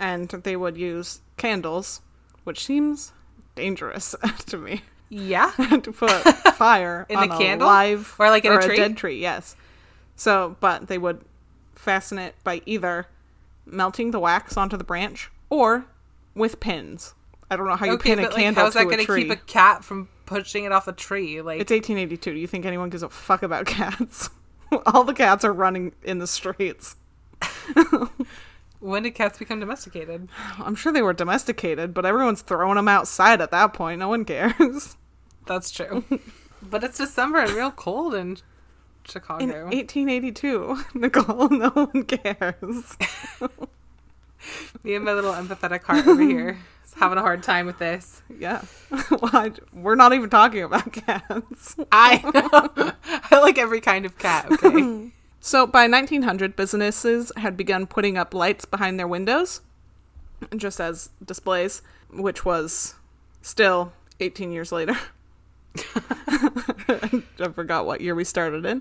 and 0.00 0.28
they 0.28 0.56
would 0.56 0.76
use 0.76 1.20
candles, 1.36 2.00
which 2.44 2.64
seems 2.64 3.12
dangerous 3.54 4.14
to 4.46 4.56
me. 4.58 4.82
Yeah. 5.08 5.50
to 5.82 5.92
put 5.92 6.10
fire 6.54 7.06
In 7.08 7.16
on 7.16 7.30
a 7.30 7.34
a 7.34 7.38
candle? 7.38 7.66
live 7.68 8.14
Or, 8.18 8.28
like, 8.30 8.44
in 8.44 8.52
a 8.52 8.60
tree? 8.60 8.76
dead 8.76 8.96
tree, 8.96 9.20
yes. 9.20 9.56
So, 10.16 10.56
but 10.60 10.88
they 10.88 10.98
would 10.98 11.20
fasten 11.74 12.18
it 12.18 12.34
by 12.44 12.62
either 12.66 13.06
melting 13.66 14.10
the 14.10 14.20
wax 14.20 14.56
onto 14.56 14.76
the 14.76 14.84
branch 14.84 15.30
or 15.50 15.86
with 16.34 16.60
pins. 16.60 17.14
I 17.50 17.56
don't 17.56 17.66
know 17.66 17.76
how 17.76 17.86
you 17.86 17.92
okay, 17.92 18.10
pin 18.10 18.18
a 18.20 18.22
like, 18.28 18.34
candle 18.34 18.64
how's 18.64 18.74
that 18.74 18.82
a 18.82 18.84
going 18.84 19.04
to 19.04 19.16
keep 19.16 19.30
a 19.30 19.36
cat 19.36 19.84
from 19.84 20.08
pushing 20.26 20.64
it 20.64 20.72
off 20.72 20.86
the 20.86 20.92
tree? 20.92 21.42
Like, 21.42 21.60
It's 21.60 21.70
1882. 21.70 22.32
Do 22.32 22.38
you 22.38 22.46
think 22.46 22.64
anyone 22.64 22.90
gives 22.90 23.02
a 23.02 23.08
fuck 23.08 23.42
about 23.42 23.66
cats? 23.66 24.30
All 24.86 25.04
the 25.04 25.14
cats 25.14 25.44
are 25.44 25.52
running 25.52 25.92
in 26.02 26.18
the 26.18 26.26
streets. 26.26 26.96
When 28.84 29.02
did 29.02 29.14
cats 29.14 29.38
become 29.38 29.60
domesticated? 29.60 30.28
I'm 30.58 30.74
sure 30.74 30.92
they 30.92 31.02
were 31.02 31.12
domesticated, 31.12 31.94
but 31.94 32.04
everyone's 32.04 32.42
throwing 32.42 32.76
them 32.76 32.88
outside 32.88 33.40
at 33.40 33.50
that 33.50 33.72
point. 33.72 33.98
No 33.98 34.08
one 34.08 34.24
cares. 34.24 34.96
That's 35.46 35.70
true. 35.70 36.04
but 36.62 36.84
it's 36.84 36.98
December 36.98 37.38
and 37.38 37.50
real 37.52 37.70
cold 37.70 38.14
in 38.14 38.38
Chicago. 39.04 39.42
In 39.42 39.50
1882, 39.50 40.78
Nicole, 40.94 41.48
no 41.48 41.70
one 41.70 42.04
cares. 42.04 42.96
Me 44.82 44.94
and 44.94 45.04
my 45.06 45.14
little 45.14 45.32
empathetic 45.32 45.82
heart 45.84 46.06
over 46.06 46.20
here 46.20 46.58
is 46.84 46.92
having 46.94 47.16
a 47.16 47.22
hard 47.22 47.42
time 47.42 47.64
with 47.64 47.78
this. 47.78 48.22
Yeah. 48.38 48.62
well, 49.10 49.30
I, 49.32 49.52
we're 49.72 49.94
not 49.94 50.12
even 50.12 50.28
talking 50.28 50.62
about 50.62 50.92
cats. 50.92 51.76
I 51.90 52.18
know. 52.22 52.92
I 53.30 53.40
like 53.40 53.56
every 53.56 53.80
kind 53.80 54.04
of 54.04 54.18
cat, 54.18 54.52
okay? 54.52 55.10
So 55.46 55.66
by 55.66 55.86
1900, 55.86 56.56
businesses 56.56 57.30
had 57.36 57.54
begun 57.54 57.86
putting 57.86 58.16
up 58.16 58.32
lights 58.32 58.64
behind 58.64 58.98
their 58.98 59.06
windows, 59.06 59.60
just 60.56 60.80
as 60.80 61.10
displays, 61.22 61.82
which 62.10 62.46
was 62.46 62.94
still 63.42 63.92
18 64.20 64.52
years 64.52 64.72
later. 64.72 64.96
I 65.76 67.48
forgot 67.52 67.84
what 67.84 68.00
year 68.00 68.14
we 68.14 68.24
started 68.24 68.64
in. 68.64 68.78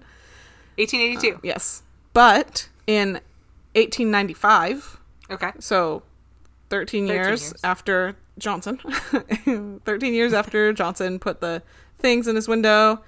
1882. 0.78 1.36
Uh, 1.36 1.40
yes. 1.44 1.84
But 2.14 2.70
in 2.88 3.16
1895, 3.76 5.02
Okay. 5.32 5.52
so 5.60 6.02
13 6.70 7.08
years, 7.08 7.42
years. 7.42 7.54
after 7.66 8.16
Johnson, 8.38 8.78
13 9.84 10.14
years 10.14 10.32
after 10.32 10.72
Johnson 10.72 11.20
put 11.20 11.42
the 11.42 11.62
things 11.98 12.26
in 12.26 12.38
his 12.38 12.48
window, 12.48 13.04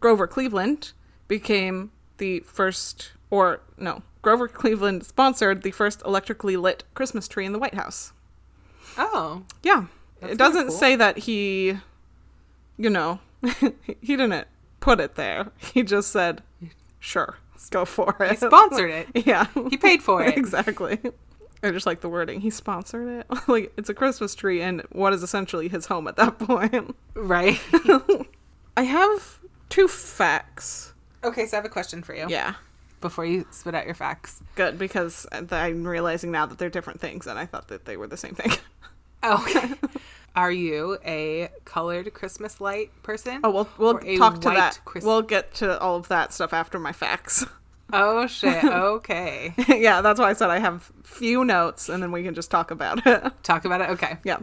Grover 0.00 0.26
Cleveland 0.26 0.92
became 1.28 1.90
the 2.18 2.40
first, 2.40 3.12
or 3.30 3.60
no, 3.76 4.02
Grover 4.22 4.48
Cleveland 4.48 5.04
sponsored 5.04 5.62
the 5.62 5.70
first 5.70 6.02
electrically 6.04 6.56
lit 6.56 6.84
Christmas 6.94 7.28
tree 7.28 7.44
in 7.44 7.52
the 7.52 7.58
White 7.58 7.74
House. 7.74 8.12
Oh. 8.96 9.42
Yeah. 9.62 9.86
That's 10.20 10.32
it 10.32 10.38
doesn't 10.38 10.68
cool. 10.68 10.76
say 10.76 10.96
that 10.96 11.18
he, 11.18 11.78
you 12.78 12.90
know, 12.90 13.20
he 14.00 14.16
didn't 14.16 14.46
put 14.80 15.00
it 15.00 15.16
there. 15.16 15.50
He 15.58 15.82
just 15.82 16.10
said, 16.10 16.42
sure, 17.00 17.36
let's 17.52 17.68
go 17.68 17.84
for 17.84 18.16
it. 18.20 18.30
He 18.30 18.36
sponsored 18.36 18.90
it. 18.90 19.08
Yeah. 19.26 19.46
He 19.68 19.76
paid 19.76 20.02
for 20.02 20.24
it. 20.24 20.38
exactly. 20.38 20.98
I 21.62 21.70
just 21.70 21.86
like 21.86 22.00
the 22.00 22.08
wording. 22.08 22.40
He 22.40 22.50
sponsored 22.50 23.08
it. 23.08 23.48
like 23.48 23.72
it's 23.76 23.90
a 23.90 23.94
Christmas 23.94 24.34
tree 24.34 24.62
and 24.62 24.80
what 24.92 25.12
is 25.12 25.22
essentially 25.22 25.68
his 25.68 25.86
home 25.86 26.08
at 26.08 26.16
that 26.16 26.38
point. 26.38 26.96
Right. 27.14 27.60
I 28.76 28.82
have 28.84 29.38
two 29.68 29.86
facts. 29.88 30.93
Okay, 31.24 31.46
so 31.46 31.56
I 31.56 31.58
have 31.58 31.64
a 31.64 31.68
question 31.70 32.02
for 32.02 32.14
you 32.14 32.26
Yeah. 32.28 32.54
before 33.00 33.24
you 33.24 33.46
spit 33.50 33.74
out 33.74 33.86
your 33.86 33.94
facts. 33.94 34.40
Good 34.54 34.78
because 34.78 35.26
I'm 35.32 35.86
realizing 35.86 36.30
now 36.30 36.46
that 36.46 36.58
they're 36.58 36.70
different 36.70 37.00
things 37.00 37.26
and 37.26 37.38
I 37.38 37.46
thought 37.46 37.68
that 37.68 37.84
they 37.84 37.96
were 37.96 38.06
the 38.06 38.16
same 38.16 38.34
thing. 38.34 38.52
Oh, 39.22 39.42
okay. 39.56 39.74
Are 40.36 40.50
you 40.50 40.98
a 41.04 41.48
colored 41.64 42.12
Christmas 42.12 42.60
light 42.60 42.90
person? 43.02 43.40
Oh, 43.44 43.50
we'll 43.50 43.68
we'll 43.78 44.16
talk 44.18 44.40
to 44.42 44.48
that. 44.50 44.80
Christ- 44.84 45.06
We'll 45.06 45.22
get 45.22 45.54
to 45.54 45.78
all 45.80 45.96
of 45.96 46.08
that 46.08 46.32
stuff 46.32 46.52
after 46.52 46.78
my 46.78 46.92
facts. 46.92 47.44
Oh, 47.92 48.26
shit. 48.26 48.64
Okay. 48.64 49.54
yeah, 49.68 50.00
that's 50.00 50.18
why 50.18 50.30
I 50.30 50.32
said 50.32 50.50
I 50.50 50.58
have 50.58 50.90
few 51.04 51.44
notes 51.44 51.88
and 51.88 52.02
then 52.02 52.10
we 52.10 52.22
can 52.24 52.34
just 52.34 52.50
talk 52.50 52.70
about 52.72 53.06
it. 53.06 53.32
Talk 53.44 53.64
about 53.64 53.80
it. 53.82 53.90
Okay. 53.90 54.16
Yeah. 54.24 54.38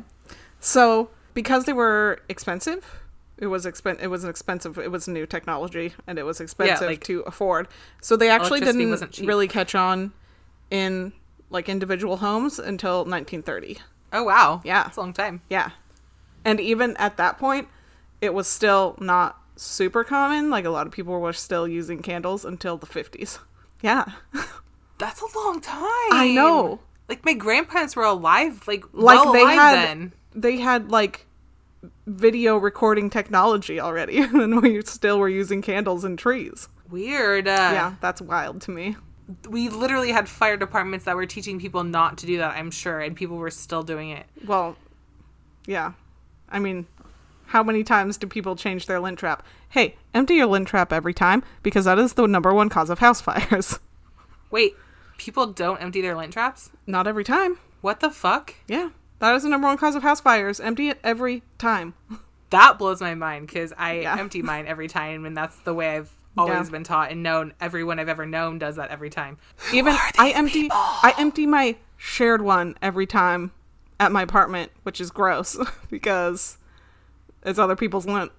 So 0.62 1.10
because 1.34 1.66
they 1.66 1.74
were 1.74 2.20
expensive, 2.30 3.01
it 3.42 3.48
was 3.48 3.66
expen- 3.66 4.02
It 4.02 4.08
was 4.08 4.24
an 4.24 4.30
expensive. 4.30 4.78
It 4.78 4.92
was 4.92 5.08
new 5.10 5.26
technology, 5.26 5.94
and 6.08 6.18
it 6.18 6.24
was 6.24 6.40
expensive 6.40 6.88
like- 6.88 7.04
to 7.06 7.22
afford. 7.22 7.68
So 8.02 8.16
they 8.16 8.30
actually 8.30 8.62
didn't 8.62 9.20
really 9.26 9.50
catch 9.50 9.76
on 9.76 10.14
in 10.70 11.12
like 11.50 11.68
individual 11.68 12.18
homes 12.18 12.58
until 12.60 13.04
1930. 13.04 13.80
Oh, 14.14 14.24
wow. 14.24 14.62
Yeah. 14.64 14.88
it's 14.88 14.96
a 14.96 15.02
long 15.02 15.12
time. 15.14 15.42
Yeah, 15.50 15.72
and 16.46 16.60
even 16.62 16.96
at 16.98 17.18
that 17.18 17.38
point, 17.38 17.68
it 18.22 18.34
was 18.34 18.48
still 18.48 18.96
not 19.00 19.38
super 19.58 20.04
common. 20.06 20.50
Like 20.50 20.64
a 20.66 20.70
lot 20.70 20.88
of 20.88 20.94
people 20.94 21.20
were 21.20 21.34
still 21.34 21.68
using 21.68 22.02
candles 22.02 22.46
until 22.46 22.78
the 22.78 22.88
50s. 22.88 23.40
Yeah, 23.82 24.06
That's 25.00 25.22
a 25.22 25.38
long 25.38 25.60
time. 25.62 25.82
I 26.14 26.32
know. 26.36 26.80
Like 27.10 27.26
my 27.26 27.34
grandparents 27.34 27.96
were 27.96 28.04
alive, 28.04 28.68
like 28.68 28.86
Like 28.94 29.24
well 29.26 29.34
they 29.34 29.44
had 29.44 29.76
then. 29.76 30.14
they 30.36 30.58
had 30.60 30.92
like 30.92 31.26
video 32.06 32.58
recording 32.58 33.10
technology 33.10 33.80
already, 33.80 34.18
and 34.22 34.62
we 34.62 34.82
still 34.82 35.20
were 35.20 35.30
using 35.30 35.62
candles 35.62 36.04
and 36.04 36.18
trees. 36.18 36.68
Weird. 36.90 37.48
Uh, 37.48 37.72
yeah, 37.74 37.96
that's 38.02 38.22
wild 38.22 38.62
to 38.64 38.72
me. 38.72 38.96
We 39.50 39.70
literally 39.70 40.12
had 40.12 40.28
fire 40.28 40.58
departments 40.58 41.06
that 41.06 41.16
were 41.16 41.26
teaching 41.26 41.60
people 41.60 41.84
not 41.84 42.18
to 42.20 42.26
do 42.26 42.38
that. 42.40 42.58
I'm 42.58 42.72
sure, 42.72 43.00
and 43.00 43.16
people 43.16 43.38
were 43.38 43.52
still 43.52 43.84
doing 43.84 44.10
it. 44.10 44.26
Well, 44.46 44.76
yeah. 45.66 45.94
I 46.50 46.60
mean, 46.60 46.86
how 47.48 47.64
many 47.64 47.84
times 47.84 48.18
do 48.18 48.28
people 48.28 48.56
change 48.56 48.88
their 48.88 49.00
lint 49.00 49.20
trap? 49.20 49.44
Hey, 49.70 49.96
empty 50.14 50.36
your 50.36 50.48
lint 50.48 50.68
trap 50.68 50.92
every 50.92 51.14
time 51.14 51.44
because 51.64 51.86
that 51.86 51.98
is 51.98 52.14
the 52.14 52.28
number 52.28 52.54
one 52.54 52.70
cause 52.70 52.90
of 52.90 53.00
house 53.00 53.22
fires. 53.22 53.80
Wait, 54.50 54.76
people 55.18 55.48
don't 55.48 55.82
empty 55.82 56.02
their 56.02 56.16
lint 56.16 56.34
traps? 56.34 56.70
Not 56.86 57.08
every 57.08 57.24
time. 57.24 57.58
What 57.80 58.02
the 58.02 58.10
fuck? 58.10 58.56
Yeah. 58.68 58.90
That 59.22 59.34
is 59.36 59.44
the 59.44 59.50
number 59.50 59.68
one 59.68 59.78
cause 59.78 59.96
of 59.96 60.04
house 60.04 60.20
fires. 60.20 60.60
Empty 60.60 60.90
it 60.90 61.00
every 61.04 61.44
time. 61.58 61.94
That 62.50 62.78
blows 62.78 63.00
my 63.00 63.16
mind 63.16 63.48
because 63.48 63.72
I 63.78 64.02
Yeah. 64.02 64.18
empty 64.20 64.42
mine 64.52 64.68
every 64.68 64.90
time, 64.90 65.26
and 65.26 65.38
that's 65.38 65.56
the 65.60 65.74
way 65.74 65.96
I've 65.96 66.12
always 66.38 66.68
Yeah. 66.68 66.72
been 66.72 66.84
taught 66.84 67.10
and 67.10 67.24
known. 67.24 67.54
Everyone 67.62 67.98
I've 67.98 68.10
ever 68.10 68.26
known 68.26 68.60
does 68.60 68.76
that 68.76 68.90
every 68.90 69.10
time. 69.10 69.38
Even 69.74 69.96
I 70.20 70.32
empty 70.36 70.68
I 70.70 71.14
empty 71.18 71.48
my 71.48 71.78
shared 71.96 72.42
one 72.42 72.76
every 72.82 73.06
time 73.08 73.52
at 74.02 74.12
my 74.12 74.22
apartment, 74.24 74.74
which 74.84 75.00
is 75.00 75.12
gross 75.12 75.58
because 75.90 76.58
it's 77.46 77.58
other 77.58 77.78
people's 77.78 78.06
lint. 78.06 78.34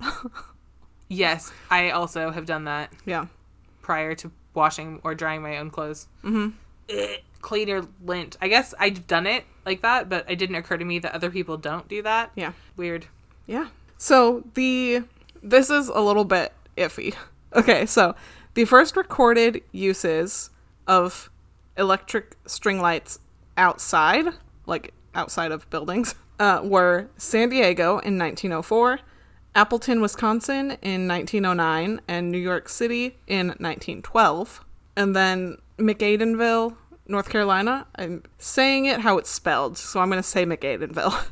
Yes, 1.09 1.51
I 1.71 1.89
also 1.89 2.33
have 2.33 2.45
done 2.45 2.65
that 2.65 2.93
yeah. 3.07 3.29
prior 3.81 4.15
to 4.17 4.31
washing 4.53 5.01
or 5.05 5.15
drying 5.15 5.41
my 5.41 5.57
own 5.57 5.71
clothes. 5.71 6.07
Mm-hmm. 6.23 6.51
Clean 7.43 7.69
your 7.69 7.87
lint. 8.05 8.37
I 8.41 8.49
guess 8.49 8.75
I've 8.79 9.07
done 9.07 9.27
it 9.27 9.45
like 9.67 9.83
that, 9.83 10.09
but 10.09 10.31
it 10.31 10.37
didn't 10.37 10.57
occur 10.57 10.79
to 10.79 10.85
me 10.85 10.99
that 11.01 11.13
other 11.15 11.31
people 11.31 11.57
don't 11.59 11.87
do 11.89 12.03
that. 12.03 12.33
Yeah. 12.35 12.53
Weird. 12.77 13.07
Yeah. 13.47 13.69
So 13.99 14.45
the 14.55 15.03
this 15.43 15.71
is 15.71 15.89
a 15.89 16.01
little 16.01 16.25
bit 16.25 16.53
iffy. 16.77 17.15
Okay, 17.55 17.85
so 17.85 18.15
the 18.55 18.65
first 18.65 18.97
recorded 18.97 19.63
uses 19.73 20.49
of 20.87 21.31
electric 21.77 22.39
string 22.47 22.81
lights 22.81 23.19
outside, 23.59 24.25
like 24.65 24.95
outside 25.15 25.53
of 25.53 25.69
buildings, 25.69 26.15
uh, 26.41 26.63
were 26.65 27.09
San 27.19 27.51
Diego 27.51 27.99
in 27.99 28.19
1904, 28.19 29.01
Appleton, 29.55 30.01
Wisconsin 30.01 30.79
in 30.81 31.07
1909, 31.07 32.01
and 32.09 32.31
New 32.31 32.39
York 32.39 32.71
City 32.71 33.19
in 33.27 33.49
1912. 33.49 34.65
And 34.97 35.15
then 35.15 35.59
McAdenville, 35.79 36.77
North 37.13 37.29
Carolina, 37.29 37.87
I'm 37.95 38.25
saying 38.39 38.87
it 38.87 39.01
how 39.01 39.19
it's 39.19 39.31
spelled, 39.31 39.79
so 39.79 40.01
I'm 40.01 40.09
going 40.09 40.21
to 40.21 40.29
say 40.29 40.45
McAdenville, 40.45 41.29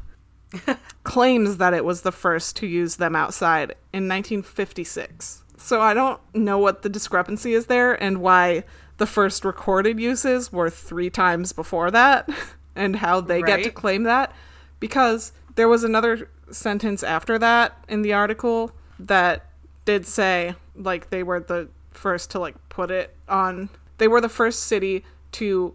claims 1.04 1.56
that 1.56 1.74
it 1.74 1.84
was 1.84 2.02
the 2.02 2.12
first 2.12 2.54
to 2.56 2.66
use 2.66 2.96
them 2.96 3.16
outside 3.16 3.70
in 3.92 4.06
1956. 4.06 5.42
So 5.56 5.80
I 5.80 5.94
don't 5.94 6.20
know 6.34 6.58
what 6.58 6.82
the 6.82 6.88
discrepancy 6.88 7.54
is 7.54 7.66
there 7.66 8.00
and 8.00 8.20
why 8.20 8.64
the 8.98 9.06
first 9.06 9.44
recorded 9.44 9.98
uses 9.98 10.52
were 10.52 10.70
three 10.70 11.10
times 11.10 11.52
before 11.52 11.90
that 11.90 12.28
and 12.76 12.96
how 12.96 13.20
they 13.20 13.42
get 13.42 13.64
to 13.64 13.70
claim 13.70 14.04
that. 14.04 14.32
Because 14.78 15.32
there 15.54 15.68
was 15.68 15.82
another 15.82 16.28
sentence 16.50 17.02
after 17.02 17.38
that 17.38 17.84
in 17.88 18.02
the 18.02 18.12
article 18.12 18.72
that 18.98 19.46
did 19.84 20.06
say 20.06 20.54
like 20.76 21.10
they 21.10 21.22
were 21.22 21.40
the 21.40 21.68
first 21.90 22.30
to 22.30 22.38
like 22.38 22.56
put 22.68 22.90
it 22.90 23.14
on 23.28 23.68
they 23.98 24.08
were 24.08 24.20
the 24.20 24.28
first 24.28 24.64
city 24.64 25.04
to 25.32 25.74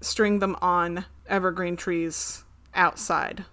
string 0.00 0.38
them 0.38 0.56
on 0.60 1.04
evergreen 1.26 1.76
trees 1.76 2.44
outside 2.74 3.44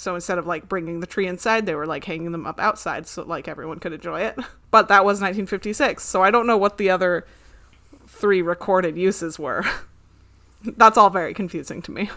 so 0.00 0.14
instead 0.14 0.38
of 0.38 0.46
like 0.46 0.66
bringing 0.66 1.00
the 1.00 1.06
tree 1.06 1.26
inside, 1.26 1.66
they 1.66 1.74
were 1.74 1.86
like 1.86 2.04
hanging 2.04 2.32
them 2.32 2.46
up 2.46 2.58
outside 2.58 3.06
so 3.06 3.22
like 3.22 3.48
everyone 3.48 3.80
could 3.80 3.92
enjoy 3.92 4.22
it. 4.22 4.38
But 4.70 4.86
that 4.86 5.04
was 5.04 5.16
1956, 5.16 6.00
so 6.00 6.22
I 6.22 6.30
don't 6.30 6.46
know 6.46 6.56
what 6.56 6.78
the 6.78 6.90
other 6.90 7.26
three 8.06 8.40
recorded 8.40 8.96
uses 8.96 9.36
were. 9.36 9.64
That's 10.62 10.96
all 10.96 11.10
very 11.10 11.34
confusing 11.34 11.82
to 11.82 11.90
me. 11.90 12.08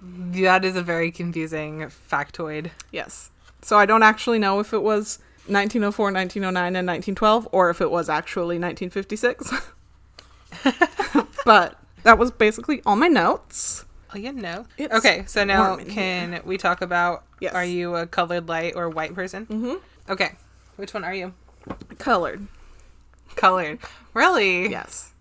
That 0.00 0.64
is 0.64 0.76
a 0.76 0.82
very 0.82 1.10
confusing 1.10 1.80
factoid. 2.10 2.70
Yes. 2.90 3.30
So 3.60 3.76
I 3.76 3.84
don't 3.84 4.02
actually 4.02 4.38
know 4.38 4.60
if 4.60 4.72
it 4.72 4.82
was 4.82 5.18
1904, 5.46 6.06
1909, 6.06 6.64
and 6.74 6.88
1912, 6.88 7.48
or 7.52 7.68
if 7.68 7.82
it 7.82 7.90
was 7.90 8.08
actually 8.08 8.58
1956. 8.58 9.52
but 11.44 11.78
that 12.04 12.18
was 12.18 12.30
basically 12.30 12.82
all 12.86 12.96
my 12.96 13.08
notes. 13.08 13.84
Oh, 14.14 14.18
yeah, 14.18 14.32
no. 14.32 14.66
It's 14.76 14.92
okay, 14.92 15.22
so 15.26 15.44
now 15.44 15.76
can 15.76 16.40
we 16.44 16.58
talk 16.58 16.82
about 16.82 17.24
Yes. 17.40 17.54
are 17.54 17.64
you 17.64 17.94
a 17.94 18.06
colored 18.06 18.48
light 18.48 18.74
or 18.74 18.88
white 18.88 19.14
person? 19.14 19.46
Mm-hmm. 19.46 19.74
Okay, 20.12 20.32
which 20.76 20.92
one 20.92 21.04
are 21.04 21.14
you? 21.14 21.32
Colored. 21.98 22.46
Colored. 23.36 23.78
Really? 24.14 24.68
Yes. 24.70 25.12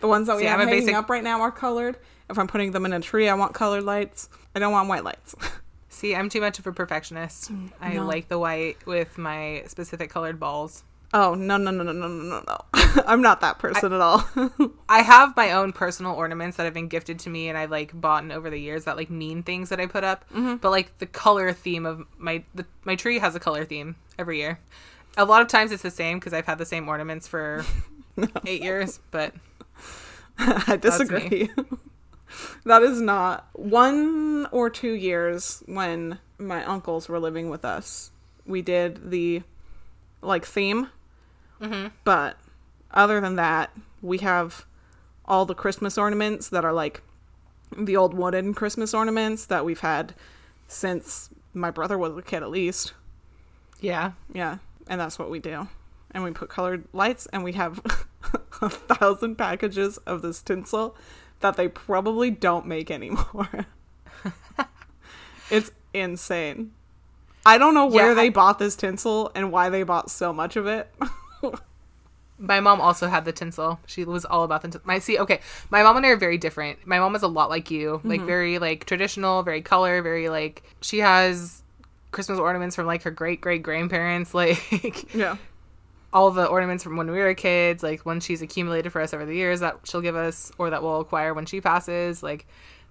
The 0.00 0.06
ones 0.08 0.28
that 0.28 0.36
we 0.36 0.42
See, 0.42 0.48
have 0.48 0.60
hanging 0.60 0.74
basic- 0.80 0.94
up 0.94 1.10
right 1.10 1.24
now 1.24 1.40
are 1.40 1.50
colored. 1.50 1.96
If 2.30 2.38
I'm 2.38 2.46
putting 2.46 2.72
them 2.72 2.84
in 2.86 2.92
a 2.92 3.00
tree, 3.00 3.28
I 3.28 3.34
want 3.34 3.54
colored 3.54 3.82
lights. 3.84 4.28
I 4.54 4.58
don't 4.58 4.72
want 4.72 4.88
white 4.88 5.04
lights. 5.04 5.34
See, 5.88 6.14
I'm 6.14 6.28
too 6.28 6.40
much 6.40 6.58
of 6.58 6.66
a 6.66 6.72
perfectionist. 6.72 7.50
I 7.80 7.98
like 7.98 8.28
the 8.28 8.38
white 8.38 8.76
with 8.86 9.16
my 9.16 9.62
specific 9.66 10.10
colored 10.10 10.38
balls. 10.38 10.84
Oh, 11.18 11.34
no, 11.34 11.56
no, 11.56 11.70
no, 11.70 11.82
no, 11.82 11.92
no, 11.92 12.08
no, 12.08 12.44
no. 12.46 12.58
I'm 13.06 13.22
not 13.22 13.40
that 13.40 13.58
person 13.58 13.90
I, 13.90 13.96
at 13.96 14.02
all. 14.02 14.28
I 14.88 15.00
have 15.00 15.34
my 15.34 15.52
own 15.52 15.72
personal 15.72 16.12
ornaments 16.12 16.58
that 16.58 16.64
have 16.64 16.74
been 16.74 16.88
gifted 16.88 17.18
to 17.20 17.30
me 17.30 17.48
and 17.48 17.56
I've 17.56 17.70
like 17.70 17.98
bought 17.98 18.30
over 18.30 18.50
the 18.50 18.58
years 18.58 18.84
that 18.84 18.98
like 18.98 19.08
mean 19.08 19.42
things 19.42 19.70
that 19.70 19.80
I 19.80 19.86
put 19.86 20.04
up. 20.04 20.28
Mm-hmm. 20.28 20.56
But 20.56 20.72
like 20.72 20.98
the 20.98 21.06
color 21.06 21.54
theme 21.54 21.86
of 21.86 22.02
my 22.18 22.44
the, 22.54 22.66
my 22.84 22.96
tree 22.96 23.18
has 23.18 23.34
a 23.34 23.40
color 23.40 23.64
theme 23.64 23.96
every 24.18 24.36
year. 24.40 24.60
A 25.16 25.24
lot 25.24 25.40
of 25.40 25.48
times 25.48 25.72
it's 25.72 25.82
the 25.82 25.90
same 25.90 26.18
because 26.18 26.34
I've 26.34 26.44
had 26.44 26.58
the 26.58 26.66
same 26.66 26.86
ornaments 26.86 27.26
for 27.26 27.64
no. 28.18 28.28
8 28.44 28.62
years, 28.62 29.00
but 29.10 29.32
I 30.38 30.76
disagree. 30.76 31.48
that 32.66 32.82
is 32.82 33.00
not 33.00 33.48
one 33.54 34.48
or 34.52 34.68
two 34.68 34.92
years 34.92 35.62
when 35.64 36.18
my 36.36 36.62
uncles 36.62 37.08
were 37.08 37.18
living 37.18 37.48
with 37.48 37.64
us. 37.64 38.10
We 38.44 38.60
did 38.60 39.10
the 39.10 39.44
like 40.20 40.44
theme 40.44 40.90
Mm-hmm. 41.60 41.88
but 42.04 42.36
other 42.90 43.20
than 43.20 43.36
that, 43.36 43.70
we 44.02 44.18
have 44.18 44.66
all 45.24 45.44
the 45.46 45.54
Christmas 45.54 45.96
ornaments 45.98 46.48
that 46.50 46.64
are 46.64 46.72
like 46.72 47.02
the 47.76 47.96
old 47.96 48.14
wooden 48.14 48.54
Christmas 48.54 48.92
ornaments 48.94 49.46
that 49.46 49.64
we've 49.64 49.80
had 49.80 50.14
since 50.68 51.30
my 51.54 51.70
brother 51.70 51.96
was 51.98 52.16
a 52.16 52.22
kid, 52.22 52.42
at 52.42 52.50
least. 52.50 52.92
yeah, 53.80 54.12
Yeah, 54.32 54.58
and 54.88 55.00
that's 55.00 55.18
what 55.18 55.30
we 55.30 55.38
do. 55.38 55.68
And 56.12 56.22
we 56.24 56.30
put 56.30 56.48
colored 56.48 56.84
lights, 56.92 57.26
and 57.32 57.42
we 57.42 57.52
have 57.52 57.80
a 58.62 58.68
thousand 58.70 59.36
packages 59.36 59.96
of 59.98 60.22
this 60.22 60.40
tinsel 60.42 60.96
that 61.40 61.56
they 61.56 61.68
probably 61.68 62.30
don't 62.30 62.66
make 62.66 62.90
anymore. 62.90 63.66
it's 65.50 65.70
insane. 65.92 66.72
I 67.44 67.58
don't 67.58 67.74
know 67.74 67.86
where 67.86 68.08
Yeah, 68.08 68.14
they 68.14 68.26
I- 68.26 68.30
bought 68.30 68.58
this 68.58 68.76
tinsel 68.76 69.30
and 69.34 69.52
why 69.52 69.68
they 69.68 69.82
bought 69.82 70.10
so 70.10 70.32
much 70.32 70.56
of 70.56 70.66
it. 70.66 70.92
my 72.38 72.60
mom 72.60 72.80
also 72.80 73.08
had 73.08 73.24
the 73.24 73.32
tinsel. 73.32 73.80
She 73.86 74.04
was 74.04 74.24
all 74.24 74.44
about 74.44 74.62
the 74.62 74.68
tinsel. 74.68 74.82
My 74.84 74.98
see, 74.98 75.18
okay, 75.18 75.40
my 75.70 75.82
mom 75.82 75.96
and 75.96 76.06
I 76.06 76.10
are 76.10 76.16
very 76.16 76.38
different. 76.38 76.86
My 76.86 76.98
mom 76.98 77.14
is 77.14 77.22
a 77.22 77.28
lot 77.28 77.50
like 77.50 77.70
you, 77.70 78.00
like 78.04 78.18
mm-hmm. 78.18 78.26
very 78.26 78.58
like 78.58 78.84
traditional, 78.84 79.42
very 79.42 79.62
color, 79.62 80.02
very 80.02 80.28
like 80.28 80.62
she 80.80 80.98
has 80.98 81.62
Christmas 82.10 82.38
ornaments 82.38 82.76
from 82.76 82.86
like 82.86 83.02
her 83.02 83.10
great 83.10 83.40
great 83.40 83.62
grandparents, 83.62 84.34
like 84.34 85.14
yeah. 85.14 85.36
all 86.12 86.30
the 86.30 86.46
ornaments 86.46 86.84
from 86.84 86.96
when 86.96 87.10
we 87.10 87.18
were 87.18 87.34
kids, 87.34 87.82
like 87.82 88.00
when 88.00 88.20
she's 88.20 88.42
accumulated 88.42 88.92
for 88.92 89.00
us 89.00 89.14
over 89.14 89.24
the 89.24 89.34
years 89.34 89.60
that 89.60 89.80
she'll 89.84 90.02
give 90.02 90.16
us 90.16 90.52
or 90.58 90.70
that 90.70 90.82
we'll 90.82 91.00
acquire 91.00 91.32
when 91.32 91.46
she 91.46 91.60
passes, 91.60 92.22
like 92.22 92.46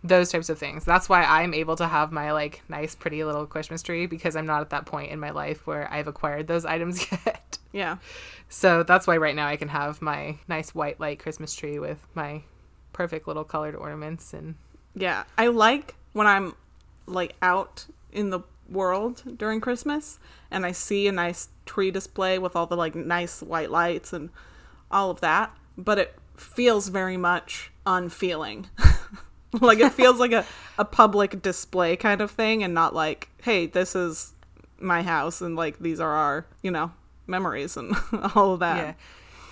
those 0.07 0.31
types 0.31 0.49
of 0.49 0.57
things. 0.59 0.85
That's 0.85 1.09
why 1.09 1.23
I'm 1.23 1.53
able 1.53 1.75
to 1.77 1.87
have 1.87 2.11
my 2.11 2.31
like 2.31 2.61
nice, 2.69 2.95
pretty 2.95 3.23
little 3.23 3.45
Christmas 3.45 3.81
tree 3.81 4.05
because 4.05 4.35
I'm 4.35 4.45
not 4.45 4.61
at 4.61 4.69
that 4.69 4.85
point 4.85 5.11
in 5.11 5.19
my 5.19 5.31
life 5.31 5.65
where 5.65 5.91
I've 5.91 6.07
acquired 6.07 6.47
those 6.47 6.65
items 6.75 7.05
yet. 7.11 7.57
Yeah. 7.71 7.97
So 8.47 8.83
that's 8.83 9.07
why 9.07 9.17
right 9.17 9.35
now 9.35 9.47
I 9.47 9.55
can 9.55 9.69
have 9.69 10.01
my 10.01 10.37
nice 10.47 10.75
white 10.75 10.99
light 10.99 11.19
Christmas 11.19 11.55
tree 11.55 11.79
with 11.79 11.99
my 12.13 12.43
perfect 12.93 13.27
little 13.27 13.43
colored 13.43 13.75
ornaments 13.75 14.33
and 14.33 14.55
Yeah. 14.93 15.23
I 15.37 15.47
like 15.47 15.95
when 16.13 16.27
I'm 16.27 16.53
like 17.07 17.35
out 17.41 17.85
in 18.11 18.29
the 18.29 18.41
world 18.69 19.23
during 19.37 19.61
Christmas 19.61 20.19
and 20.49 20.65
I 20.65 20.71
see 20.71 21.07
a 21.07 21.11
nice 21.11 21.49
tree 21.65 21.91
display 21.91 22.39
with 22.39 22.55
all 22.55 22.65
the 22.67 22.77
like 22.77 22.95
nice 22.95 23.41
white 23.41 23.71
lights 23.71 24.13
and 24.13 24.29
all 24.91 25.09
of 25.09 25.19
that, 25.21 25.51
but 25.77 25.97
it 25.97 26.15
feels 26.37 26.87
very 26.89 27.17
much 27.17 27.71
unfeeling. 27.85 28.67
like 29.61 29.79
it 29.79 29.91
feels 29.91 30.19
like 30.19 30.31
a, 30.31 30.45
a 30.77 30.85
public 30.85 31.41
display 31.41 31.95
kind 31.95 32.21
of 32.21 32.31
thing 32.31 32.63
and 32.63 32.73
not 32.73 32.93
like, 32.95 33.29
hey, 33.43 33.65
this 33.67 33.95
is 33.95 34.33
my 34.79 35.01
house 35.03 35.41
and 35.41 35.55
like 35.55 35.79
these 35.79 35.99
are 35.99 36.11
our, 36.11 36.45
you 36.61 36.71
know, 36.71 36.91
memories 37.27 37.77
and 37.77 37.95
all 38.35 38.53
of 38.53 38.59
that. 38.59 38.77
Yeah. 38.77 38.93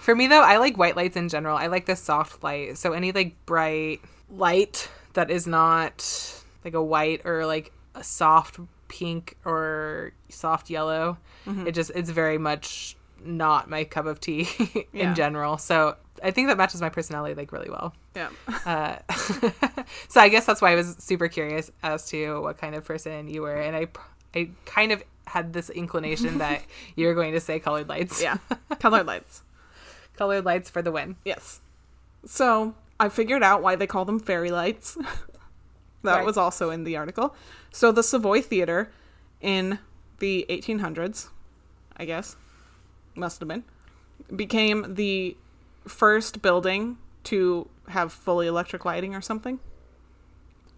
For 0.01 0.15
me 0.15 0.27
though, 0.27 0.41
I 0.43 0.57
like 0.57 0.77
white 0.77 0.95
lights 0.97 1.15
in 1.15 1.29
general. 1.29 1.57
I 1.57 1.67
like 1.67 1.85
the 1.85 1.95
soft 1.95 2.43
light. 2.43 2.77
So 2.77 2.93
any 2.93 3.11
like 3.11 3.45
bright 3.45 4.01
light 4.29 4.89
that 5.13 5.31
is 5.31 5.47
not 5.47 6.43
like 6.65 6.73
a 6.73 6.83
white 6.83 7.21
or 7.25 7.45
like 7.45 7.71
a 7.95 8.03
soft 8.03 8.59
pink 8.89 9.37
or 9.45 10.11
soft 10.29 10.69
yellow. 10.69 11.17
Mm-hmm. 11.47 11.67
It 11.67 11.71
just 11.73 11.91
it's 11.95 12.09
very 12.09 12.37
much 12.37 12.97
not 13.23 13.69
my 13.69 13.85
cup 13.85 14.05
of 14.05 14.19
tea 14.19 14.47
in 14.93 14.99
Yeah. 14.99 15.13
general. 15.13 15.57
So 15.57 15.95
I 16.21 16.31
think 16.31 16.49
that 16.49 16.57
matches 16.57 16.81
my 16.81 16.89
personality 16.89 17.33
like 17.35 17.51
really 17.53 17.69
well. 17.69 17.93
Yeah. 18.15 18.29
Uh, 18.65 18.97
so 20.07 20.21
I 20.21 20.29
guess 20.29 20.45
that's 20.45 20.61
why 20.61 20.71
I 20.71 20.75
was 20.75 20.95
super 20.99 21.27
curious 21.27 21.71
as 21.81 22.07
to 22.09 22.41
what 22.41 22.57
kind 22.57 22.75
of 22.75 22.85
person 22.85 23.27
you 23.27 23.41
were, 23.41 23.55
and 23.55 23.75
I, 23.75 23.87
I 24.35 24.49
kind 24.65 24.91
of 24.91 25.03
had 25.25 25.53
this 25.53 25.69
inclination 25.69 26.37
that 26.39 26.61
you 26.95 27.07
were 27.07 27.13
going 27.15 27.33
to 27.33 27.39
say 27.39 27.59
colored 27.59 27.89
lights. 27.89 28.21
Yeah. 28.21 28.37
Colored 28.79 29.05
lights. 29.07 29.41
colored 30.17 30.45
lights 30.45 30.69
for 30.69 30.81
the 30.81 30.91
win. 30.91 31.15
Yes. 31.25 31.61
So 32.25 32.75
I 32.99 33.09
figured 33.09 33.41
out 33.41 33.61
why 33.63 33.75
they 33.75 33.87
call 33.87 34.05
them 34.05 34.19
fairy 34.19 34.51
lights. 34.51 34.95
that 36.03 36.15
Right. 36.17 36.25
was 36.25 36.37
also 36.37 36.69
in 36.69 36.83
the 36.83 36.97
article. 36.97 37.33
So 37.71 37.91
the 37.91 38.03
Savoy 38.03 38.41
Theater 38.41 38.91
in 39.41 39.79
the 40.19 40.45
1800s, 40.49 41.29
I 41.97 42.05
guess, 42.05 42.35
must 43.15 43.39
have 43.39 43.47
been, 43.47 43.63
became 44.35 44.95
the 44.95 45.35
first 45.87 46.41
building 46.41 46.97
to 47.25 47.67
have 47.89 48.11
fully 48.13 48.47
electric 48.47 48.85
lighting 48.85 49.15
or 49.15 49.21
something. 49.21 49.59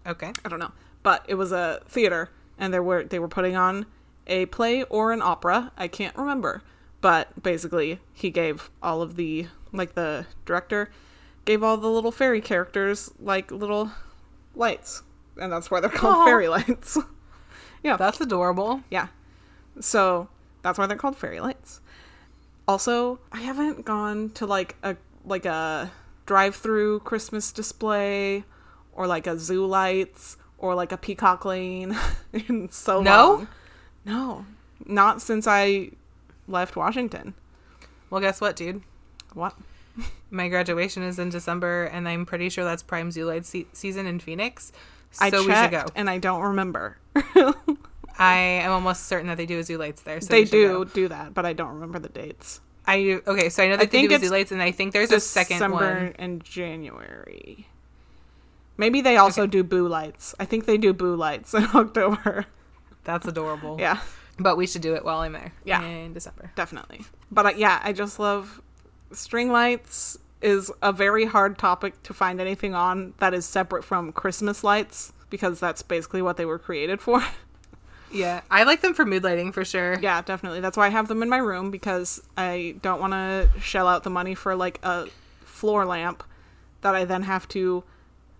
Okay. 0.06 0.32
I 0.44 0.48
don't 0.48 0.58
know, 0.60 0.72
but 1.02 1.24
it 1.28 1.34
was 1.34 1.52
a 1.52 1.80
theater, 1.88 2.30
and 2.58 2.72
they 2.72 2.80
were 2.80 3.04
they 3.04 3.18
were 3.18 3.28
putting 3.28 3.56
on 3.56 3.86
a 4.26 4.46
play 4.46 4.82
or 4.84 5.12
an 5.12 5.20
opera. 5.22 5.72
I 5.76 5.88
can't 5.88 6.16
remember, 6.16 6.62
but 7.00 7.42
basically 7.42 8.00
he 8.12 8.30
gave 8.30 8.70
all 8.82 9.02
of 9.02 9.16
the 9.16 9.46
like 9.72 9.94
the 9.94 10.26
director 10.44 10.90
gave 11.44 11.62
all 11.62 11.76
the 11.76 11.88
little 11.88 12.10
fairy 12.12 12.40
characters 12.40 13.12
like 13.20 13.50
little 13.50 13.90
lights, 14.54 15.02
and 15.36 15.52
that's 15.52 15.70
why 15.70 15.80
they're 15.80 15.90
called 15.90 16.16
Aw. 16.16 16.24
fairy 16.24 16.48
lights. 16.48 16.98
yeah, 17.82 17.96
That's 17.96 18.20
adorable. 18.20 18.82
yeah. 18.90 19.08
So 19.80 20.28
that's 20.62 20.78
why 20.78 20.86
they're 20.86 20.96
called 20.96 21.16
fairy 21.16 21.38
lights. 21.40 21.80
Also, 22.68 23.20
I 23.30 23.40
haven't 23.42 23.84
gone 23.84 24.30
to 24.30 24.46
like 24.46 24.74
a 24.82 24.96
like 25.24 25.44
a 25.46 25.90
drive-through 26.26 27.00
Christmas 27.00 27.52
display 27.52 28.44
or 28.92 29.06
like 29.06 29.26
a 29.26 29.38
zoo 29.38 29.64
lights 29.66 30.36
or 30.58 30.74
like 30.74 30.92
a 30.92 30.96
peacock 30.96 31.44
lane 31.44 31.96
in 32.32 32.68
so 32.70 33.00
No? 33.02 33.26
long. 33.34 33.48
No. 34.04 34.46
Not 34.84 35.22
since 35.22 35.46
I 35.46 35.90
left 36.48 36.76
Washington. 36.76 37.34
Well, 38.10 38.20
guess 38.20 38.40
what, 38.40 38.56
dude? 38.56 38.82
What? 39.34 39.54
My 40.30 40.48
graduation 40.48 41.02
is 41.02 41.18
in 41.18 41.30
December, 41.30 41.84
and 41.84 42.08
I'm 42.08 42.26
pretty 42.26 42.48
sure 42.50 42.64
that's 42.64 42.82
prime 42.82 43.10
zoo 43.10 43.26
light 43.26 43.46
se- 43.46 43.66
season 43.72 44.06
in 44.06 44.20
Phoenix. 44.20 44.70
So 45.12 45.24
I 45.24 45.30
we 45.30 45.36
should 45.38 45.46
checked 45.48 45.72
go. 45.72 45.84
and 45.94 46.10
I 46.10 46.18
don't 46.18 46.42
remember. 46.42 46.98
I 48.18 48.36
am 48.36 48.72
almost 48.72 49.04
certain 49.06 49.28
that 49.28 49.36
they 49.36 49.46
do 49.46 49.58
a 49.58 49.62
zoo 49.62 49.78
lights 49.78 50.02
there. 50.02 50.20
So 50.20 50.28
they 50.28 50.44
do 50.44 50.68
go. 50.68 50.84
do 50.84 51.08
that, 51.08 51.34
but 51.34 51.44
I 51.46 51.52
don't 51.52 51.74
remember 51.74 51.98
the 51.98 52.08
dates. 52.08 52.60
I 52.86 53.20
okay, 53.26 53.48
so 53.48 53.62
I 53.62 53.68
know 53.68 53.76
that 53.76 53.82
I 53.82 53.84
they 53.86 53.90
think 53.90 54.10
do 54.10 54.16
it's 54.16 54.30
lights, 54.30 54.52
and 54.52 54.62
I 54.62 54.70
think 54.70 54.92
there's 54.92 55.10
a 55.12 55.20
second 55.20 55.56
December 55.56 55.76
one. 55.76 56.14
and 56.18 56.44
January. 56.44 57.66
Maybe 58.76 59.00
they 59.00 59.16
also 59.16 59.46
do 59.46 59.64
boo 59.64 59.88
lights. 59.88 60.34
I 60.38 60.44
think 60.44 60.66
they 60.66 60.76
do 60.78 60.92
boo 60.92 61.16
lights 61.16 61.54
in 61.54 61.64
October. 61.74 62.46
That's 63.04 63.26
adorable. 63.26 63.76
Yeah, 63.80 64.00
but 64.38 64.56
we 64.56 64.66
should 64.66 64.82
do 64.82 64.94
it 64.94 65.04
while 65.04 65.18
I'm 65.20 65.32
there. 65.32 65.52
Yeah. 65.64 65.82
in 65.82 66.12
December. 66.12 66.52
definitely. 66.54 67.00
But 67.30 67.46
uh, 67.46 67.52
yeah, 67.56 67.80
I 67.82 67.92
just 67.92 68.18
love 68.18 68.60
string 69.12 69.50
lights 69.50 70.18
is 70.42 70.70
a 70.82 70.92
very 70.92 71.24
hard 71.24 71.56
topic 71.58 72.00
to 72.02 72.12
find 72.12 72.40
anything 72.40 72.74
on 72.74 73.14
that 73.18 73.32
is 73.32 73.46
separate 73.46 73.82
from 73.84 74.12
Christmas 74.12 74.62
lights 74.62 75.12
because 75.30 75.58
that's 75.58 75.82
basically 75.82 76.20
what 76.22 76.36
they 76.36 76.44
were 76.44 76.58
created 76.58 77.00
for. 77.00 77.24
Yeah, 78.12 78.40
I 78.50 78.62
like 78.64 78.80
them 78.80 78.94
for 78.94 79.04
mood 79.04 79.24
lighting 79.24 79.52
for 79.52 79.64
sure. 79.64 79.98
yeah, 80.00 80.22
definitely. 80.22 80.60
That's 80.60 80.76
why 80.76 80.86
I 80.86 80.90
have 80.90 81.08
them 81.08 81.22
in 81.22 81.28
my 81.28 81.38
room 81.38 81.70
because 81.70 82.22
I 82.36 82.76
don't 82.82 83.00
want 83.00 83.12
to 83.12 83.48
shell 83.60 83.88
out 83.88 84.04
the 84.04 84.10
money 84.10 84.34
for 84.34 84.54
like 84.54 84.78
a 84.82 85.06
floor 85.44 85.84
lamp 85.84 86.22
that 86.82 86.94
I 86.94 87.04
then 87.04 87.22
have 87.22 87.48
to 87.48 87.82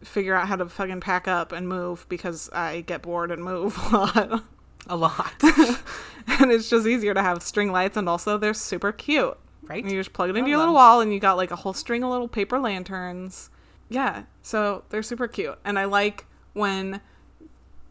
figure 0.05 0.35
out 0.35 0.47
how 0.49 0.57
to 0.57 0.67
fucking 0.69 1.01
pack 1.01 1.27
up 1.27 1.53
and 1.53 1.69
move 1.69 2.07
because 2.09 2.49
I 2.53 2.83
get 2.83 3.03
bored 3.03 3.31
and 3.31 3.43
move 3.43 3.77
a 3.93 3.97
lot. 3.97 4.43
a 4.89 4.97
lot, 4.97 5.33
and 5.43 6.53
it's 6.53 6.71
just 6.71 6.87
easier 6.87 7.13
to 7.15 7.23
have 7.23 7.43
string 7.43 7.73
lights 7.73 7.97
and 7.97 8.09
also 8.09 8.39
they're 8.39 8.55
super 8.55 8.93
cute. 8.93 9.37
right? 9.65 9.83
And 9.83 9.91
you 9.91 9.99
just 9.99 10.13
plug 10.13 10.31
it 10.31 10.37
into 10.37 10.49
your 10.49 10.59
little 10.59 10.75
wall 10.75 11.01
and 11.01 11.13
you 11.13 11.19
got 11.19 11.37
like 11.37 11.51
a 11.51 11.57
whole 11.57 11.73
string 11.75 12.05
of 12.05 12.11
little 12.11 12.29
paper 12.29 12.59
lanterns. 12.61 13.51
Yeah, 13.89 14.25
so 14.43 14.85
they're 14.91 15.03
super 15.03 15.27
cute. 15.27 15.59
And 15.65 15.77
I 15.79 15.87
like 15.87 16.27
when 16.53 17.01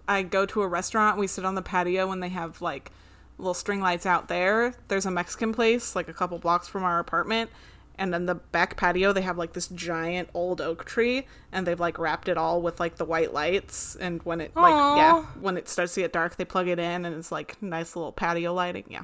I 0.08 0.24
go 0.24 0.46
to 0.46 0.62
a 0.62 0.68
restaurant, 0.68 1.18
we 1.18 1.28
sit 1.28 1.46
on 1.46 1.56
the 1.56 1.62
patio 1.62 2.12
and 2.12 2.22
they 2.22 2.30
have 2.30 2.62
like 2.62 2.92
little 3.38 3.54
string 3.54 3.82
lights 3.82 4.06
out 4.06 4.28
there. 4.28 4.74
There's 4.88 5.06
a 5.06 5.12
Mexican 5.12 5.54
place 5.54 5.96
like 5.96 6.08
a 6.08 6.14
couple 6.14 6.38
blocks 6.40 6.68
from 6.68 6.84
our 6.84 7.00
apartment. 7.00 7.50
And 7.98 8.14
then 8.14 8.26
the 8.26 8.36
back 8.36 8.76
patio, 8.76 9.14
they 9.14 9.22
have 9.22 9.38
like 9.38 9.54
this 9.54 9.68
giant 9.68 10.30
old 10.34 10.60
oak 10.60 10.84
tree, 10.84 11.28
and 11.54 11.66
they've 11.66 11.80
like 11.80 11.98
wrapped 11.98 12.28
it 12.28 12.38
all 12.38 12.62
with 12.62 12.78
like 12.78 12.98
the 12.98 13.06
white 13.06 13.34
lights. 13.34 13.96
And 13.96 14.22
when 14.24 14.42
it 14.42 14.54
like 14.54 14.98
yeah, 14.98 15.24
when 15.40 15.56
it 15.56 15.70
starts 15.70 15.94
to 15.94 16.02
get 16.02 16.12
dark, 16.12 16.36
they 16.36 16.44
plug 16.44 16.68
it 16.68 16.78
in, 16.78 17.06
and 17.06 17.16
it's 17.16 17.32
like 17.32 17.62
nice 17.62 17.96
little 17.96 18.12
patio 18.12 18.54
lighting. 18.54 18.84
Yeah, 18.90 19.04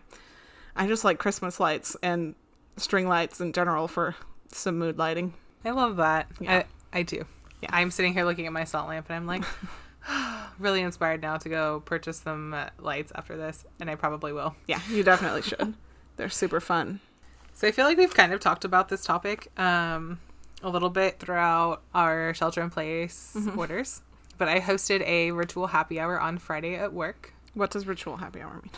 I 0.76 0.88
just 0.88 1.06
like 1.06 1.20
Christmas 1.20 1.58
lights 1.58 1.96
and 2.04 2.36
string 2.76 3.08
lights 3.08 3.40
in 3.40 3.54
general 3.54 3.88
for 3.88 4.16
some 4.50 4.78
mood 4.78 4.98
lighting. 4.98 5.36
I 5.64 5.72
love 5.72 5.98
that. 5.98 6.28
Yeah. 6.40 6.64
I, 6.92 7.00
I 7.00 7.04
do. 7.04 7.26
Yeah. 7.62 7.70
I'm 7.72 7.92
sitting 7.92 8.14
here 8.14 8.26
looking 8.26 8.48
at 8.48 8.54
my 8.54 8.64
salt 8.64 8.90
lamp 8.90 9.08
and 9.10 9.16
I'm 9.16 9.28
like, 9.28 9.44
really 10.60 10.82
inspired 10.82 11.22
now 11.22 11.38
to 11.38 11.50
go 11.50 11.82
purchase 11.86 12.20
some 12.20 12.54
uh, 12.54 12.68
lights 12.80 13.12
after 13.16 13.38
this, 13.38 13.66
and 13.80 13.90
I 13.90 13.96
probably 13.96 14.34
will. 14.34 14.56
Yeah, 14.68 14.80
you 14.90 15.04
definitely 15.04 15.42
should. 15.44 15.74
They're 16.18 16.30
super 16.30 16.60
fun. 16.60 17.00
So 17.54 17.68
I 17.68 17.72
feel 17.72 17.86
like 17.86 17.98
we've 17.98 18.14
kind 18.14 18.34
of 18.34 18.40
talked 18.40 18.66
about 18.66 18.90
this 18.90 19.04
topic 19.04 19.48
um, 19.60 20.20
a 20.64 20.70
little 20.70 20.90
bit 20.90 21.20
throughout 21.20 21.82
our 21.94 22.34
shelter 22.34 22.62
in 22.62 22.70
place 22.70 23.34
Mm-hmm. 23.38 23.58
orders, 23.60 24.02
but 24.38 24.48
I 24.48 24.60
hosted 24.60 25.02
a 25.06 25.32
ritual 25.32 25.68
happy 25.68 26.00
hour 26.00 26.20
on 26.20 26.38
Friday 26.38 26.76
at 26.76 26.94
work. 26.94 27.34
What 27.54 27.70
does 27.72 27.86
ritual 27.86 28.18
happy 28.18 28.42
hour 28.42 28.62
mean? 28.64 28.72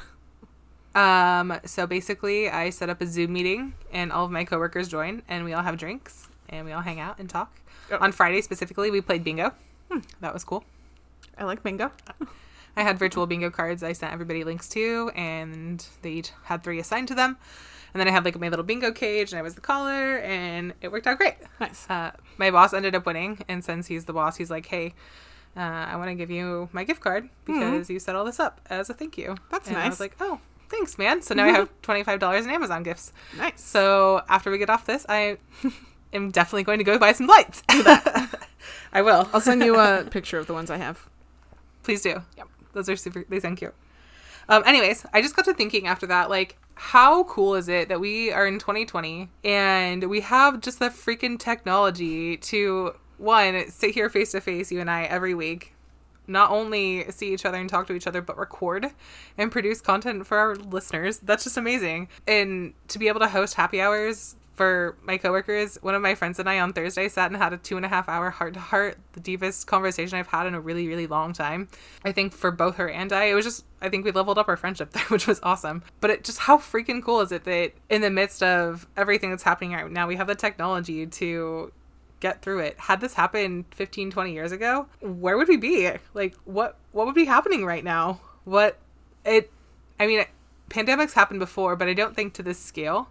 Um, 0.96 1.60
so 1.66 1.88
basically, 1.88 2.50
I 2.50 2.70
set 2.70 2.90
up 2.90 3.02
a 3.02 3.08
Zoom 3.08 3.34
meeting, 3.34 3.74
and 3.92 4.12
all 4.12 4.26
of 4.26 4.32
my 4.32 4.44
coworkers 4.44 4.88
join, 4.88 5.24
and 5.28 5.44
we 5.44 5.54
all 5.54 5.64
have 5.64 5.78
drinks, 5.78 6.28
and 6.50 6.66
we 6.66 6.72
all 6.72 6.82
hang 6.82 7.00
out 7.00 7.18
and 7.20 7.30
talk. 7.30 7.60
Oh. 7.92 7.98
On 8.00 8.12
Friday 8.12 8.42
specifically, 8.42 8.92
we 8.92 9.02
played 9.02 9.24
bingo. 9.24 9.54
Hmm, 9.92 10.00
that 10.22 10.34
was 10.34 10.44
cool. 10.44 10.64
I 11.44 11.46
like 11.46 11.62
bingo. 11.62 11.92
I 12.76 12.84
had 12.84 12.98
virtual 12.98 13.28
bingo 13.28 13.50
cards 13.50 13.84
I 13.84 13.94
sent 13.94 14.14
everybody 14.14 14.44
links 14.44 14.70
to, 14.70 15.12
and 15.14 15.86
they 16.02 16.12
each 16.12 16.32
had 16.46 16.64
three 16.64 16.80
assigned 16.80 17.10
to 17.10 17.16
them. 17.16 17.38
And 17.94 18.00
then 18.00 18.08
I 18.08 18.12
had 18.12 18.26
like 18.26 18.40
my 18.40 18.50
little 18.50 18.66
bingo 18.66 18.92
cage, 18.92 19.32
and 19.32 19.40
I 19.40 19.42
was 19.42 19.56
the 19.56 19.62
caller, 19.62 20.18
and 20.20 20.74
it 20.82 20.92
worked 20.92 21.06
out 21.06 21.18
great. 21.18 21.36
Nice. 21.60 21.88
Uh, 21.90 22.12
my 22.38 22.50
boss 22.50 22.74
ended 22.74 22.96
up 22.96 23.06
winning, 23.06 23.44
and 23.48 23.64
since 23.64 23.88
he's 23.88 24.06
the 24.06 24.14
boss, 24.14 24.38
he's 24.38 24.50
like, 24.50 24.66
"Hey, 24.66 24.96
uh, 25.56 25.60
I 25.60 25.98
want 25.98 26.10
to 26.10 26.16
give 26.16 26.32
you 26.32 26.70
my 26.72 26.84
gift 26.86 27.02
card 27.02 27.30
because 27.46 27.90
you 27.90 28.00
set 28.00 28.16
all 28.16 28.26
this 28.26 28.40
up 28.40 28.62
as 28.70 28.90
a 28.90 28.94
thank 28.94 29.18
you." 29.18 29.36
That's 29.52 29.68
and 29.68 29.78
I 29.78 29.90
was 29.90 30.00
like, 30.00 30.16
"Oh, 30.20 30.40
thanks, 30.70 30.98
man." 30.98 31.22
So 31.22 31.36
now 31.36 31.46
I 31.46 31.52
have 31.52 31.70
twenty 31.84 32.04
five 32.04 32.20
dollars 32.20 32.46
in 32.46 32.52
Amazon 32.52 32.82
gifts. 32.82 33.14
Nice. 33.38 33.62
So 33.62 34.24
after 34.30 34.50
we 34.50 34.58
get 34.58 34.72
off 34.72 34.88
this, 34.88 35.06
I 35.08 35.38
am 36.14 36.32
definitely 36.32 36.64
going 36.64 36.80
to 36.80 36.86
go 36.86 36.98
buy 36.98 37.12
some 37.12 37.28
lights. 37.28 37.62
I 38.94 39.02
will. 39.02 39.30
I'll 39.34 39.42
send 39.42 39.64
you 39.64 39.78
a 39.80 40.06
picture 40.10 40.40
of 40.40 40.48
the 40.48 40.54
ones 40.54 40.72
I 40.72 40.78
have. 40.78 41.10
Please 41.84 42.02
do. 42.02 42.22
Yep. 42.38 42.48
Those 42.74 42.90
are 42.90 42.96
super. 42.96 43.26
They 43.30 43.40
sound 43.40 43.58
cute. 43.58 43.74
Um. 44.50 44.64
Anyways, 44.66 45.06
I 45.14 45.22
just 45.22 45.36
got 45.36 45.46
to 45.46 45.54
thinking 45.54 45.88
after 45.88 46.08
that, 46.08 46.30
like, 46.30 46.58
how 46.76 47.24
cool 47.26 47.56
is 47.56 47.70
it 47.70 47.90
that 47.90 48.00
we 48.00 48.32
are 48.32 48.48
in 48.48 48.60
2020 48.60 49.30
and 49.44 50.04
we 50.10 50.22
have 50.22 50.60
just 50.60 50.80
the 50.80 50.90
freaking 50.90 51.38
technology 51.40 52.38
to 52.38 52.96
one 53.18 53.70
sit 53.70 53.94
here 53.94 54.10
face 54.10 54.32
to 54.32 54.42
face, 54.42 54.72
you 54.72 54.82
and 54.82 54.90
I, 54.90 55.04
every 55.04 55.34
week. 55.34 55.74
Not 56.26 56.52
only 56.52 57.10
see 57.12 57.34
each 57.34 57.46
other 57.46 57.58
and 57.58 57.70
talk 57.70 57.88
to 57.88 57.94
each 57.94 58.08
other, 58.08 58.22
but 58.22 58.38
record 58.38 58.88
and 59.38 59.52
produce 59.52 59.82
content 59.82 60.26
for 60.26 60.38
our 60.38 60.56
listeners. 60.56 61.20
That's 61.20 61.44
just 61.44 61.58
amazing. 61.58 62.08
And 62.28 62.74
to 62.88 63.00
be 63.00 63.10
able 63.10 63.20
to 63.20 63.28
host 63.28 63.56
happy 63.56 63.82
hours 63.82 64.36
for 64.56 64.96
my 65.02 65.18
coworkers, 65.18 65.78
one 65.82 65.96
of 65.96 66.02
my 66.02 66.16
friends 66.16 66.38
and 66.38 66.48
I 66.48 66.60
on 66.60 66.74
Thursday 66.74 67.10
sat 67.10 67.32
and 67.32 67.42
had 67.42 67.54
a 67.54 67.58
two 67.58 67.76
and 67.76 67.86
a 67.86 67.90
half 67.90 68.08
hour 68.08 68.30
heart 68.30 68.54
to 68.54 68.60
heart, 68.60 68.98
the 69.14 69.20
deepest 69.20 69.66
conversation 69.66 70.18
I've 70.18 70.28
had 70.28 70.46
in 70.46 70.54
a 70.54 70.62
really, 70.62 70.88
really 70.88 71.08
long 71.08 71.34
time. 71.34 71.68
I 72.06 72.12
think 72.12 72.34
for 72.34 72.52
both 72.52 72.76
her 72.76 72.90
and 72.90 73.12
I, 73.12 73.26
it 73.26 73.34
was 73.34 73.46
just, 73.46 73.66
I 73.82 73.90
think 73.90 74.06
we 74.06 74.12
leveled 74.12 74.38
up 74.38 74.48
our 74.48 74.58
friendship 74.58 74.92
there, 74.92 75.04
which 75.10 75.28
was 75.28 75.40
awesome. 75.42 75.84
But 76.02 76.12
it 76.12 76.24
just, 76.24 76.40
how 76.40 76.58
freaking 76.58 77.04
cool 77.04 77.22
is 77.22 77.32
it 77.32 77.46
that 77.46 77.74
in 77.90 78.02
the 78.02 78.12
midst 78.12 78.44
of 78.44 78.88
everything 78.96 79.32
that's 79.32 79.44
happening 79.44 79.72
right 79.72 79.92
now, 79.92 80.08
we 80.08 80.18
have 80.18 80.28
the 80.28 80.36
technology 80.36 81.08
to 81.08 81.72
get 82.20 82.42
through 82.42 82.60
it. 82.60 82.80
Had 82.80 83.02
this 83.02 83.16
happened 83.16 83.66
15, 83.72 84.12
20 84.12 84.34
years 84.34 84.52
ago, 84.52 84.88
where 85.02 85.38
would 85.38 85.48
we 85.48 85.58
be? 85.58 85.90
Like, 86.14 86.36
what, 86.46 86.78
what 86.92 87.06
would 87.06 87.16
be 87.16 87.26
happening 87.26 87.66
right 87.66 87.84
now? 87.84 88.22
What, 88.46 88.78
it, 89.26 89.52
I 90.00 90.06
mean, 90.06 90.24
pandemics 90.70 91.14
happened 91.14 91.40
before, 91.40 91.76
but 91.76 91.88
I 91.88 91.94
don't 91.94 92.16
think 92.16 92.34
to 92.36 92.44
this 92.44 92.60
scale. 92.60 93.10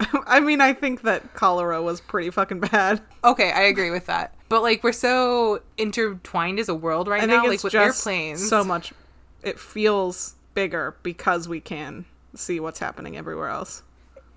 I 0.26 0.40
mean, 0.40 0.60
I 0.60 0.72
think 0.72 1.02
that 1.02 1.34
cholera 1.34 1.82
was 1.82 2.00
pretty 2.00 2.30
fucking 2.30 2.60
bad. 2.60 3.00
Okay, 3.24 3.50
I 3.50 3.62
agree 3.62 3.90
with 3.90 4.06
that. 4.06 4.34
But 4.48 4.62
like 4.62 4.82
we're 4.82 4.92
so 4.92 5.62
intertwined 5.76 6.58
as 6.58 6.68
a 6.68 6.74
world 6.74 7.08
right 7.08 7.22
I 7.22 7.26
now, 7.26 7.46
like 7.46 7.62
with 7.62 7.74
airplanes. 7.74 8.48
so 8.48 8.64
much. 8.64 8.92
It 9.42 9.58
feels 9.58 10.34
bigger 10.54 10.96
because 11.02 11.48
we 11.48 11.60
can 11.60 12.04
see 12.34 12.60
what's 12.60 12.78
happening 12.78 13.16
everywhere 13.16 13.48
else. 13.48 13.82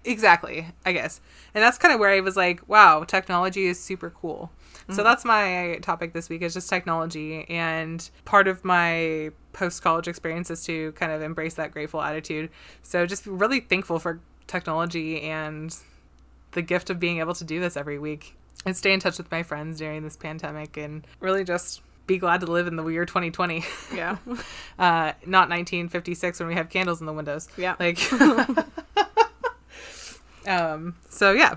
Exactly, 0.04 0.68
I 0.86 0.94
guess. 0.94 1.22
And 1.54 1.64
that's 1.64 1.78
kind 1.78 1.94
of 1.94 2.00
where 2.00 2.10
I 2.10 2.22
was 2.22 2.36
like, 2.36 2.68
wow, 2.68 3.04
technology 3.04 3.66
is 3.66 3.80
super 3.80 4.10
cool. 4.10 4.52
So 4.88 4.94
mm-hmm. 4.94 5.04
that's 5.04 5.24
my 5.24 5.78
topic 5.82 6.14
this 6.14 6.28
week 6.28 6.42
is 6.42 6.54
just 6.54 6.70
technology 6.70 7.46
and 7.50 8.10
part 8.26 8.48
of 8.48 8.66
my 8.66 9.32
post 9.54 9.84
college 9.84 10.08
experience 10.08 10.50
is 10.50 10.64
to 10.66 10.92
kind 10.94 11.12
of 11.12 11.22
embrace 11.22 11.54
that 11.56 11.72
grateful 11.72 12.02
attitude. 12.02 12.50
So 12.82 13.06
just 13.06 13.26
really 13.28 13.60
thankful 13.60 14.00
for 14.00 14.20
technology 14.52 15.22
and 15.22 15.76
the 16.52 16.62
gift 16.62 16.90
of 16.90 17.00
being 17.00 17.20
able 17.20 17.34
to 17.34 17.44
do 17.44 17.60
this 17.60 17.78
every 17.78 17.98
week 17.98 18.36
and 18.66 18.76
stay 18.76 18.94
in 18.94 19.00
touch 19.00 19.18
with 19.18 19.32
my 19.32 19.44
friends 19.44 19.80
during 19.80 20.04
this 20.04 20.18
pandemic 20.18 20.78
and 20.78 21.06
really 21.20 21.44
just 21.44 21.82
be 22.08 22.18
glad 22.18 22.42
to 22.42 22.48
live 22.48 22.68
in 22.68 22.76
the 22.76 22.86
year 22.88 23.06
2020. 23.06 23.64
Yeah. 23.94 24.18
uh, 24.80 25.14
not 25.26 25.50
1956 25.50 26.40
when 26.40 26.50
we 26.50 26.56
have 26.56 26.70
candles 26.70 27.00
in 27.00 27.08
the 27.08 27.14
windows. 27.14 27.48
Yeah. 27.58 27.76
Like, 27.80 28.00
um, 30.48 30.96
so 31.10 31.32
yeah. 31.32 31.56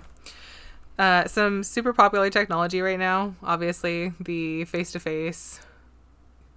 Uh, 0.97 1.27
some 1.27 1.65
super 1.65 1.93
popular 1.93 2.31
technology 2.31 2.81
right 2.81 2.99
now. 2.99 3.35
Obviously, 3.43 4.13
the 4.21 4.65
face 4.65 4.93
to 4.93 5.01
face 5.01 5.61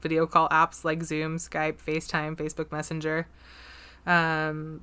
video 0.01 0.27
call 0.27 0.47
apps 0.49 0.85
like 0.85 1.03
Zoom, 1.03 1.37
Skype, 1.37 1.77
FaceTime, 1.83 2.35
Facebook 2.35 2.71
Messenger. 2.71 3.27
Um, 4.05 4.81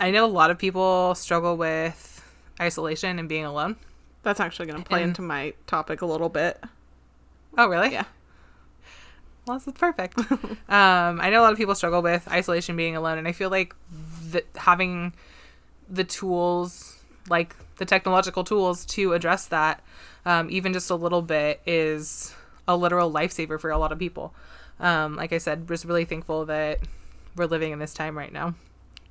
I 0.00 0.10
know 0.10 0.24
a 0.24 0.26
lot 0.26 0.50
of 0.50 0.58
people 0.58 1.14
struggle 1.14 1.56
with 1.56 2.24
isolation 2.60 3.18
and 3.18 3.28
being 3.28 3.44
alone. 3.44 3.76
That's 4.22 4.40
actually 4.40 4.66
going 4.66 4.82
to 4.82 4.88
play 4.88 5.02
And- 5.02 5.10
into 5.10 5.22
my 5.22 5.52
topic 5.66 6.00
a 6.02 6.06
little 6.06 6.28
bit. 6.28 6.62
Oh, 7.56 7.68
really? 7.68 7.92
Yeah. 7.92 8.04
Well, 9.46 9.58
this 9.58 9.66
is 9.66 9.74
perfect. 9.74 10.18
um, 10.68 11.20
I 11.20 11.30
know 11.30 11.40
a 11.40 11.44
lot 11.44 11.52
of 11.52 11.58
people 11.58 11.74
struggle 11.74 12.02
with 12.02 12.26
isolation, 12.30 12.76
being 12.76 12.96
alone, 12.96 13.18
and 13.18 13.26
I 13.26 13.32
feel 13.32 13.50
like 13.50 13.74
that 14.30 14.46
having 14.56 15.12
the 15.88 16.04
tools 16.04 16.96
like 17.28 17.54
the 17.76 17.84
technological 17.84 18.44
tools 18.44 18.84
to 18.84 19.12
address 19.12 19.46
that, 19.46 19.82
um, 20.24 20.48
even 20.50 20.72
just 20.72 20.90
a 20.90 20.94
little 20.94 21.22
bit, 21.22 21.60
is 21.66 22.34
a 22.68 22.76
literal 22.76 23.10
lifesaver 23.12 23.58
for 23.60 23.70
a 23.70 23.78
lot 23.78 23.92
of 23.92 23.98
people. 23.98 24.34
Um, 24.78 25.16
like 25.16 25.32
I 25.32 25.38
said, 25.38 25.66
just 25.68 25.84
really 25.84 26.04
thankful 26.04 26.44
that 26.46 26.80
we're 27.36 27.46
living 27.46 27.72
in 27.72 27.78
this 27.78 27.94
time 27.94 28.16
right 28.16 28.32
now. 28.32 28.54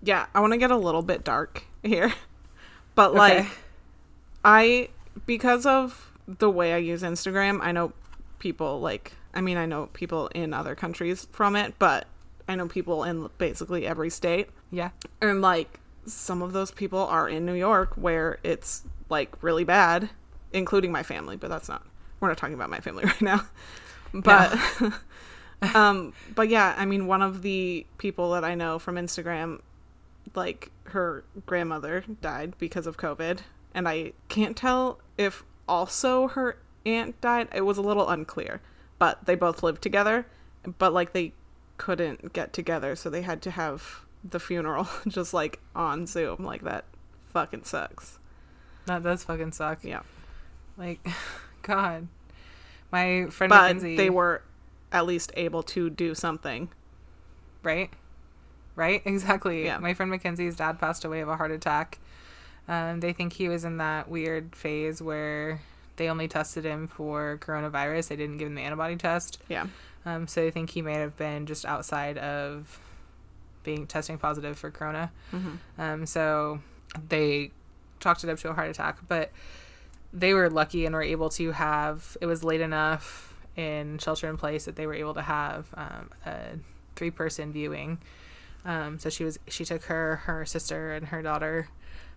Yeah, 0.01 0.27
I 0.33 0.39
want 0.39 0.53
to 0.53 0.57
get 0.57 0.71
a 0.71 0.77
little 0.77 1.01
bit 1.01 1.23
dark 1.23 1.63
here. 1.83 2.13
But 2.95 3.13
like 3.13 3.39
Okay. 3.39 3.49
I 4.43 4.89
because 5.25 5.65
of 5.65 6.11
the 6.27 6.49
way 6.49 6.73
I 6.73 6.77
use 6.77 7.01
Instagram, 7.01 7.59
I 7.61 7.71
know 7.71 7.93
people 8.39 8.81
like 8.81 9.13
I 9.33 9.39
mean, 9.39 9.55
I 9.57 9.65
know 9.65 9.87
people 9.93 10.27
in 10.35 10.53
other 10.53 10.75
countries 10.75 11.27
from 11.31 11.55
it, 11.55 11.75
but 11.79 12.07
I 12.47 12.55
know 12.55 12.67
people 12.67 13.05
in 13.05 13.29
basically 13.37 13.87
every 13.87 14.09
state. 14.09 14.49
Yeah. 14.69 14.89
And 15.21 15.41
like 15.41 15.79
some 16.05 16.41
of 16.41 16.51
those 16.51 16.71
people 16.71 16.99
are 16.99 17.29
in 17.29 17.45
New 17.45 17.53
York 17.53 17.93
where 17.95 18.39
it's 18.43 18.83
like 19.09 19.31
really 19.41 19.63
bad, 19.63 20.09
including 20.51 20.91
my 20.91 21.03
family, 21.03 21.37
but 21.37 21.49
that's 21.49 21.69
not 21.69 21.85
we're 22.19 22.27
not 22.27 22.37
talking 22.37 22.55
about 22.55 22.69
my 22.69 22.79
family 22.81 23.05
right 23.05 23.21
now. 23.21 23.45
But 24.13 24.57
um 25.73 26.11
but 26.35 26.49
yeah, 26.49 26.75
I 26.77 26.85
mean 26.85 27.07
one 27.07 27.21
of 27.21 27.43
the 27.43 27.85
people 27.97 28.31
that 28.31 28.43
I 28.43 28.55
know 28.55 28.77
from 28.77 28.95
Instagram 28.95 29.61
like 30.35 30.71
her 30.85 31.23
grandmother 31.45 32.03
died 32.21 32.53
because 32.57 32.87
of 32.87 32.97
COVID 32.97 33.39
and 33.73 33.87
I 33.87 34.13
can't 34.27 34.57
tell 34.57 34.99
if 35.17 35.43
also 35.67 36.27
her 36.29 36.57
aunt 36.85 37.19
died. 37.21 37.47
It 37.53 37.61
was 37.61 37.77
a 37.77 37.81
little 37.81 38.09
unclear, 38.09 38.61
but 38.97 39.25
they 39.25 39.35
both 39.35 39.63
lived 39.63 39.81
together, 39.81 40.25
but 40.77 40.93
like 40.93 41.13
they 41.13 41.33
couldn't 41.77 42.33
get 42.33 42.51
together, 42.51 42.95
so 42.95 43.09
they 43.09 43.21
had 43.21 43.41
to 43.43 43.51
have 43.51 44.05
the 44.23 44.39
funeral 44.39 44.87
just 45.07 45.33
like 45.33 45.59
on 45.75 46.07
Zoom. 46.07 46.43
Like 46.43 46.63
that 46.63 46.85
fucking 47.31 47.63
sucks. 47.63 48.19
That 48.85 49.03
does 49.03 49.23
fucking 49.23 49.51
suck. 49.51 49.83
Yeah. 49.83 50.01
Like, 50.77 51.05
God. 51.61 52.07
My 52.91 53.27
friend 53.27 53.49
But 53.49 53.61
Mackenzie. 53.61 53.95
they 53.97 54.09
were 54.09 54.41
at 54.91 55.05
least 55.05 55.31
able 55.37 55.61
to 55.61 55.91
do 55.91 56.15
something. 56.15 56.69
Right? 57.61 57.91
Right? 58.79 59.01
Exactly. 59.05 59.65
Yeah. 59.65 59.77
My 59.77 59.93
friend 59.93 60.09
Mackenzie's 60.09 60.55
dad 60.55 60.79
passed 60.79 61.03
away 61.03 61.19
of 61.19 61.27
a 61.27 61.35
heart 61.35 61.51
attack. 61.51 61.99
Um, 62.67 63.01
they 63.01 63.13
think 63.13 63.33
he 63.33 63.49
was 63.49 63.65
in 63.65 63.77
that 63.77 64.09
weird 64.09 64.55
phase 64.55 65.01
where 65.01 65.59
they 65.97 66.09
only 66.09 66.27
tested 66.29 66.63
him 66.63 66.87
for 66.87 67.37
coronavirus. 67.41 68.07
They 68.07 68.15
didn't 68.15 68.37
give 68.37 68.47
him 68.47 68.55
the 68.55 68.61
antibody 68.61 68.95
test. 68.95 69.39
Yeah. 69.49 69.67
Um, 70.05 70.27
so 70.27 70.41
they 70.41 70.51
think 70.51 70.69
he 70.69 70.81
may 70.81 70.93
have 70.93 71.17
been 71.17 71.45
just 71.45 71.65
outside 71.65 72.17
of 72.17 72.79
being 73.63 73.85
testing 73.85 74.17
positive 74.17 74.57
for 74.57 74.71
corona. 74.71 75.11
Mm-hmm. 75.33 75.81
Um, 75.81 76.05
so 76.05 76.59
they 77.09 77.51
chalked 77.99 78.23
it 78.23 78.29
up 78.29 78.39
to 78.39 78.49
a 78.49 78.53
heart 78.53 78.69
attack, 78.69 78.99
but 79.07 79.31
they 80.13 80.33
were 80.33 80.49
lucky 80.49 80.85
and 80.85 80.95
were 80.95 81.03
able 81.03 81.29
to 81.31 81.51
have. 81.51 82.15
It 82.21 82.25
was 82.27 82.43
late 82.43 82.61
enough 82.61 83.35
in 83.55 83.97
shelter 83.97 84.29
in 84.29 84.37
place 84.37 84.65
that 84.65 84.75
they 84.75 84.87
were 84.87 84.93
able 84.93 85.13
to 85.15 85.21
have 85.21 85.67
um, 85.75 86.09
a 86.25 86.57
three 86.95 87.11
person 87.11 87.51
viewing. 87.51 87.99
Um, 88.65 88.99
so 88.99 89.09
she 89.09 89.23
was 89.23 89.39
she 89.47 89.63
took 89.65 89.83
her 89.83 90.17
her 90.25 90.45
sister 90.45 90.93
and 90.93 91.07
her 91.07 91.21
daughter 91.21 91.69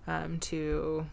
um, 0.06 0.38
to 0.40 1.06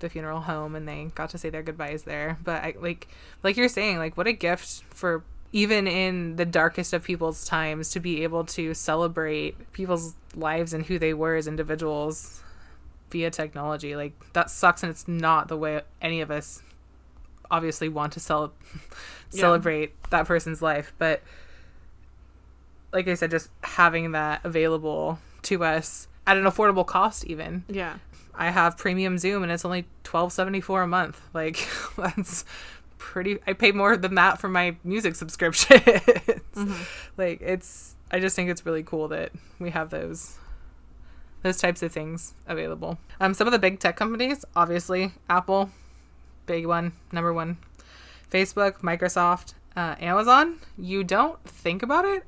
the 0.00 0.08
funeral 0.08 0.40
home 0.40 0.74
and 0.74 0.86
they 0.86 1.10
got 1.14 1.30
to 1.30 1.38
say 1.38 1.50
their 1.50 1.62
goodbyes 1.62 2.04
there. 2.04 2.38
But 2.42 2.62
I 2.62 2.74
like 2.78 3.08
like 3.42 3.56
you're 3.56 3.68
saying 3.68 3.98
like 3.98 4.16
what 4.16 4.26
a 4.26 4.32
gift 4.32 4.82
for 4.90 5.24
even 5.52 5.86
in 5.86 6.36
the 6.36 6.44
darkest 6.44 6.92
of 6.92 7.02
people's 7.04 7.44
times 7.44 7.90
to 7.90 8.00
be 8.00 8.22
able 8.24 8.44
to 8.44 8.74
celebrate 8.74 9.72
people's 9.72 10.14
lives 10.34 10.72
and 10.72 10.84
who 10.86 10.98
they 10.98 11.14
were 11.14 11.36
as 11.36 11.46
individuals 11.46 12.42
via 13.10 13.30
technology. 13.30 13.94
Like 13.96 14.12
that 14.32 14.50
sucks 14.50 14.82
and 14.82 14.90
it's 14.90 15.06
not 15.06 15.48
the 15.48 15.56
way 15.56 15.80
any 16.02 16.20
of 16.20 16.30
us 16.30 16.60
obviously 17.50 17.88
want 17.88 18.12
to 18.14 18.20
cel- 18.20 18.52
Yeah. 19.30 19.40
celebrate 19.40 19.92
that 20.10 20.26
person's 20.26 20.60
life, 20.62 20.92
but 20.98 21.22
like 22.94 23.08
I 23.08 23.14
said 23.14 23.30
just 23.30 23.50
having 23.62 24.12
that 24.12 24.40
available 24.44 25.18
to 25.42 25.64
us 25.64 26.08
at 26.26 26.38
an 26.38 26.44
affordable 26.44 26.86
cost 26.86 27.26
even. 27.26 27.64
Yeah. 27.68 27.98
I 28.34 28.50
have 28.50 28.78
premium 28.78 29.18
Zoom 29.18 29.42
and 29.42 29.52
it's 29.52 29.64
only 29.64 29.86
twelve 30.02 30.32
seventy 30.32 30.60
four 30.60 30.82
a 30.82 30.86
month. 30.86 31.20
Like 31.34 31.68
that's 31.96 32.44
pretty. 32.96 33.38
I 33.46 33.52
pay 33.52 33.72
more 33.72 33.96
than 33.96 34.14
that 34.14 34.40
for 34.40 34.48
my 34.48 34.76
music 34.84 35.14
subscription. 35.22 35.80
Like 37.18 37.40
it's. 37.42 37.96
I 38.10 38.20
just 38.20 38.36
think 38.36 38.48
it's 38.48 38.64
really 38.64 38.84
cool 38.84 39.08
that 39.08 39.32
we 39.58 39.70
have 39.70 39.90
those 39.90 40.38
those 41.42 41.58
types 41.58 41.82
of 41.82 41.92
things 41.92 42.34
available. 42.46 42.98
Um, 43.20 43.34
some 43.34 43.46
of 43.46 43.52
the 43.52 43.58
big 43.58 43.78
tech 43.78 43.96
companies, 43.96 44.44
obviously 44.56 45.12
Apple, 45.28 45.70
big 46.46 46.66
one, 46.66 46.92
number 47.12 47.32
one. 47.32 47.58
Facebook, 48.30 48.78
Microsoft, 48.80 49.54
uh, 49.76 49.94
Amazon. 50.00 50.58
You 50.78 51.04
don't 51.04 51.42
think 51.44 51.82
about 51.82 52.04
it, 52.04 52.24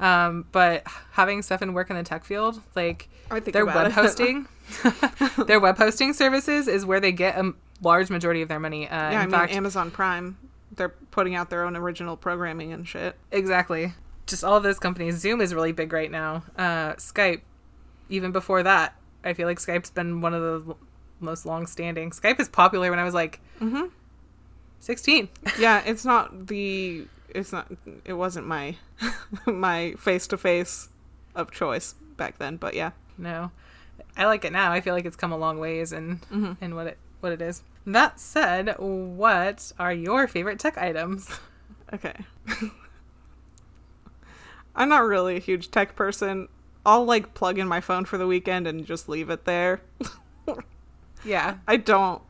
um, 0.00 0.46
but 0.52 0.82
having 1.12 1.42
Stefan 1.42 1.72
work 1.74 1.90
in 1.90 1.96
the 1.96 2.02
tech 2.02 2.24
field, 2.24 2.60
like 2.74 3.08
their 3.44 3.64
web 3.66 3.86
it. 3.86 3.92
hosting 3.92 4.46
their 5.46 5.60
web 5.60 5.78
hosting 5.78 6.12
services 6.12 6.68
is 6.68 6.84
where 6.84 7.00
they 7.00 7.12
get 7.12 7.38
a 7.38 7.52
large 7.82 8.10
majority 8.10 8.42
of 8.42 8.48
their 8.48 8.60
money 8.60 8.88
uh, 8.88 8.94
Yeah, 8.94 9.10
in 9.10 9.16
I 9.16 9.20
mean 9.22 9.30
fact 9.30 9.52
Amazon 9.52 9.90
Prime, 9.90 10.36
they're 10.74 10.88
putting 11.10 11.34
out 11.34 11.50
their 11.50 11.64
own 11.64 11.76
original 11.76 12.16
programming 12.16 12.72
and 12.72 12.86
shit. 12.86 13.16
exactly 13.30 13.92
just 14.26 14.42
all 14.42 14.56
of 14.56 14.64
those 14.64 14.78
companies 14.80 15.16
zoom 15.18 15.40
is 15.40 15.54
really 15.54 15.70
big 15.72 15.92
right 15.92 16.10
now 16.10 16.42
uh, 16.58 16.94
skype 16.94 17.42
even 18.08 18.32
before 18.32 18.62
that 18.64 18.94
i 19.24 19.32
feel 19.32 19.46
like 19.46 19.58
skype's 19.60 19.90
been 19.90 20.20
one 20.20 20.34
of 20.34 20.42
the 20.42 20.70
l- 20.72 20.78
most 21.20 21.46
long 21.46 21.64
standing 21.64 22.10
skype 22.10 22.40
is 22.40 22.48
popular 22.48 22.90
when 22.90 22.98
i 22.98 23.04
was 23.04 23.14
like 23.14 23.38
Mhm. 23.60 23.90
16 24.80 25.28
yeah, 25.58 25.82
it's 25.86 26.04
not 26.04 26.48
the 26.48 27.06
it's 27.36 27.52
not 27.52 27.70
it 28.04 28.14
wasn't 28.14 28.46
my 28.46 28.76
my 29.46 29.92
face 29.98 30.26
to 30.28 30.36
face 30.36 30.88
of 31.34 31.50
choice 31.50 31.94
back 32.16 32.38
then, 32.38 32.56
but 32.56 32.74
yeah. 32.74 32.90
no 33.18 33.50
i 34.16 34.24
like 34.24 34.44
it 34.44 34.52
now 34.52 34.72
i 34.72 34.80
feel 34.80 34.94
like 34.94 35.04
it's 35.04 35.16
come 35.16 35.32
a 35.32 35.36
long 35.36 35.58
ways 35.58 35.92
and 35.92 36.20
Mhm. 36.30 36.56
and 36.60 36.74
what 36.74 36.86
it 36.86 36.98
what 37.20 37.32
it 37.32 37.40
is 37.42 37.62
that 37.86 38.18
said 38.18 38.74
what 38.78 39.72
are 39.78 39.92
your 39.92 40.26
favorite 40.26 40.58
tech 40.58 40.76
items 40.78 41.38
Okay. 41.94 42.14
I'm 44.74 44.88
not 44.88 45.04
really 45.06 45.36
a 45.36 45.40
huge 45.40 45.70
tech 45.70 45.94
person. 45.96 46.48
I'll 46.84 47.04
like 47.04 47.32
plug 47.34 47.58
in 47.58 47.68
my 47.68 47.80
phone 47.80 48.04
for 48.04 48.18
the 48.18 48.26
weekend 48.26 48.66
and 48.66 48.84
just 48.84 49.08
leave 49.08 49.30
it 49.30 49.44
there. 49.44 49.80
yeah 51.24 51.56
I 51.68 51.76
don't 51.76 52.22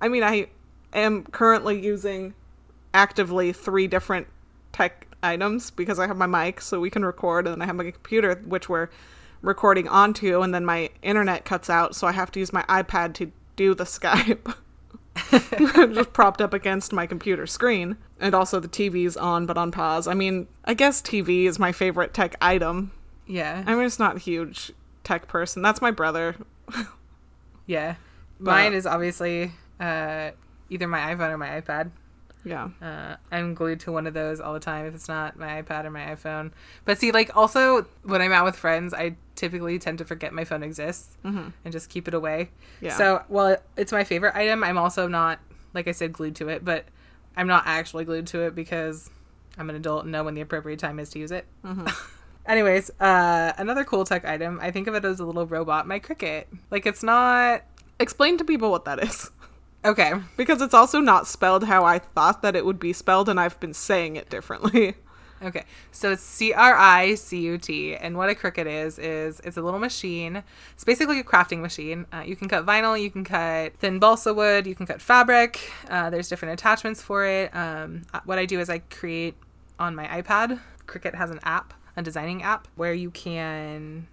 I 0.00 0.08
mean 0.08 0.22
I 0.22 0.46
am 0.92 1.24
currently 1.24 1.80
using 1.80 2.34
actively 2.94 3.52
three 3.52 3.86
different 3.86 4.26
tech 4.72 5.06
items 5.22 5.70
because 5.70 5.98
I 5.98 6.06
have 6.06 6.16
my 6.16 6.26
mic 6.26 6.60
so 6.60 6.80
we 6.80 6.90
can 6.90 7.04
record 7.04 7.46
and 7.46 7.54
then 7.54 7.62
I 7.62 7.66
have 7.66 7.76
my 7.76 7.90
computer 7.90 8.36
which 8.46 8.68
we're 8.68 8.88
recording 9.42 9.88
onto 9.88 10.40
and 10.42 10.54
then 10.54 10.64
my 10.64 10.90
internet 11.02 11.44
cuts 11.44 11.68
out 11.70 11.94
so 11.94 12.06
I 12.06 12.12
have 12.12 12.30
to 12.32 12.40
use 12.40 12.52
my 12.52 12.62
iPad 12.62 13.14
to 13.14 13.32
do 13.56 13.74
the 13.74 13.84
Skype. 13.98 14.54
just 15.94 16.12
propped 16.12 16.40
up 16.40 16.54
against 16.54 16.92
my 16.92 17.06
computer 17.06 17.46
screen 17.46 17.96
and 18.18 18.34
also 18.34 18.60
the 18.60 18.68
TV's 18.68 19.16
on 19.16 19.44
but 19.46 19.58
on 19.58 19.70
pause. 19.70 20.06
I 20.06 20.14
mean, 20.14 20.46
I 20.64 20.74
guess 20.74 21.02
TV 21.02 21.44
is 21.44 21.58
my 21.58 21.72
favorite 21.72 22.14
tech 22.14 22.36
item. 22.40 22.92
yeah 23.26 23.62
I'm 23.66 23.80
just 23.82 23.98
not 23.98 24.16
a 24.16 24.20
huge 24.20 24.72
tech 25.04 25.28
person. 25.28 25.62
That's 25.62 25.82
my 25.82 25.90
brother. 25.90 26.36
Yeah. 27.66 27.96
But- 28.38 28.52
Mine 28.52 28.72
is 28.72 28.86
obviously 28.86 29.52
uh, 29.78 30.30
either 30.70 30.88
my 30.88 31.14
iPhone 31.14 31.30
or 31.30 31.38
my 31.38 31.60
iPad. 31.60 31.90
Yeah. 32.44 32.70
Uh, 32.80 33.16
I'm 33.30 33.54
glued 33.54 33.80
to 33.80 33.92
one 33.92 34.06
of 34.06 34.14
those 34.14 34.40
all 34.40 34.54
the 34.54 34.60
time 34.60 34.86
if 34.86 34.94
it's 34.94 35.08
not 35.08 35.38
my 35.38 35.62
iPad 35.62 35.84
or 35.84 35.90
my 35.90 36.00
iPhone. 36.00 36.52
But 36.84 36.98
see, 36.98 37.12
like, 37.12 37.36
also 37.36 37.86
when 38.02 38.20
I'm 38.22 38.32
out 38.32 38.44
with 38.44 38.56
friends, 38.56 38.94
I 38.94 39.16
typically 39.34 39.78
tend 39.78 39.98
to 39.98 40.04
forget 40.04 40.32
my 40.32 40.44
phone 40.44 40.62
exists 40.62 41.16
and 41.24 41.72
just 41.72 41.90
keep 41.90 42.08
it 42.08 42.14
away. 42.14 42.50
Yeah. 42.80 42.96
So, 42.96 43.22
while 43.28 43.56
it's 43.76 43.92
my 43.92 44.04
favorite 44.04 44.34
item, 44.34 44.64
I'm 44.64 44.78
also 44.78 45.06
not, 45.06 45.38
like 45.74 45.86
I 45.88 45.92
said, 45.92 46.12
glued 46.12 46.36
to 46.36 46.48
it, 46.48 46.64
but 46.64 46.86
I'm 47.36 47.46
not 47.46 47.64
actually 47.66 48.04
glued 48.04 48.26
to 48.28 48.40
it 48.42 48.54
because 48.54 49.10
I'm 49.58 49.68
an 49.70 49.76
adult 49.76 50.04
and 50.04 50.12
know 50.12 50.24
when 50.24 50.34
the 50.34 50.40
appropriate 50.40 50.78
time 50.78 50.98
is 50.98 51.10
to 51.10 51.18
use 51.18 51.30
it. 51.30 51.46
Anyways, 52.46 52.90
uh, 53.00 53.52
another 53.58 53.84
cool 53.84 54.04
tech 54.04 54.24
item, 54.24 54.58
I 54.62 54.70
think 54.70 54.88
of 54.88 54.94
it 54.94 55.04
as 55.04 55.20
a 55.20 55.24
little 55.26 55.46
robot, 55.46 55.86
my 55.86 56.00
Cricut. 56.00 56.46
Like, 56.70 56.86
it's 56.86 57.02
not. 57.02 57.62
Explain 58.00 58.38
to 58.38 58.44
people 58.44 58.70
what 58.70 58.86
that 58.86 59.02
is. 59.04 59.30
Okay. 59.84 60.12
Because 60.36 60.60
it's 60.60 60.74
also 60.74 61.00
not 61.00 61.26
spelled 61.26 61.64
how 61.64 61.84
I 61.84 61.98
thought 61.98 62.42
that 62.42 62.54
it 62.54 62.64
would 62.64 62.78
be 62.78 62.92
spelled, 62.92 63.28
and 63.28 63.40
I've 63.40 63.58
been 63.60 63.74
saying 63.74 64.16
it 64.16 64.28
differently. 64.28 64.94
Okay, 65.42 65.64
so 65.90 66.12
it's 66.12 66.22
C 66.22 66.52
R 66.52 66.76
I 66.76 67.14
C 67.14 67.40
U 67.40 67.56
T, 67.56 67.96
and 67.96 68.14
what 68.14 68.28
a 68.28 68.34
Cricut 68.34 68.66
is 68.66 68.98
is 68.98 69.40
it's 69.40 69.56
a 69.56 69.62
little 69.62 69.80
machine. 69.80 70.42
It's 70.74 70.84
basically 70.84 71.18
a 71.18 71.24
crafting 71.24 71.60
machine. 71.60 72.04
Uh, 72.12 72.22
you 72.26 72.36
can 72.36 72.46
cut 72.46 72.66
vinyl, 72.66 73.00
you 73.00 73.10
can 73.10 73.24
cut 73.24 73.74
thin 73.78 73.98
balsa 73.98 74.34
wood, 74.34 74.66
you 74.66 74.74
can 74.74 74.84
cut 74.84 75.00
fabric. 75.00 75.72
Uh, 75.88 76.10
there's 76.10 76.28
different 76.28 76.60
attachments 76.60 77.00
for 77.00 77.24
it. 77.24 77.56
Um, 77.56 78.02
uh, 78.12 78.20
what 78.26 78.38
I 78.38 78.44
do 78.44 78.60
is 78.60 78.68
I 78.68 78.80
create 78.80 79.34
on 79.78 79.94
my 79.94 80.06
iPad. 80.08 80.60
Cricut 80.86 81.14
has 81.14 81.30
an 81.30 81.40
app, 81.42 81.72
a 81.96 82.02
designing 82.02 82.42
app, 82.42 82.68
where 82.76 82.92
you 82.92 83.10
can 83.10 84.08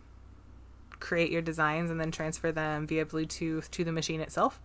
create 1.01 1.29
your 1.29 1.41
designs 1.41 1.89
and 1.89 1.99
then 1.99 2.09
transfer 2.09 2.53
them 2.53 2.87
via 2.87 3.05
Bluetooth 3.05 3.69
to 3.71 3.83
the 3.83 3.91
machine 3.91 4.21
itself, 4.21 4.61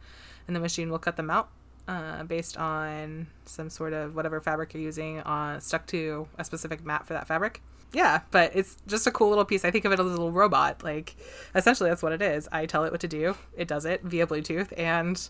and 0.46 0.54
the 0.56 0.60
machine 0.60 0.90
will 0.90 0.98
cut 0.98 1.16
them 1.16 1.30
out 1.30 1.48
uh, 1.88 2.22
based 2.24 2.56
on 2.56 3.26
some 3.44 3.68
sort 3.70 3.92
of 3.92 4.14
whatever 4.14 4.40
fabric 4.40 4.74
you're 4.74 4.82
using 4.82 5.20
on 5.22 5.60
stuck 5.60 5.86
to 5.88 6.26
a 6.38 6.44
specific 6.44 6.84
mat 6.84 7.06
for 7.06 7.12
that 7.14 7.26
fabric. 7.26 7.60
Yeah, 7.92 8.22
but 8.30 8.52
it's 8.54 8.78
just 8.86 9.06
a 9.06 9.10
cool 9.10 9.28
little 9.28 9.44
piece. 9.44 9.64
I 9.66 9.70
think 9.70 9.84
of 9.84 9.92
it 9.92 10.00
as 10.00 10.06
a 10.06 10.08
little 10.08 10.32
robot. 10.32 10.82
Like, 10.82 11.14
essentially, 11.54 11.90
that's 11.90 12.02
what 12.02 12.12
it 12.12 12.22
is. 12.22 12.48
I 12.50 12.64
tell 12.64 12.84
it 12.84 12.90
what 12.90 13.02
to 13.02 13.08
do, 13.08 13.36
it 13.56 13.68
does 13.68 13.84
it 13.84 14.02
via 14.02 14.26
Bluetooth, 14.26 14.72
and 14.78 15.28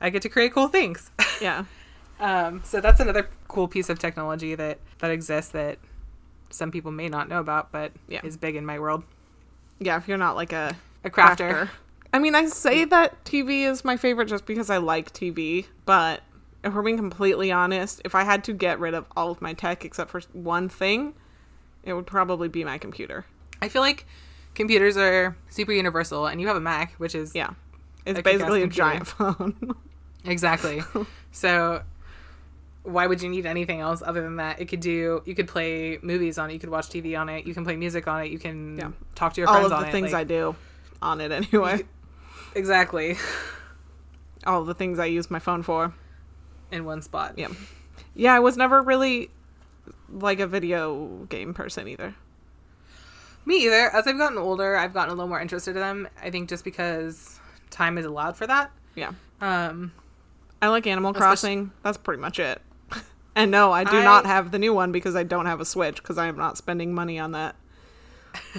I 0.00 0.10
get 0.10 0.20
to 0.22 0.28
create 0.28 0.52
cool 0.52 0.68
things. 0.68 1.10
Yeah. 1.40 1.64
Um, 2.20 2.60
so 2.64 2.80
that's 2.80 3.00
another 3.00 3.28
cool 3.48 3.66
piece 3.66 3.88
of 3.88 3.98
technology 3.98 4.54
that 4.54 4.78
that 5.00 5.10
exists 5.10 5.50
that 5.52 5.78
some 6.50 6.70
people 6.70 6.92
may 6.92 7.08
not 7.08 7.28
know 7.28 7.40
about, 7.40 7.72
but 7.72 7.90
Yeah. 8.06 8.20
is 8.22 8.36
big 8.36 8.54
in 8.54 8.64
my 8.64 8.78
world. 8.78 9.02
Yeah, 9.80 9.96
if 9.96 10.06
you're 10.06 10.18
not 10.18 10.36
like 10.36 10.52
a 10.52 10.76
A 11.02 11.10
crafter. 11.10 11.68
I 12.12 12.18
mean, 12.18 12.34
I 12.34 12.46
say 12.46 12.84
that 12.84 13.24
TV 13.24 13.62
is 13.64 13.84
my 13.84 13.96
favorite 13.96 14.26
just 14.28 14.44
because 14.46 14.68
I 14.70 14.76
like 14.76 15.12
TV, 15.12 15.66
but 15.86 16.22
if 16.62 16.74
we're 16.74 16.82
being 16.82 16.96
completely 16.98 17.50
honest, 17.50 18.02
if 18.04 18.14
I 18.14 18.24
had 18.24 18.44
to 18.44 18.52
get 18.52 18.78
rid 18.78 18.94
of 18.94 19.06
all 19.16 19.30
of 19.30 19.40
my 19.40 19.54
tech 19.54 19.84
except 19.84 20.10
for 20.10 20.20
one 20.32 20.68
thing, 20.68 21.14
it 21.82 21.94
would 21.94 22.06
probably 22.06 22.48
be 22.48 22.64
my 22.64 22.78
computer. 22.78 23.24
I 23.62 23.68
feel 23.68 23.82
like 23.82 24.06
computers 24.54 24.96
are 24.96 25.36
super 25.48 25.72
universal, 25.72 26.26
and 26.26 26.40
you 26.40 26.46
have 26.48 26.56
a 26.56 26.60
Mac, 26.60 26.92
which 26.94 27.14
is 27.14 27.34
Yeah. 27.34 27.50
It's 28.04 28.18
A 28.18 28.22
basically 28.22 28.62
a 28.62 28.66
giant 28.66 29.06
phone. 29.06 29.74
exactly. 30.24 30.82
so 31.30 31.82
why 32.82 33.06
would 33.06 33.22
you 33.22 33.28
need 33.28 33.46
anything 33.46 33.80
else 33.80 34.02
other 34.04 34.22
than 34.22 34.36
that? 34.36 34.60
It 34.60 34.66
could 34.66 34.80
do. 34.80 35.22
You 35.24 35.34
could 35.36 35.46
play 35.48 35.98
movies 36.02 36.36
on 36.36 36.50
it. 36.50 36.54
You 36.54 36.58
could 36.58 36.68
watch 36.70 36.88
TV 36.88 37.18
on 37.18 37.28
it. 37.28 37.46
You 37.46 37.54
can 37.54 37.64
play 37.64 37.76
music 37.76 38.08
on 38.08 38.22
it. 38.22 38.30
You 38.32 38.38
can 38.40 38.76
Yeah. 38.76 38.90
talk 39.14 39.34
to 39.34 39.40
your 39.40 39.48
all 39.48 39.54
friends 39.54 39.66
of 39.66 39.72
on 39.78 39.82
the 39.82 39.88
it. 39.88 39.92
things 39.92 40.12
I 40.12 40.24
do 40.24 40.56
on 41.00 41.20
it 41.20 41.30
anyway. 41.32 41.84
Exactly 42.54 43.16
all 44.46 44.64
the 44.64 44.74
things 44.74 44.98
I 44.98 45.06
use 45.06 45.30
my 45.30 45.38
phone 45.38 45.62
for. 45.62 45.92
in 46.70 46.84
one 46.84 47.02
spot. 47.02 47.34
Yeah. 47.38 47.48
Yeah, 48.14 48.34
I 48.34 48.40
was 48.40 48.56
never 48.56 48.82
really 48.82 49.30
like 50.10 50.40
a 50.40 50.46
video 50.46 51.26
game 51.28 51.54
person 51.54 51.88
either. 51.88 52.14
Me 53.44 53.64
either. 53.66 53.90
As 53.94 54.06
I've 54.06 54.18
gotten 54.18 54.38
older, 54.38 54.76
I've 54.76 54.92
gotten 54.94 55.10
a 55.10 55.14
little 55.14 55.28
more 55.28 55.40
interested 55.40 55.74
in 55.76 55.80
them. 55.82 56.08
I 56.22 56.30
think 56.30 56.48
just 56.48 56.64
because 56.64 57.38
time 57.70 57.98
is 57.98 58.04
allowed 58.06 58.36
for 58.36 58.46
that. 58.46 58.70
Yeah. 58.94 59.12
Um, 59.40 59.92
I 60.60 60.68
like 60.68 60.86
Animal 60.86 61.10
Especially- 61.12 61.26
Crossing. 61.26 61.72
That's 61.82 61.96
pretty 61.98 62.20
much 62.20 62.38
it. 62.38 62.60
and 63.34 63.50
no, 63.50 63.72
I 63.72 63.84
do 63.84 63.96
I- 63.98 64.04
not 64.04 64.26
have 64.26 64.50
the 64.50 64.58
new 64.58 64.72
one 64.74 64.92
because 64.92 65.16
I 65.16 65.22
don't 65.24 65.46
have 65.46 65.60
a 65.60 65.64
Switch 65.64 65.96
because 65.96 66.18
I 66.18 66.26
am 66.26 66.36
not 66.36 66.56
spending 66.58 66.94
money 66.94 67.18
on 67.18 67.32
that. 67.32 67.56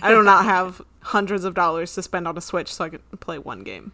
I 0.02 0.10
do 0.12 0.24
not 0.24 0.46
have 0.46 0.82
hundreds 1.02 1.44
of 1.44 1.54
dollars 1.54 1.94
to 1.96 2.02
spend 2.02 2.28
on 2.28 2.38
a 2.38 2.42
Switch 2.42 2.74
so 2.74 2.86
I 2.86 2.90
can 2.90 3.00
play 3.20 3.38
one 3.40 3.64
game. 3.64 3.92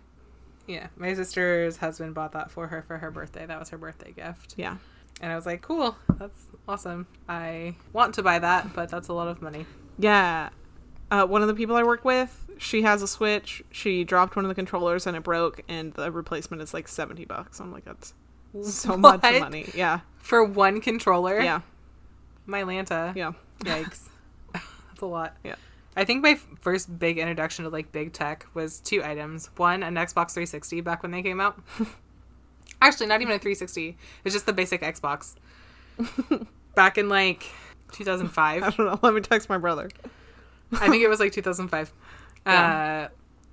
yeah, 0.68 0.88
my 0.98 1.14
sister's 1.14 1.78
husband 1.78 2.14
bought 2.14 2.34
that 2.34 2.52
for 2.52 2.68
her 2.68 2.84
for 2.84 2.98
her 2.98 3.12
birthday. 3.12 3.46
That 3.46 3.60
was 3.60 3.70
her 3.70 3.78
birthday 3.78 4.12
gift. 4.12 4.54
Yeah. 4.58 4.78
And 5.22 5.32
I 5.32 5.36
was 5.36 5.46
like, 5.46 5.62
cool, 5.62 5.98
that's 6.18 6.46
awesome. 6.68 7.08
I 7.28 7.76
want 7.92 8.16
to 8.16 8.24
buy 8.24 8.40
that, 8.40 8.74
but 8.74 8.90
that's 8.90 9.10
a 9.10 9.14
lot 9.14 9.28
of 9.28 9.42
money. 9.42 9.66
Yeah. 9.98 10.50
Uh, 11.12 11.26
one 11.26 11.42
of 11.42 11.48
the 11.48 11.56
people 11.56 11.76
I 11.76 11.84
work 11.84 12.06
with, 12.06 12.48
she 12.58 12.84
has 12.84 13.02
a 13.02 13.08
Switch. 13.08 13.64
She 13.72 14.04
dropped 14.04 14.36
one 14.36 14.46
of 14.46 14.50
the 14.50 14.56
controllers 14.56 15.08
and 15.08 15.18
it 15.18 15.24
broke, 15.24 15.62
and 15.68 15.92
the 15.94 16.12
replacement 16.12 16.62
is 16.62 16.74
like 16.74 16.88
70 16.88 17.26
bucks. 17.26 17.60
I'm 17.60 17.74
like, 17.74 17.84
that's 17.84 18.14
so 18.64 18.96
much 18.96 19.22
money. 19.24 19.70
Yeah. 19.74 20.02
For 20.20 20.44
one 20.44 20.80
controller? 20.82 21.42
Yeah. 21.42 21.62
My 22.46 22.62
Lanta. 22.64 23.16
Yeah. 23.16 23.34
Yikes. 23.64 24.08
That's 25.00 25.04
a 25.04 25.06
lot. 25.06 25.36
Yeah. 25.44 25.56
I 25.96 26.04
think 26.04 26.22
my 26.24 26.32
f- 26.32 26.48
first 26.62 27.00
big 27.00 27.18
introduction 27.18 27.64
to 27.64 27.70
like 27.70 27.92
big 27.92 28.14
tech 28.14 28.46
was 28.54 28.80
two 28.80 29.04
items. 29.04 29.50
One, 29.56 29.82
an 29.84 29.96
Xbox 29.96 30.32
360 30.32 30.82
back 30.82 31.04
when 31.04 31.12
they 31.12 31.22
came 31.22 31.40
out. 31.40 31.60
Actually, 32.82 33.08
not 33.08 33.22
even 33.22 33.34
a 33.34 33.40
360. 33.40 33.98
It's 34.24 34.34
just 34.34 34.46
the 34.46 34.54
basic 34.54 34.82
Xbox. 34.82 35.36
back 36.76 36.98
in 36.98 37.10
like 37.10 37.46
2005. 37.94 38.64
I 38.64 38.70
don't 38.70 38.80
know. 38.80 39.00
Let 39.02 39.14
me 39.14 39.22
text 39.22 39.50
my 39.50 39.58
brother. 39.58 39.90
I 40.74 40.90
think 40.90 41.04
it 41.04 41.08
was 41.08 41.20
like 41.20 41.32
2005. 41.32 41.94
Yeah. 42.46 43.10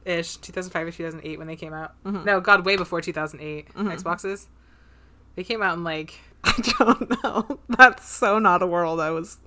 Uh, 0.07 0.11
ish. 0.11 0.36
2005 0.36 0.86
or 0.86 0.90
2008 0.90 1.38
when 1.38 1.47
they 1.47 1.57
came 1.57 1.72
out. 1.72 1.94
No, 2.05 2.40
God, 2.40 2.64
way 2.64 2.76
before 2.76 3.01
2008. 3.01 3.72
Xboxes. 3.74 4.47
They 5.36 5.44
came 5.44 5.62
out 5.62 5.76
in 5.76 5.84
like 5.84 6.18
I 6.44 6.74
don't 6.78 7.22
know. 7.22 7.61
That's 7.68 8.09
so 8.09 8.38
not 8.38 8.62
a 8.62 8.66
world 8.66 9.01
I 9.01 9.11
was. 9.11 9.38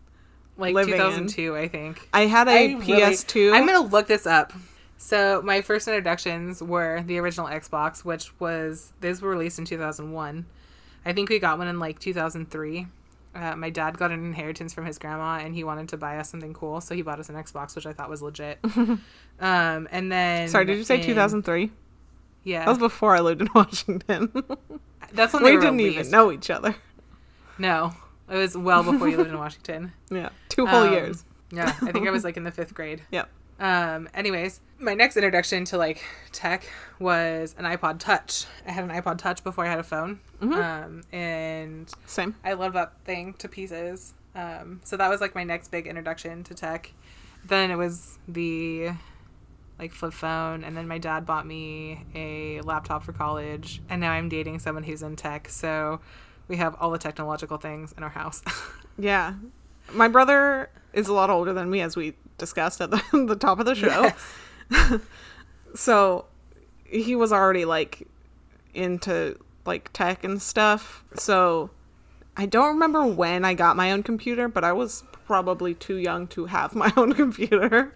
Like 0.60 0.76
Living 0.76 0.94
in. 0.94 1.00
2002, 1.00 1.56
I 1.56 1.68
think. 1.68 2.08
I 2.14 2.22
had 2.22 2.48
a 2.48 2.52
I 2.52 2.74
PS2. 2.76 3.54
I'm 3.54 3.66
gonna 3.66 3.88
look 3.88 4.08
this 4.08 4.26
up. 4.26 4.54
So 4.98 5.42
my 5.44 5.62
first 5.62 5.88
introductions 5.88 6.62
were 6.62 7.02
the 7.06 7.18
original 7.20 7.48
Xbox, 7.48 8.04
which 8.04 8.38
was 8.40 8.92
these 9.00 9.22
were 9.22 9.30
released 9.30 9.58
in 9.58 9.66
2001. 9.66 10.46
I 11.06 11.14
think 11.14 11.30
we 11.30 11.40
got 11.40 11.58
one 11.58 11.68
in 11.68 11.80
like 11.80 12.00
2003. 12.00 12.88
Uh, 13.34 13.56
my 13.56 13.70
dad 13.70 13.98
got 13.98 14.12
an 14.12 14.26
inheritance 14.26 14.74
from 14.74 14.86
his 14.86 14.98
grandma, 14.98 15.38
and 15.38 15.56
he 15.56 15.64
wanted 15.64 15.88
to 15.90 15.98
buy 15.98 16.18
us 16.18 16.30
something 16.30 16.54
cool, 16.54 16.82
so 16.82 16.96
he 16.96 17.02
bought 17.02 17.20
us 17.20 17.30
an 17.30 17.36
Xbox, 17.36 17.76
which 17.76 17.86
I 17.86 17.94
thought 17.94 18.10
was 18.10 18.22
legit. 18.22 18.60
um, 18.76 19.00
and 19.40 20.12
then 20.12 20.50
Sorry, 20.50 20.66
did 20.66 20.78
you 20.78 20.84
say 20.84 21.02
2003? 21.02 21.72
Yeah, 22.44 22.66
That 22.66 22.70
was 22.70 22.78
before 22.80 23.16
I 23.16 23.20
lived 23.20 23.42
in 23.42 23.50
Washington. 23.56 24.32
that's 25.14 25.34
when 25.34 25.44
we 25.44 25.52
didn't 25.52 25.80
even 25.80 26.10
know 26.10 26.32
each 26.32 26.50
other. 26.50 26.76
No, 27.58 27.94
it 28.30 28.36
was 28.38 28.56
well 28.58 28.84
before 28.84 29.08
you 29.10 29.18
lived 29.18 29.30
in 29.30 29.38
Washington. 29.46 29.92
Yeah, 30.10 30.30
two 30.50 30.66
whole 30.66 30.84
Um, 30.84 30.94
years. 30.94 31.24
Yeah, 31.52 31.74
I 31.82 31.92
think 31.92 32.08
I 32.08 32.12
was 32.12 32.24
like 32.24 32.38
in 32.38 32.44
the 32.44 32.52
fifth 32.52 32.74
grade. 32.74 33.02
Yep. 33.12 33.30
Um, 33.60 34.08
anyways, 34.14 34.62
my 34.80 34.94
next 34.94 35.18
introduction 35.18 35.66
to 35.66 35.78
like 35.78 36.02
tech 36.32 36.66
was 36.98 37.56
an 37.58 37.66
iPod 37.66 38.00
Touch. 38.00 38.46
I 38.66 38.72
had 38.72 38.86
an 38.86 38.90
iPod 38.90 39.18
Touch 39.18 39.44
before 39.44 39.66
I 39.66 39.70
had 39.70 39.80
a 39.80 39.84
phone. 39.84 40.22
Um, 40.42 41.02
and 41.12 41.92
Same. 42.06 42.36
I 42.46 42.54
love 42.54 42.72
that 42.74 42.94
thing 43.04 43.34
to 43.40 43.50
pieces. 43.50 44.14
Um, 44.34 44.80
so 44.86 44.96
that 44.96 45.10
was 45.10 45.20
like 45.20 45.36
my 45.36 45.44
next 45.44 45.72
big 45.72 45.88
introduction 45.88 46.46
to 46.46 46.54
tech. 46.54 46.94
Then 47.44 47.70
it 47.72 47.76
was 47.76 48.18
the 48.30 48.92
like 49.78 49.92
flip 49.94 50.14
phone, 50.14 50.64
and 50.64 50.78
then 50.78 50.88
my 50.88 50.98
dad 50.98 51.26
bought 51.26 51.46
me 51.46 52.06
a 52.16 52.62
laptop 52.62 53.04
for 53.04 53.12
college, 53.12 53.82
and 53.90 54.00
now 54.00 54.12
I'm 54.12 54.30
dating 54.30 54.60
someone 54.60 54.84
who's 54.84 55.02
in 55.04 55.16
tech. 55.18 55.50
So 55.50 56.00
we 56.50 56.58
have 56.58 56.76
all 56.80 56.92
the 56.92 56.98
technological 56.98 57.58
things 57.58 57.94
in 57.98 58.04
our 58.04 58.10
house. 58.10 58.42
Yeah. 59.02 59.36
My 59.94 60.10
brother 60.10 60.70
is 60.92 61.08
a 61.08 61.14
lot 61.14 61.30
older 61.30 61.54
than 61.54 61.70
me, 61.70 61.80
as 61.80 61.96
we 61.96 62.16
discussed 62.38 62.82
at 62.82 62.92
the, 62.92 63.02
the 63.28 63.38
top 63.38 63.60
of 63.60 63.66
the 63.66 63.74
show. 63.76 64.12
Yes. 64.72 65.00
So 65.76 66.26
he 66.84 67.16
was 67.16 67.32
already 67.32 67.64
like 67.64 68.08
into 68.74 69.38
like 69.66 69.92
tech 69.94 70.24
and 70.26 70.42
stuff. 70.42 71.04
So 71.16 71.70
I 72.36 72.46
don't 72.46 72.74
remember 72.74 73.06
when 73.06 73.46
I 73.46 73.54
got 73.54 73.78
my 73.78 73.92
own 73.92 74.04
computer, 74.04 74.48
but 74.48 74.64
I 74.64 74.74
was 74.74 75.04
probably 75.26 75.76
too 75.76 75.96
young 75.96 76.28
to 76.30 76.46
have 76.48 76.76
my 76.76 76.92
own 76.98 77.14
computer. 77.14 77.94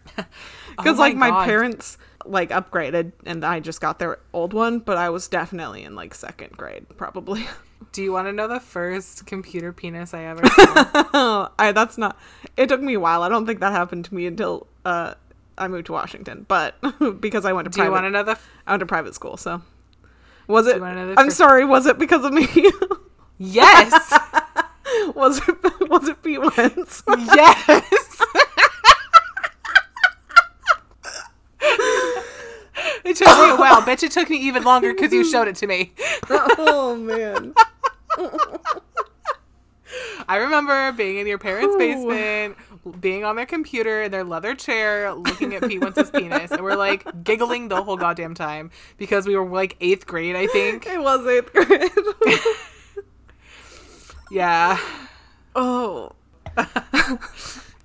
Because 0.77 0.97
Oh 0.97 1.01
like 1.01 1.15
my 1.15 1.29
God. 1.31 1.45
parents 1.45 1.97
like 2.25 2.51
upgraded 2.51 3.11
and 3.25 3.43
I 3.43 3.59
just 3.59 3.81
got 3.81 3.99
their 3.99 4.19
old 4.31 4.53
one, 4.53 4.79
but 4.79 4.97
I 4.97 5.09
was 5.09 5.27
definitely 5.27 5.83
in 5.83 5.95
like 5.95 6.13
second 6.13 6.51
grade, 6.55 6.85
probably. 6.95 7.45
Do 7.93 8.01
you 8.01 8.11
want 8.11 8.27
to 8.27 8.33
know 8.33 8.47
the 8.47 8.59
first 8.59 9.25
computer 9.27 9.71
penis 9.71 10.13
I 10.15 10.23
ever 10.23 10.45
saw? 10.47 11.49
I 11.59 11.71
that's 11.73 11.97
not. 11.97 12.17
It 12.57 12.67
took 12.69 12.81
me 12.81 12.95
a 12.95 12.99
while. 12.99 13.21
I 13.23 13.29
don't 13.29 13.45
think 13.45 13.59
that 13.59 13.71
happened 13.71 14.05
to 14.05 14.15
me 14.15 14.25
until 14.25 14.65
uh, 14.83 15.13
I 15.59 15.67
moved 15.67 15.85
to 15.85 15.91
Washington, 15.91 16.45
but 16.47 16.75
because 17.21 17.45
I 17.45 17.53
went 17.53 17.65
to 17.65 17.69
Do 17.71 17.79
you 17.83 17.89
private, 17.89 17.91
want 17.93 18.05
to 18.05 18.09
know 18.09 18.23
the? 18.23 18.39
I 18.65 18.71
went 18.71 18.79
to 18.81 18.85
private 18.87 19.13
school. 19.13 19.37
So 19.37 19.61
was 20.47 20.65
it? 20.67 20.77
you 20.77 20.81
wanna 20.81 20.95
know 20.95 21.13
the 21.13 21.19
I'm 21.19 21.27
first- 21.27 21.37
sorry. 21.37 21.65
Was 21.65 21.85
it 21.85 21.99
because 21.99 22.25
of 22.25 22.33
me? 22.33 22.47
Yes, 23.37 23.91
was 25.15 25.39
it? 25.47 25.89
Was 25.89 26.07
it 26.07 26.21
Pete 26.23 26.39
Wentz? 26.41 27.03
yes. 27.07 28.21
it 33.05 33.15
took 33.17 33.27
me 33.27 33.49
a 33.51 33.55
while. 33.55 33.85
Bet 33.85 34.03
it 34.03 34.11
took 34.11 34.29
me 34.29 34.37
even 34.37 34.63
longer 34.63 34.93
because 34.93 35.11
you 35.13 35.23
showed 35.23 35.47
it 35.47 35.55
to 35.57 35.67
me. 35.67 35.93
oh 36.29 36.95
man. 36.99 37.53
I 40.33 40.37
remember 40.37 40.91
being 40.93 41.17
in 41.17 41.27
your 41.27 41.37
parents' 41.37 41.75
Ooh. 41.75 41.77
basement, 41.77 42.57
being 42.99 43.23
on 43.23 43.35
their 43.35 43.45
computer 43.45 44.01
in 44.01 44.09
their 44.09 44.23
leather 44.23 44.55
chair, 44.55 45.13
looking 45.13 45.53
at 45.53 45.61
Pete 45.61 45.79
Wentz's 45.79 46.09
penis, 46.11 46.49
and 46.49 46.61
we're 46.61 46.75
like 46.75 47.05
giggling 47.23 47.67
the 47.67 47.83
whole 47.83 47.97
goddamn 47.97 48.33
time 48.33 48.71
because 48.97 49.27
we 49.27 49.35
were 49.35 49.47
like 49.47 49.77
eighth 49.79 50.07
grade, 50.07 50.35
I 50.35 50.47
think. 50.47 50.87
It 50.93 50.99
was 50.99 51.27
eighth 51.27 51.53
grade. 51.53 51.91
Yeah. 54.31 54.79
oh. 55.55 56.13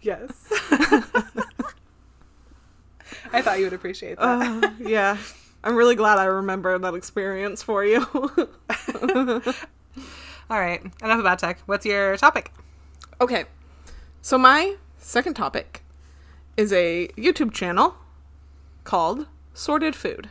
Yes. 0.01 0.31
I 3.31 3.43
thought 3.43 3.59
you 3.59 3.65
would 3.65 3.75
appreciate 3.75 4.17
that. 4.17 4.25
Uh, 4.25 4.71
yeah. 4.79 5.19
I'm 5.63 5.77
really 5.77 5.97
glad 5.97 6.17
I 6.17 6.25
remember 6.25 6.79
that 6.79 6.95
experience 6.95 7.63
for 7.63 7.85
you. 7.85 8.07
All 10.51 10.59
right. 10.59 10.83
Enough 11.03 11.21
about 11.21 11.39
tech. 11.39 11.61
What's 11.67 11.85
your 11.85 12.17
topic? 12.17 12.53
Okay. 13.21 13.45
So 14.23 14.39
my 14.39 14.77
second 14.97 15.35
topic 15.35 15.83
is 16.57 16.73
a 16.73 17.09
YouTube 17.17 17.53
channel 17.53 17.97
called 18.85 19.27
Sorted 19.55 19.95
Food. 19.95 20.31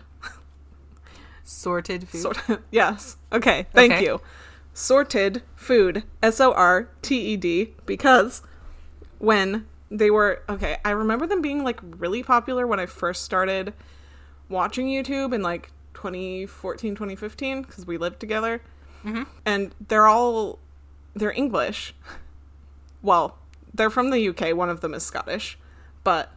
Sorted 1.43 2.09
food. 2.09 2.21
Sort 2.21 2.37
yes. 2.71 3.15
Okay, 3.31 3.67
thank 3.73 3.93
Okay. 3.93 4.03
you. 4.03 4.19
Sorted 4.73 5.43
Food. 5.55 6.03
S 6.21 6.41
O 6.41 6.51
R 6.51 6.89
T 7.01 7.17
E 7.19 7.37
D 7.37 7.73
because 7.85 8.41
when 9.19 9.65
they 9.89 10.11
were 10.11 10.41
okay, 10.49 10.77
I 10.83 10.89
remember 10.91 11.25
them 11.25 11.41
being 11.41 11.63
like 11.63 11.79
really 11.81 12.21
popular 12.21 12.67
when 12.67 12.79
I 12.81 12.85
first 12.85 13.23
started 13.23 13.73
watching 14.49 14.87
YouTube 14.87 15.33
in 15.33 15.41
like 15.41 15.71
2014, 15.93 16.95
2015 16.95 17.61
because 17.61 17.87
we 17.87 17.97
lived 17.97 18.19
together. 18.19 18.61
Mm-hmm. 19.07 19.23
And 19.45 19.73
they're 19.87 20.07
all 20.07 20.59
they're 21.15 21.31
English. 21.31 21.95
Well, 23.01 23.37
they're 23.73 23.89
from 23.89 24.09
the 24.09 24.27
UK, 24.29 24.55
one 24.55 24.69
of 24.69 24.81
them 24.81 24.93
is 24.93 25.03
Scottish, 25.03 25.57
but 26.03 26.31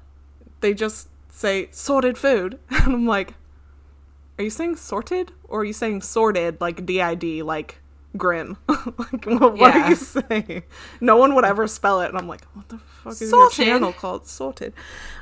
they 0.60 0.72
just 0.74 1.08
say 1.30 1.68
sorted 1.72 2.16
food. 2.18 2.58
And 2.70 2.94
I'm 2.94 3.06
like, 3.06 3.34
are 4.38 4.44
you 4.44 4.50
saying 4.50 4.76
sorted 4.76 5.32
or 5.48 5.60
are 5.60 5.64
you 5.64 5.72
saying 5.72 6.02
sorted 6.02 6.60
like 6.60 6.86
D-I-D 6.86 7.42
like 7.42 7.78
grim? 8.16 8.56
like 8.68 9.24
what, 9.26 9.56
what 9.58 9.74
Yeah. 9.74 9.84
are 9.86 9.88
you 9.90 9.96
saying? 9.96 10.62
No 11.00 11.16
one 11.16 11.34
would 11.34 11.44
ever 11.44 11.66
spell 11.66 12.00
it 12.02 12.08
and 12.08 12.16
I'm 12.18 12.28
like, 12.28 12.44
what 12.54 12.68
the 12.68 12.78
fuck 12.78 13.12
is 13.12 13.30
Sorted? 13.30 13.58
your 13.58 13.66
channel 13.66 13.92
called? 13.92 14.26
Sorted. 14.26 14.72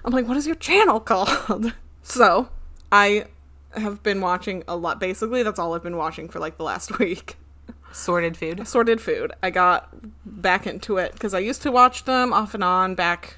I'm 0.04 0.12
like, 0.12 0.28
what 0.28 0.36
is 0.36 0.46
your 0.46 0.56
channel 0.56 1.00
called? 1.00 1.72
so, 2.02 2.48
I 2.92 3.26
have 3.76 4.02
been 4.02 4.20
watching 4.20 4.64
a 4.68 4.76
lot. 4.76 4.98
Basically, 5.00 5.42
that's 5.42 5.58
all 5.58 5.74
I've 5.74 5.82
been 5.82 5.96
watching 5.96 6.28
for 6.28 6.38
like 6.38 6.56
the 6.56 6.64
last 6.64 6.98
week. 6.98 7.36
Sorted 7.92 8.36
food. 8.36 8.66
Sorted 8.68 9.00
Food. 9.00 9.32
I 9.42 9.50
got 9.50 9.88
back 10.24 10.66
into 10.66 10.98
it 10.98 11.12
because 11.12 11.32
I 11.34 11.38
used 11.38 11.62
to 11.62 11.72
watch 11.72 12.04
them 12.04 12.32
off 12.32 12.54
and 12.54 12.62
on 12.62 12.94
back, 12.94 13.36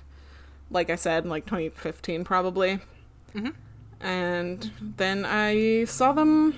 like 0.70 0.91
I 0.91 0.97
said, 0.97 1.24
in 1.24 1.31
like 1.31 1.47
2015 1.47 2.24
probably. 2.24 2.81
Mhm. 3.35 3.55
And 4.01 4.70
then 4.97 5.24
I 5.24 5.85
saw 5.85 6.12
them. 6.12 6.55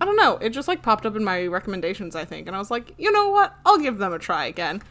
I 0.00 0.04
don't 0.04 0.16
know. 0.16 0.36
It 0.38 0.50
just 0.50 0.68
like 0.68 0.82
popped 0.82 1.06
up 1.06 1.16
in 1.16 1.24
my 1.24 1.46
recommendations, 1.46 2.14
I 2.16 2.24
think, 2.24 2.46
and 2.46 2.54
I 2.56 2.58
was 2.58 2.70
like, 2.70 2.92
you 2.98 3.10
know 3.12 3.28
what? 3.30 3.54
I'll 3.66 3.78
give 3.78 3.98
them 3.98 4.12
a 4.12 4.18
try 4.18 4.46
again. 4.46 4.82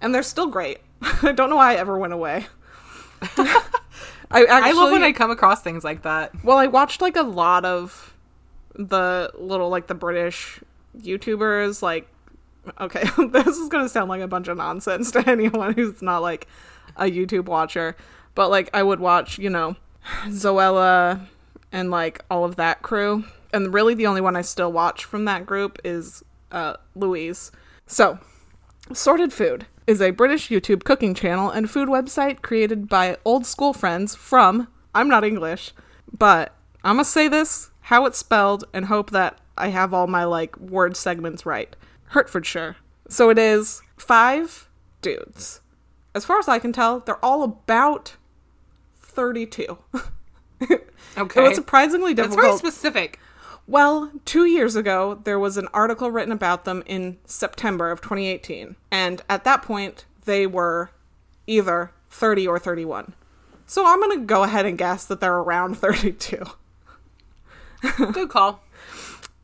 And 0.00 0.14
they're 0.14 0.22
still 0.22 0.46
great. 0.48 0.78
I 1.22 1.32
don't 1.32 1.50
know 1.50 1.56
why 1.56 1.72
I 1.72 1.76
ever 1.76 1.98
went 1.98 2.12
away. 2.12 2.46
I 4.30 4.44
actually, 4.44 4.70
I 4.70 4.72
love 4.72 4.92
when 4.92 5.02
I 5.02 5.12
come 5.12 5.30
across 5.30 5.62
things 5.62 5.82
like 5.82 6.02
that. 6.02 6.32
well, 6.44 6.56
I 6.56 6.66
watched 6.68 7.00
like 7.00 7.16
a 7.16 7.22
lot 7.22 7.64
of 7.64 8.14
the 8.74 9.30
little 9.36 9.68
like 9.68 9.88
the 9.88 9.94
British 9.94 10.60
YouTubers. 10.98 11.82
Like, 11.82 12.08
okay, 12.80 13.02
this 13.30 13.56
is 13.56 13.68
gonna 13.68 13.88
sound 13.88 14.08
like 14.08 14.20
a 14.20 14.28
bunch 14.28 14.48
of 14.48 14.56
nonsense 14.56 15.10
to 15.12 15.24
anyone 15.28 15.74
who's 15.74 16.00
not 16.00 16.22
like 16.22 16.46
a 16.96 17.04
YouTube 17.04 17.46
watcher, 17.46 17.96
but 18.34 18.50
like 18.50 18.70
I 18.72 18.82
would 18.82 19.00
watch, 19.00 19.38
you 19.38 19.50
know, 19.50 19.76
Zoella 20.26 21.26
and 21.72 21.90
like 21.90 22.24
all 22.30 22.44
of 22.44 22.56
that 22.56 22.82
crew. 22.82 23.24
And 23.52 23.74
really, 23.74 23.94
the 23.94 24.06
only 24.06 24.20
one 24.20 24.36
I 24.36 24.42
still 24.42 24.70
watch 24.70 25.04
from 25.04 25.24
that 25.24 25.44
group 25.44 25.80
is 25.82 26.22
uh, 26.52 26.76
Louise. 26.94 27.50
So, 27.86 28.20
Sorted 28.92 29.32
Food 29.32 29.66
is 29.90 30.00
a 30.00 30.12
British 30.12 30.50
YouTube 30.50 30.84
cooking 30.84 31.14
channel 31.14 31.50
and 31.50 31.68
food 31.68 31.88
website 31.88 32.42
created 32.42 32.88
by 32.88 33.16
old 33.24 33.44
school 33.44 33.72
friends 33.72 34.14
from, 34.14 34.68
I'm 34.94 35.08
not 35.08 35.24
English, 35.24 35.72
but 36.16 36.54
I'm 36.84 36.94
gonna 36.94 37.04
say 37.04 37.26
this 37.26 37.72
how 37.80 38.06
it's 38.06 38.16
spelled 38.16 38.62
and 38.72 38.84
hope 38.84 39.10
that 39.10 39.40
I 39.58 39.68
have 39.68 39.92
all 39.92 40.06
my 40.06 40.22
like 40.22 40.56
word 40.58 40.96
segments 40.96 41.44
right. 41.44 41.74
Hertfordshire. 42.04 42.76
So 43.08 43.30
it 43.30 43.38
is 43.38 43.82
five 43.96 44.68
dudes. 45.02 45.60
As 46.14 46.24
far 46.24 46.38
as 46.38 46.46
I 46.46 46.60
can 46.60 46.72
tell, 46.72 47.00
they're 47.00 47.24
all 47.24 47.42
about 47.42 48.14
32. 49.00 49.76
Okay. 50.62 50.76
It 51.18 51.36
was 51.36 51.56
surprisingly 51.56 52.14
difficult. 52.14 52.40
That's 52.40 52.60
very 52.60 52.72
specific. 52.72 53.18
Well, 53.70 54.10
two 54.24 54.46
years 54.46 54.74
ago, 54.74 55.20
there 55.22 55.38
was 55.38 55.56
an 55.56 55.68
article 55.72 56.10
written 56.10 56.32
about 56.32 56.64
them 56.64 56.82
in 56.86 57.18
September 57.24 57.92
of 57.92 58.00
2018. 58.00 58.74
And 58.90 59.22
at 59.30 59.44
that 59.44 59.62
point, 59.62 60.06
they 60.24 60.44
were 60.44 60.90
either 61.46 61.92
30 62.10 62.48
or 62.48 62.58
31. 62.58 63.14
So 63.66 63.86
I'm 63.86 64.00
going 64.00 64.18
to 64.18 64.26
go 64.26 64.42
ahead 64.42 64.66
and 64.66 64.76
guess 64.76 65.04
that 65.04 65.20
they're 65.20 65.36
around 65.36 65.74
32. 65.78 66.44
Good 68.12 68.28
call. 68.28 68.60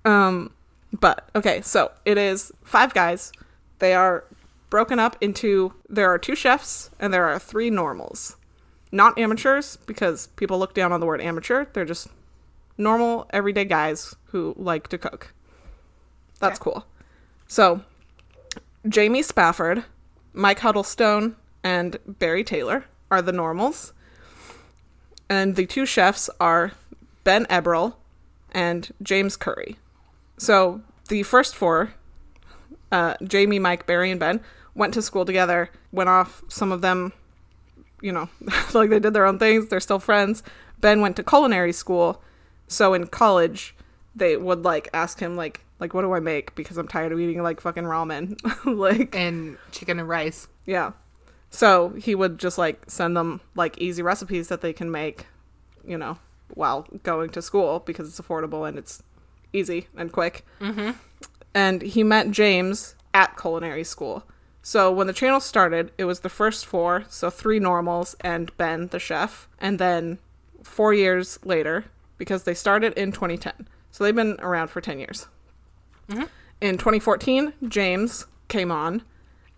Um, 0.05 0.51
but 0.93 1.29
okay, 1.37 1.61
so 1.61 1.93
it 2.05 2.19
is 2.19 2.51
five 2.65 2.93
guys. 2.95 3.31
They 3.79 3.95
are 3.95 4.25
broken 4.71 4.99
up 4.99 5.17
into 5.21 5.73
there 5.89 6.11
are 6.13 6.19
two 6.19 6.35
chefs 6.35 6.91
and 6.99 7.15
there 7.15 7.27
are 7.27 7.39
three 7.39 7.71
normals. 7.71 8.35
Not 8.91 9.17
amateurs 9.21 9.77
because 9.87 10.27
people 10.35 10.59
look 10.59 10.75
down 10.75 10.91
on 10.91 10.99
the 10.99 11.07
word 11.07 11.21
amateur. 11.21 11.67
They're 11.73 11.85
just 11.85 12.09
normal 12.79 13.27
everyday 13.31 13.65
guys 13.65 14.15
who 14.27 14.55
like 14.57 14.89
to 14.89 14.99
cook. 14.99 15.33
That's 16.41 16.59
cool. 16.59 16.85
So, 17.49 17.83
Jamie 18.89 19.23
Spafford, 19.23 19.85
Mike 20.33 20.61
Huddleston, 20.61 21.37
and 21.65 21.99
Barry 22.07 22.45
Taylor 22.45 22.85
are 23.11 23.23
the 23.23 23.33
normals. 23.33 23.93
And 25.29 25.57
the 25.57 25.67
two 25.67 25.87
chefs 25.87 26.31
are 26.39 26.73
Ben 27.25 27.47
Ebbrell 27.47 27.95
and 28.53 28.93
James 29.03 29.37
Currie. 29.37 29.77
So 30.39 30.83
the 31.09 31.23
first 31.25 31.57
four, 31.57 31.95
uh, 32.93 33.15
Jamie, 33.25 33.59
Mike, 33.59 33.87
Barry, 33.87 34.11
and 34.11 34.21
Ben, 34.21 34.41
went 34.75 34.95
to 34.95 35.03
school 35.03 35.25
together. 35.25 35.71
Went 35.91 36.09
off. 36.09 36.43
Some 36.49 36.71
of 36.71 36.83
them, 36.83 37.13
you 38.01 38.13
know, 38.13 38.29
like 38.75 38.91
they 38.91 39.01
did 39.01 39.15
their 39.15 39.27
own 39.27 39.39
things. 39.39 39.69
They're 39.69 39.81
still 39.81 39.99
friends. 39.99 40.43
Ben 40.81 41.01
went 41.01 41.17
to 41.17 41.25
culinary 41.25 41.73
school, 41.73 42.23
so 42.69 42.95
in 42.95 43.07
college, 43.07 43.75
they 44.15 44.37
would 44.37 44.65
like 44.65 44.89
ask 44.95 45.21
him 45.21 45.37
like, 45.37 45.61
like, 45.79 45.93
what 45.93 46.03
do 46.03 46.13
I 46.13 46.21
make? 46.21 46.55
Because 46.55 46.79
I'm 46.79 46.89
tired 46.89 47.13
of 47.13 47.21
eating 47.21 47.43
like 47.43 47.61
fucking 47.61 47.85
ramen. 47.85 48.39
like, 48.65 49.15
And 49.15 49.59
chicken 49.73 49.99
and 49.99 50.09
rice. 50.09 50.49
yeah. 50.65 50.93
So 51.51 51.91
he 51.91 52.15
would 52.15 52.39
just 52.39 52.59
like 52.59 52.83
send 52.89 53.17
them 53.17 53.41
like 53.55 53.79
easy 53.79 54.03
recipes 54.03 54.49
that 54.49 54.61
they 54.61 54.73
can 54.73 54.91
make, 54.91 55.27
you 55.87 55.97
know, 55.97 56.19
while 56.55 56.87
going 57.03 57.31
to 57.31 57.41
school 57.41 57.81
because 57.81 58.09
it's 58.09 58.21
affordable 58.21 58.69
and 58.69 58.77
it's 58.79 59.03
easy 59.53 59.87
and 59.97 60.13
quick. 60.13 60.45
Mm-hmm. 60.61 60.91
And 61.55 61.83
he 61.83 62.03
met 62.03 62.31
James 62.31 62.95
at 63.15 63.37
culinary 63.37 63.85
school. 63.85 64.25
So 64.61 64.93
when 64.93 65.07
the 65.07 65.13
channel 65.13 65.41
started, 65.41 65.93
it 65.97 66.05
was 66.05 66.21
the 66.21 66.29
first 66.29 66.67
four, 66.67 67.05
so 67.09 67.31
three 67.31 67.61
normals 67.61 68.17
and 68.21 68.55
Ben, 68.57 68.89
the 68.89 68.99
chef. 68.99 69.49
And 69.61 69.79
then 69.79 70.19
four 70.63 70.93
years 70.93 71.39
later, 71.45 71.85
because 72.19 72.45
they 72.45 72.55
started 72.55 72.93
in 72.95 73.13
2010. 73.13 73.69
So 73.91 74.05
they've 74.05 74.15
been 74.15 74.37
around 74.41 74.69
for 74.69 74.81
10 74.81 74.99
years. 74.99 75.27
Mm-hmm. 76.09 76.25
In 76.61 76.79
2014, 76.79 77.53
James 77.69 78.27
came 78.49 78.71
on 78.71 79.03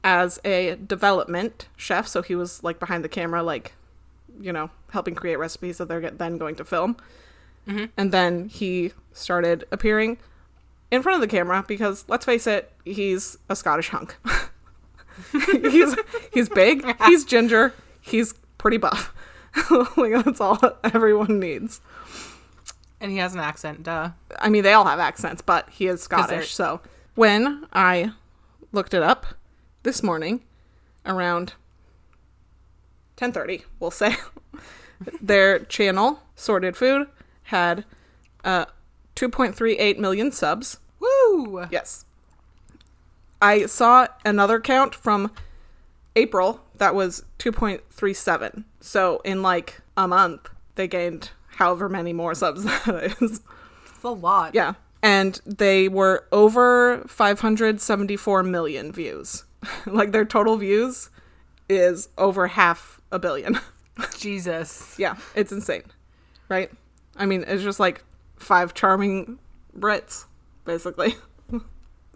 as 0.04 0.40
a 0.44 0.76
development 0.76 1.68
chef, 1.76 2.06
so 2.06 2.22
he 2.22 2.34
was 2.34 2.62
like 2.62 2.78
behind 2.78 3.04
the 3.04 3.09
camera, 3.09 3.42
like, 3.42 3.74
you 4.40 4.52
know, 4.52 4.70
helping 4.90 5.14
create 5.14 5.36
recipes 5.36 5.78
that 5.78 5.88
they're 5.88 6.11
then 6.11 6.38
going 6.38 6.54
to 6.56 6.64
film. 6.64 6.96
Mm-hmm. 7.66 7.86
And 7.96 8.12
then 8.12 8.48
he 8.48 8.92
started 9.12 9.64
appearing 9.70 10.18
in 10.90 11.02
front 11.02 11.22
of 11.22 11.28
the 11.28 11.36
camera 11.36 11.64
because, 11.66 12.04
let's 12.09 12.24
face 12.24 12.46
it, 12.46 12.72
he's 12.84 13.36
a 13.48 13.56
Scottish 13.56 13.90
hunk. 13.90 14.16
he's 15.32 15.94
he's 16.32 16.48
big, 16.48 16.84
he's 17.06 17.24
ginger, 17.24 17.74
he's 18.00 18.34
pretty 18.56 18.76
buff. 18.76 19.14
like 19.96 20.12
that's 20.24 20.40
all 20.40 20.59
everyone 20.84 21.40
needs. 21.40 21.80
And 23.01 23.12
he 23.12 23.18
has 23.18 23.34
an 23.34 23.40
accent, 23.40 23.84
duh. 23.84 24.11
I 24.38 24.49
mean, 24.49 24.64
they 24.64 24.72
all 24.72 24.84
have 24.84 24.99
accents, 24.99 25.40
but 25.40 25.70
he 25.70 25.86
is 25.86 26.03
Scottish. 26.03 26.53
So 26.53 26.80
when 27.14 27.66
I 27.72 28.12
looked 28.72 28.92
it 28.92 29.03
up 29.03 29.26
this 29.84 30.03
morning, 30.03 30.42
around 31.07 31.55
ten 33.16 33.32
thirty, 33.32 33.64
we'll 33.78 33.90
say, 33.90 34.16
their 35.20 35.61
channel 35.61 36.20
Sorted 36.34 36.76
Food 36.76 37.09
had 37.44 37.84
uh, 38.44 38.66
two 39.14 39.28
point 39.28 39.55
three 39.55 39.78
eight 39.78 39.99
million 39.99 40.32
subs. 40.32 40.78
Woo! 40.99 41.66
Yes, 41.70 42.05
I 43.40 43.66
saw 43.66 44.09
another 44.24 44.61
count 44.61 44.94
from 44.94 45.30
April 46.16 46.61
that 46.76 46.94
was 46.94 47.24
two 47.38 47.53
point 47.53 47.82
three 47.90 48.14
seven. 48.14 48.64
So 48.80 49.20
in 49.24 49.42
like 49.42 49.80
a 49.96 50.09
month, 50.09 50.51
they 50.74 50.88
gained 50.88 51.30
however 51.59 51.88
many 51.88 52.12
more 52.12 52.34
subs 52.36 52.62
that 52.86 53.16
is. 53.20 53.40
It's 53.92 54.04
a 54.04 54.09
lot. 54.11 54.54
Yeah. 54.54 54.74
And 55.02 55.40
they 55.44 55.88
were 55.88 56.26
over 56.30 57.02
574 57.09 58.42
million 58.44 58.92
views. 58.92 59.44
like 59.86 60.12
their 60.12 60.24
total 60.24 60.56
views 60.56 61.11
is 61.68 62.09
over 62.16 62.46
half 62.46 63.00
a 63.11 63.18
billion. 63.18 63.59
Jesus. 64.16 64.94
yeah, 64.98 65.16
it's 65.34 65.50
insane. 65.50 65.82
Right? 66.48 66.70
I 67.16 67.26
mean, 67.26 67.44
it's 67.46 67.64
just 67.64 67.80
like 67.80 68.04
five 68.36 68.72
charming 68.72 69.40
Brits, 69.76 70.26
basically. 70.64 71.16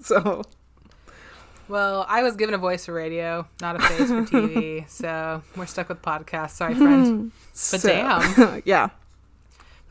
so, 0.00 0.42
Well, 1.68 2.06
I 2.08 2.22
was 2.22 2.36
given 2.36 2.54
a 2.54 2.58
voice 2.58 2.86
for 2.86 2.94
radio, 2.94 3.46
not 3.60 3.74
a 3.76 3.80
face 3.80 4.08
for 4.08 4.22
TV, 4.22 4.88
so 4.88 5.42
we're 5.56 5.66
stuck 5.66 5.88
with 5.88 6.00
podcasts. 6.00 6.50
Sorry, 6.50 6.74
friend. 6.74 7.32
But 7.50 7.56
so- 7.58 7.88
damn. 7.88 8.62
yeah. 8.64 8.90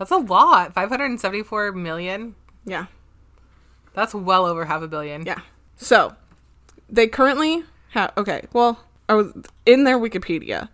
That's 0.01 0.09
a 0.09 0.17
lot. 0.17 0.73
574 0.73 1.73
million. 1.73 2.33
Yeah. 2.65 2.87
That's 3.93 4.15
well 4.15 4.47
over 4.47 4.65
half 4.65 4.81
a 4.81 4.87
billion. 4.87 5.27
Yeah. 5.27 5.41
So 5.75 6.15
they 6.89 7.05
currently 7.07 7.63
have 7.89 8.11
okay, 8.17 8.47
well, 8.51 8.79
I 9.07 9.13
was 9.13 9.31
in 9.67 9.83
their 9.83 9.99
Wikipedia. 9.99 10.69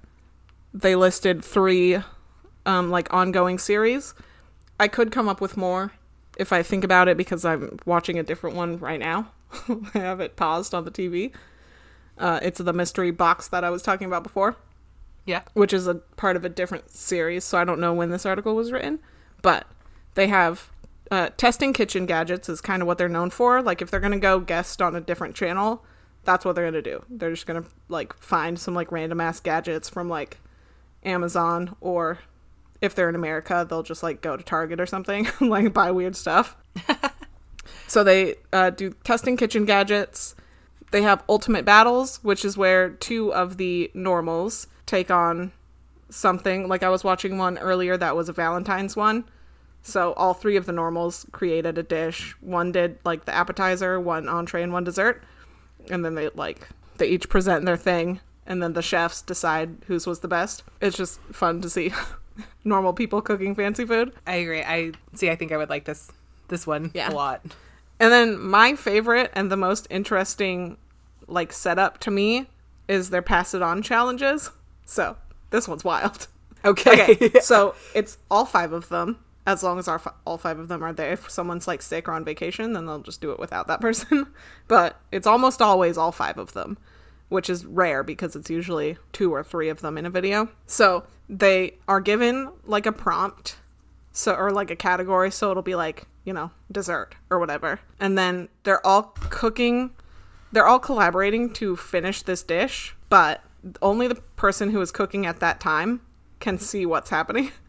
They 0.73 0.95
listed 0.95 1.43
three 1.43 1.97
um 2.65 2.89
like 2.89 3.13
ongoing 3.13 3.59
series. 3.59 4.13
I 4.79 4.87
could 4.87 5.11
come 5.11 5.27
up 5.27 5.41
with 5.41 5.57
more 5.57 5.91
if 6.37 6.53
I 6.53 6.63
think 6.63 6.85
about 6.85 7.09
it 7.09 7.17
because 7.17 7.43
I'm 7.43 7.79
watching 7.85 8.17
a 8.17 8.23
different 8.23 8.55
one 8.55 8.77
right 8.77 8.99
now. 8.99 9.31
I 9.93 9.97
have 9.99 10.21
it 10.21 10.37
paused 10.37 10.73
on 10.73 10.85
the 10.85 10.91
TV. 10.91 11.33
Uh, 12.17 12.39
it's 12.41 12.59
the 12.59 12.71
mystery 12.71 13.11
box 13.11 13.49
that 13.49 13.65
I 13.65 13.71
was 13.71 13.81
talking 13.81 14.07
about 14.07 14.23
before, 14.23 14.55
Yeah. 15.25 15.41
which 15.53 15.73
is 15.73 15.85
a 15.85 15.95
part 15.95 16.37
of 16.37 16.45
a 16.45 16.49
different 16.49 16.89
series. 16.91 17.43
So 17.43 17.57
I 17.57 17.65
don't 17.65 17.81
know 17.81 17.93
when 17.93 18.09
this 18.09 18.25
article 18.25 18.55
was 18.55 18.71
written, 18.71 18.99
but 19.41 19.67
they 20.15 20.27
have 20.27 20.71
uh, 21.11 21.29
testing 21.37 21.73
kitchen 21.73 22.05
gadgets 22.05 22.49
is 22.49 22.61
kind 22.61 22.81
of 22.81 22.87
what 22.87 22.97
they're 22.97 23.09
known 23.09 23.29
for. 23.29 23.61
Like 23.61 23.81
if 23.81 23.89
they're 23.89 23.99
gonna 23.99 24.19
go 24.19 24.39
guest 24.39 24.81
on 24.81 24.95
a 24.95 25.01
different 25.01 25.35
channel, 25.35 25.83
that's 26.23 26.43
what 26.43 26.55
they're 26.55 26.65
gonna 26.65 26.81
do. 26.81 27.03
They're 27.09 27.31
just 27.31 27.45
gonna 27.45 27.65
like 27.87 28.17
find 28.19 28.59
some 28.59 28.73
like 28.73 28.91
random 28.91 29.21
ass 29.21 29.39
gadgets 29.39 29.89
from 29.89 30.09
like 30.09 30.39
Amazon 31.03 31.75
or 31.79 32.19
if 32.81 32.93
they're 32.93 33.09
in 33.09 33.15
America, 33.15 33.65
they'll 33.67 33.83
just 33.83 34.03
like 34.03 34.21
go 34.21 34.37
to 34.37 34.43
Target 34.43 34.79
or 34.79 34.85
something, 34.85 35.27
like 35.41 35.73
buy 35.73 35.91
weird 35.91 36.15
stuff. 36.15 36.55
so 37.87 38.03
they 38.03 38.35
uh, 38.53 38.69
do 38.69 38.91
testing 39.03 39.37
kitchen 39.37 39.65
gadgets. 39.65 40.35
They 40.91 41.01
have 41.01 41.23
ultimate 41.27 41.65
battles, 41.65 42.19
which 42.23 42.45
is 42.45 42.57
where 42.57 42.89
two 42.89 43.33
of 43.33 43.57
the 43.57 43.91
normals 43.93 44.67
take 44.85 45.11
on 45.11 45.51
something. 46.09 46.67
Like 46.67 46.83
I 46.83 46.89
was 46.89 47.03
watching 47.03 47.37
one 47.37 47.57
earlier 47.57 47.97
that 47.97 48.15
was 48.15 48.29
a 48.29 48.33
Valentine's 48.33 48.95
one. 48.95 49.25
So 49.83 50.13
all 50.13 50.33
three 50.33 50.57
of 50.57 50.65
the 50.65 50.71
normals 50.73 51.25
created 51.31 51.77
a 51.77 51.83
dish. 51.83 52.35
One 52.41 52.71
did 52.71 52.99
like 53.05 53.25
the 53.25 53.33
appetizer, 53.33 53.99
one 53.99 54.27
entree, 54.27 54.63
and 54.63 54.73
one 54.73 54.83
dessert. 54.83 55.23
And 55.89 56.03
then 56.03 56.15
they 56.15 56.29
like 56.29 56.67
they 56.97 57.07
each 57.07 57.29
present 57.29 57.65
their 57.65 57.77
thing, 57.77 58.19
and 58.45 58.61
then 58.61 58.73
the 58.73 58.81
chefs 58.81 59.21
decide 59.21 59.77
whose 59.87 60.05
was 60.07 60.19
the 60.19 60.27
best. 60.27 60.63
It's 60.81 60.97
just 60.97 61.19
fun 61.31 61.61
to 61.61 61.69
see 61.69 61.93
normal 62.65 62.91
people 62.93 63.21
cooking 63.21 63.55
fancy 63.55 63.85
food. 63.85 64.11
I 64.25 64.35
agree. 64.35 64.61
I 64.63 64.91
see. 65.13 65.29
I 65.29 65.35
think 65.35 65.51
I 65.51 65.57
would 65.57 65.69
like 65.69 65.85
this 65.85 66.11
this 66.49 66.65
one 66.67 66.91
Yeah. 66.93 67.11
a 67.11 67.13
lot. 67.13 67.45
And 67.99 68.11
then 68.11 68.39
my 68.39 68.75
favorite 68.75 69.31
and 69.33 69.51
the 69.51 69.57
most 69.57 69.87
interesting 69.89 70.77
like 71.27 71.51
setup 71.53 71.99
to 71.99 72.11
me 72.11 72.47
is 72.87 73.09
their 73.09 73.21
pass 73.21 73.53
it 73.53 73.61
on 73.61 73.81
challenges. 73.81 74.51
So 74.85 75.15
this 75.49 75.67
one's 75.67 75.83
wild. 75.83 76.27
Okay. 76.65 77.13
Okay, 77.13 77.39
so 77.41 77.75
it's 77.93 78.17
all 78.31 78.43
five 78.43 78.73
of 78.73 78.89
them. 78.89 79.19
As 79.45 79.63
long 79.63 79.77
as 79.79 79.87
our 79.87 79.99
fi- 79.99 80.11
all 80.25 80.37
five 80.39 80.57
of 80.59 80.67
them 80.67 80.83
are 80.83 80.91
there. 80.91 81.13
If 81.13 81.29
someone's 81.29 81.67
like 81.67 81.81
sick 81.83 82.09
or 82.09 82.13
on 82.13 82.25
vacation, 82.25 82.73
then 82.73 82.87
they'll 82.87 82.99
just 82.99 83.21
do 83.21 83.31
it 83.31 83.39
without 83.39 83.67
that 83.67 83.79
person. 83.87 84.25
but 84.67 84.99
it's 85.11 85.27
almost 85.27 85.61
always 85.61 85.97
all 85.97 86.11
five 86.11 86.37
of 86.37 86.53
them, 86.53 86.77
which 87.29 87.47
is 87.49 87.63
rare 87.65 88.03
because 88.03 88.35
it's 88.35 88.49
usually 88.49 88.97
two 89.13 89.33
or 89.33 89.43
three 89.43 89.69
of 89.69 89.81
them 89.81 89.97
in 89.99 90.05
a 90.05 90.09
video. 90.09 90.49
So 90.65 91.05
they 91.29 91.75
are 91.87 92.01
given 92.01 92.51
like 92.65 92.87
a 92.87 92.91
prompt, 92.91 93.57
so 94.11 94.33
or 94.33 94.51
like 94.51 94.71
a 94.71 94.75
category. 94.75 95.29
So 95.31 95.51
it'll 95.51 95.63
be 95.63 95.75
like 95.75 96.05
you 96.25 96.33
know 96.33 96.51
dessert 96.71 97.15
or 97.29 97.39
whatever, 97.39 97.79
and 97.99 98.17
then 98.17 98.49
they're 98.63 98.85
all 98.85 99.03
cooking. 99.29 99.91
They're 100.51 100.67
all 100.67 100.79
collaborating 100.79 101.53
to 101.53 101.75
finish 101.77 102.23
this 102.23 102.41
dish, 102.41 102.95
but 103.09 103.43
only 103.81 104.07
the 104.07 104.15
person 104.15 104.71
who 104.71 104.81
is 104.81 104.91
cooking 104.91 105.25
at 105.25 105.39
that 105.39 105.59
time 105.59 106.01
can 106.39 106.57
see 106.57 106.85
what's 106.85 107.09
happening. 107.09 107.51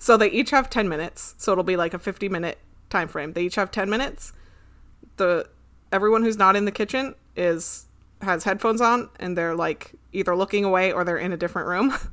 So 0.00 0.16
they 0.16 0.30
each 0.30 0.50
have 0.50 0.70
10 0.70 0.88
minutes. 0.88 1.34
So 1.38 1.50
it'll 1.50 1.64
be 1.64 1.76
like 1.76 1.92
a 1.92 1.98
50 1.98 2.28
minute 2.28 2.58
time 2.88 3.08
frame. 3.08 3.32
They 3.32 3.42
each 3.42 3.56
have 3.56 3.72
10 3.72 3.90
minutes. 3.90 4.32
The 5.16 5.48
everyone 5.90 6.22
who's 6.22 6.36
not 6.36 6.54
in 6.54 6.66
the 6.66 6.70
kitchen 6.70 7.16
is 7.34 7.86
has 8.22 8.44
headphones 8.44 8.80
on 8.80 9.10
and 9.18 9.36
they're 9.36 9.56
like 9.56 9.92
either 10.12 10.36
looking 10.36 10.64
away 10.64 10.92
or 10.92 11.02
they're 11.02 11.18
in 11.18 11.32
a 11.32 11.36
different 11.36 11.68
room. 11.68 11.92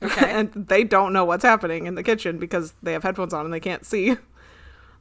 Okay. 0.00 0.30
and 0.30 0.52
they 0.52 0.84
don't 0.84 1.12
know 1.12 1.24
what's 1.24 1.42
happening 1.42 1.86
in 1.86 1.96
the 1.96 2.04
kitchen 2.04 2.38
because 2.38 2.72
they 2.82 2.92
have 2.92 3.02
headphones 3.02 3.34
on 3.34 3.44
and 3.44 3.52
they 3.52 3.60
can't 3.60 3.84
see. 3.84 4.16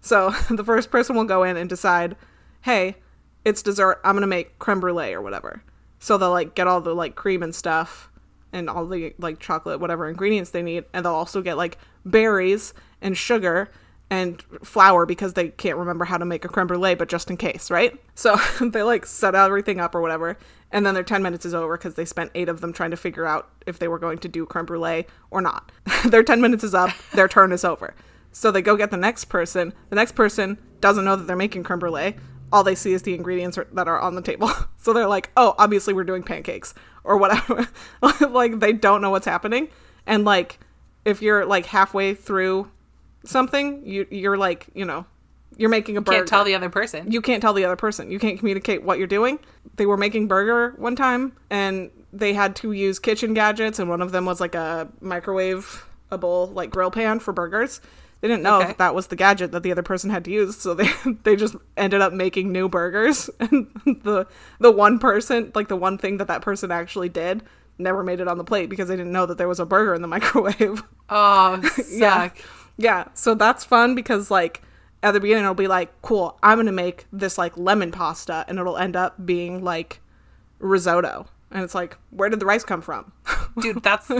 So 0.02 0.32
the 0.50 0.64
first 0.64 0.92
person 0.92 1.16
will 1.16 1.24
go 1.24 1.44
in 1.44 1.56
and 1.58 1.70
decide, 1.70 2.16
"Hey, 2.62 2.98
it's 3.46 3.62
dessert. 3.62 4.00
I'm 4.04 4.14
going 4.14 4.22
to 4.22 4.28
make 4.28 4.60
creme 4.60 4.80
brulee 4.80 5.14
or 5.14 5.22
whatever." 5.22 5.64
So 6.00 6.18
they'll 6.18 6.32
like 6.32 6.56
get 6.56 6.68
all 6.68 6.82
the 6.82 6.94
like 6.94 7.16
cream 7.16 7.44
and 7.44 7.54
stuff 7.54 8.10
and 8.54 8.70
all 8.70 8.86
the 8.86 9.14
like 9.18 9.40
chocolate 9.40 9.80
whatever 9.80 10.08
ingredients 10.08 10.52
they 10.52 10.62
need 10.62 10.86
and 10.94 11.06
they'll 11.06 11.14
also 11.14 11.42
get 11.42 11.58
like 11.58 11.78
berries 12.06 12.74
and 13.02 13.18
sugar 13.18 13.70
and 14.10 14.42
flour 14.64 15.06
because 15.06 15.34
they 15.34 15.50
can't 15.50 15.78
remember 15.78 16.06
how 16.06 16.18
to 16.18 16.24
make 16.24 16.46
a 16.46 16.48
creme 16.48 16.68
brulee 16.68 16.96
but 16.96 17.10
just 17.10 17.30
in 17.30 17.38
case 17.38 17.70
right? 17.70 18.00
So 18.16 18.36
they 18.62 18.84
like 18.84 19.06
set 19.06 19.36
everything 19.36 19.80
up 19.80 19.96
or 19.96 20.02
whatever 20.02 20.38
and 20.72 20.86
then 20.86 20.94
their 20.94 21.04
10 21.04 21.22
minutes 21.22 21.46
is 21.46 21.54
over 21.54 21.78
because 21.78 21.96
they 21.96 22.06
spent 22.06 22.32
eight 22.36 22.50
of 22.50 22.62
them 22.62 22.74
trying 22.74 22.92
to 22.92 22.98
figure 22.98 23.26
out 23.26 23.50
if 23.66 23.80
they 23.80 23.88
were 23.88 24.00
going 24.00 24.18
to 24.20 24.28
do 24.28 24.46
creme 24.46 24.66
brulee 24.66 25.06
or 25.32 25.42
not. 25.42 25.72
Their 26.06 26.24
10 26.24 26.42
minutes 26.42 26.64
is 26.64 26.74
up 26.74 26.90
their 27.14 27.30
turn 27.30 27.54
is 27.54 27.64
over. 27.64 27.94
So 28.34 28.52
they 28.52 28.62
go 28.62 28.76
get 28.76 28.92
the 28.92 28.98
next 28.98 29.26
person 29.26 29.74
the 29.90 29.96
next 29.96 30.14
person 30.14 30.58
doesn't 30.80 31.06
know 31.06 31.16
that 31.16 31.28
they're 31.28 31.36
making 31.36 31.64
creme 31.64 31.80
brulee 31.80 32.16
all 32.52 32.64
they 32.64 32.76
see 32.76 32.94
is 32.94 33.02
the 33.02 33.14
ingredients 33.14 33.58
that 33.74 33.88
are 33.88 34.00
on 34.00 34.16
the 34.16 34.22
table. 34.22 34.50
So 34.80 34.94
they're 34.94 35.08
like, 35.08 35.32
oh, 35.36 35.54
obviously 35.58 35.94
we're 35.94 36.06
doing 36.06 36.24
pancakes 36.24 36.74
or 37.04 37.18
whatever. 37.18 37.68
like 38.30 38.60
they 38.62 38.72
don't 38.72 39.02
know 39.02 39.10
what's 39.10 39.26
happening. 39.26 39.68
And 40.06 40.24
like 40.24 40.60
if 41.04 41.22
you're 41.22 41.46
like 41.46 41.66
halfway 41.66 42.14
through 42.14 42.72
something, 43.26 43.86
you 43.86 44.08
you're 44.10 44.38
like, 44.38 44.68
you 44.74 44.86
know, 44.86 45.06
you're 45.58 45.70
making 45.70 45.98
a 45.98 46.02
burger. 46.02 46.16
You 46.16 46.20
can't 46.22 46.30
tell 46.30 46.46
the 46.46 46.56
other 46.56 46.70
person. 46.70 47.12
you 47.12 47.22
can't 47.22 47.42
tell 47.42 47.54
the 47.54 47.66
other 47.66 47.76
person. 47.76 48.12
You 48.12 48.18
can't 48.18 48.40
communicate 48.40 48.84
what 48.84 48.98
you're 48.98 49.08
doing. 49.08 49.40
They 49.76 49.86
were 49.86 49.98
making 49.98 50.30
burger 50.30 50.74
one 50.78 50.96
time 50.96 51.36
and 51.50 51.92
they 52.14 52.34
had 52.34 52.56
to 52.58 52.72
use 52.72 52.98
kitchen 52.98 53.34
gadgets 53.34 53.80
and 53.80 53.90
one 53.90 54.02
of 54.02 54.14
them 54.14 54.26
was 54.26 54.40
like 54.40 54.56
a 54.56 54.88
microwave 55.02 55.86
a 56.12 56.18
bowl 56.18 56.48
like 56.48 56.70
grill 56.70 56.92
pan 56.92 57.20
for 57.20 57.34
burgers. 57.34 57.82
They 58.22 58.28
didn't 58.28 58.44
know 58.44 58.58
Okay. 58.58 58.68
that 58.68 58.78
that 58.80 58.96
was 58.96 59.08
the 59.08 59.16
gadget 59.16 59.52
that 59.52 59.62
the 59.64 59.72
other 59.72 59.84
person 59.84 60.10
had 60.10 60.26
to 60.26 60.32
use, 60.32 60.58
so 60.58 60.74
they 60.74 60.90
they 61.24 61.36
just 61.36 61.56
ended 61.76 62.02
up 62.02 62.14
making 62.14 62.52
new 62.52 62.68
burgers. 62.70 63.30
And 63.40 63.68
the 63.86 64.26
the 64.60 64.72
one 64.72 64.98
person, 65.00 65.52
like 65.56 65.68
the 65.68 65.76
one 65.76 65.98
thing 65.98 66.18
that 66.18 66.28
that 66.28 66.42
person 66.42 66.72
actually 66.72 67.10
did, 67.10 67.44
never 67.78 68.04
made 68.04 68.20
it 68.20 68.28
on 68.28 68.38
the 68.38 68.44
plate 68.44 68.70
because 68.70 68.88
they 68.88 68.96
didn't 68.96 69.12
know 69.12 69.26
that 69.28 69.38
there 69.38 69.48
was 69.48 69.60
a 69.60 69.66
burger 69.66 69.94
in 69.94 70.02
the 70.02 70.08
microwave. 70.16 70.82
Oh, 71.10 71.62
Yeah. 71.90 72.30
Yeah, 72.80 73.06
so 73.16 73.34
that's 73.34 73.64
fun 73.64 73.96
because 73.96 74.30
like 74.30 74.62
at 75.04 75.12
the 75.12 75.20
beginning 75.20 75.44
it'll 75.44 75.54
be 75.56 75.68
like, 75.68 76.00
cool, 76.02 76.38
I'm 76.44 76.58
gonna 76.58 76.72
make 76.72 77.06
this 77.12 77.38
like 77.38 77.56
lemon 77.58 77.92
pasta, 77.92 78.46
and 78.48 78.58
it'll 78.60 78.78
end 78.78 78.96
up 78.96 79.26
being 79.26 79.64
like 79.64 80.00
risotto, 80.60 81.28
and 81.52 81.64
it's 81.64 81.74
like, 81.76 81.98
where 82.12 82.30
did 82.30 82.40
the 82.40 82.46
rice 82.46 82.64
come 82.64 82.82
from? 82.82 83.12
Dude, 83.62 83.82
that's 83.82 84.12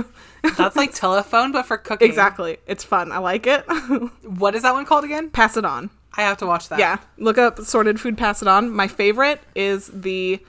that's 0.58 0.76
like 0.76 0.94
telephone, 0.96 1.52
but 1.52 1.66
for 1.66 1.78
cooking. 1.78 2.08
exactly, 2.08 2.58
it's 2.68 2.84
fun. 2.84 3.12
I 3.12 3.18
like 3.20 3.46
it. 3.48 3.66
What 4.24 4.56
is 4.56 4.64
that 4.64 4.74
one 4.74 4.86
called 4.86 5.04
again? 5.04 5.30
Pass 5.30 5.58
it 5.58 5.66
on. 5.66 5.90
I 6.16 6.22
have 6.22 6.38
to 6.38 6.46
watch 6.48 6.70
that. 6.70 6.80
Yeah, 6.80 6.98
look 7.18 7.38
up 7.38 7.60
sorted 7.60 8.00
food. 8.00 8.18
Pass 8.18 8.42
it 8.42 8.48
on. 8.48 8.72
My 8.72 8.88
favorite 8.88 9.42
is 9.56 9.88
the 9.94 10.40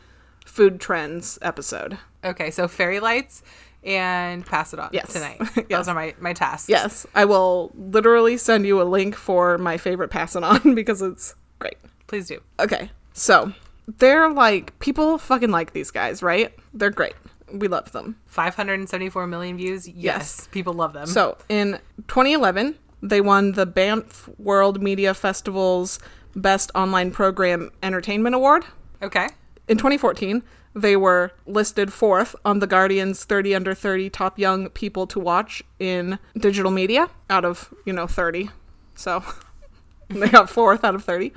food 0.46 0.80
trends 0.80 1.38
episode. 1.42 1.98
Okay, 2.24 2.50
so 2.50 2.66
fairy 2.68 3.00
lights 3.00 3.42
and 3.84 4.44
pass 4.46 4.72
it 4.72 4.80
on 4.80 4.90
Yes. 4.92 5.12
tonight. 5.12 5.36
Yes. 5.56 5.66
Those 5.68 5.88
are 5.88 5.94
my 5.94 6.14
my 6.20 6.32
tasks. 6.32 6.68
Yes, 6.68 7.06
I 7.14 7.26
will 7.26 7.70
literally 7.76 8.36
send 8.38 8.66
you 8.66 8.80
a 8.80 8.84
link 8.84 9.14
for 9.14 9.58
my 9.58 9.76
favorite 9.76 10.08
pass 10.08 10.34
it 10.34 10.42
on 10.42 10.74
because 10.74 11.02
it's 11.02 11.34
great. 11.58 11.76
Please 12.06 12.26
do. 12.28 12.40
Okay, 12.58 12.90
so 13.12 13.52
they're 13.96 14.30
like 14.30 14.78
people 14.78 15.18
fucking 15.18 15.50
like 15.50 15.72
these 15.72 15.90
guys, 15.90 16.22
right? 16.22 16.54
They're 16.74 16.90
great. 16.90 17.14
We 17.50 17.66
love 17.66 17.92
them. 17.92 18.16
574 18.26 19.26
million 19.26 19.56
views. 19.56 19.88
Yes. 19.88 19.96
Yes. 19.96 20.48
People 20.52 20.74
love 20.74 20.92
them. 20.92 21.06
So 21.06 21.38
in 21.48 21.80
2011, 22.08 22.76
they 23.02 23.20
won 23.22 23.52
the 23.52 23.64
Banff 23.64 24.28
World 24.38 24.82
Media 24.82 25.14
Festival's 25.14 25.98
Best 26.36 26.70
Online 26.74 27.10
Program 27.10 27.70
Entertainment 27.82 28.34
Award. 28.34 28.64
okay. 29.02 29.28
In 29.66 29.76
2014, 29.76 30.42
they 30.74 30.96
were 30.96 31.32
listed 31.46 31.92
fourth 31.92 32.34
on 32.44 32.58
the 32.60 32.66
Guardian's 32.66 33.24
30 33.24 33.54
under 33.54 33.74
30 33.74 34.08
top 34.10 34.38
young 34.38 34.70
people 34.70 35.06
to 35.08 35.20
watch 35.20 35.62
in 35.78 36.18
digital 36.38 36.70
media 36.70 37.08
out 37.28 37.44
of, 37.44 37.72
you 37.84 37.92
know, 37.92 38.06
30. 38.06 38.50
So 38.94 39.22
they 40.08 40.28
got 40.28 40.48
fourth 40.48 40.84
out 40.84 40.94
of 40.94 41.04
30. 41.04 41.32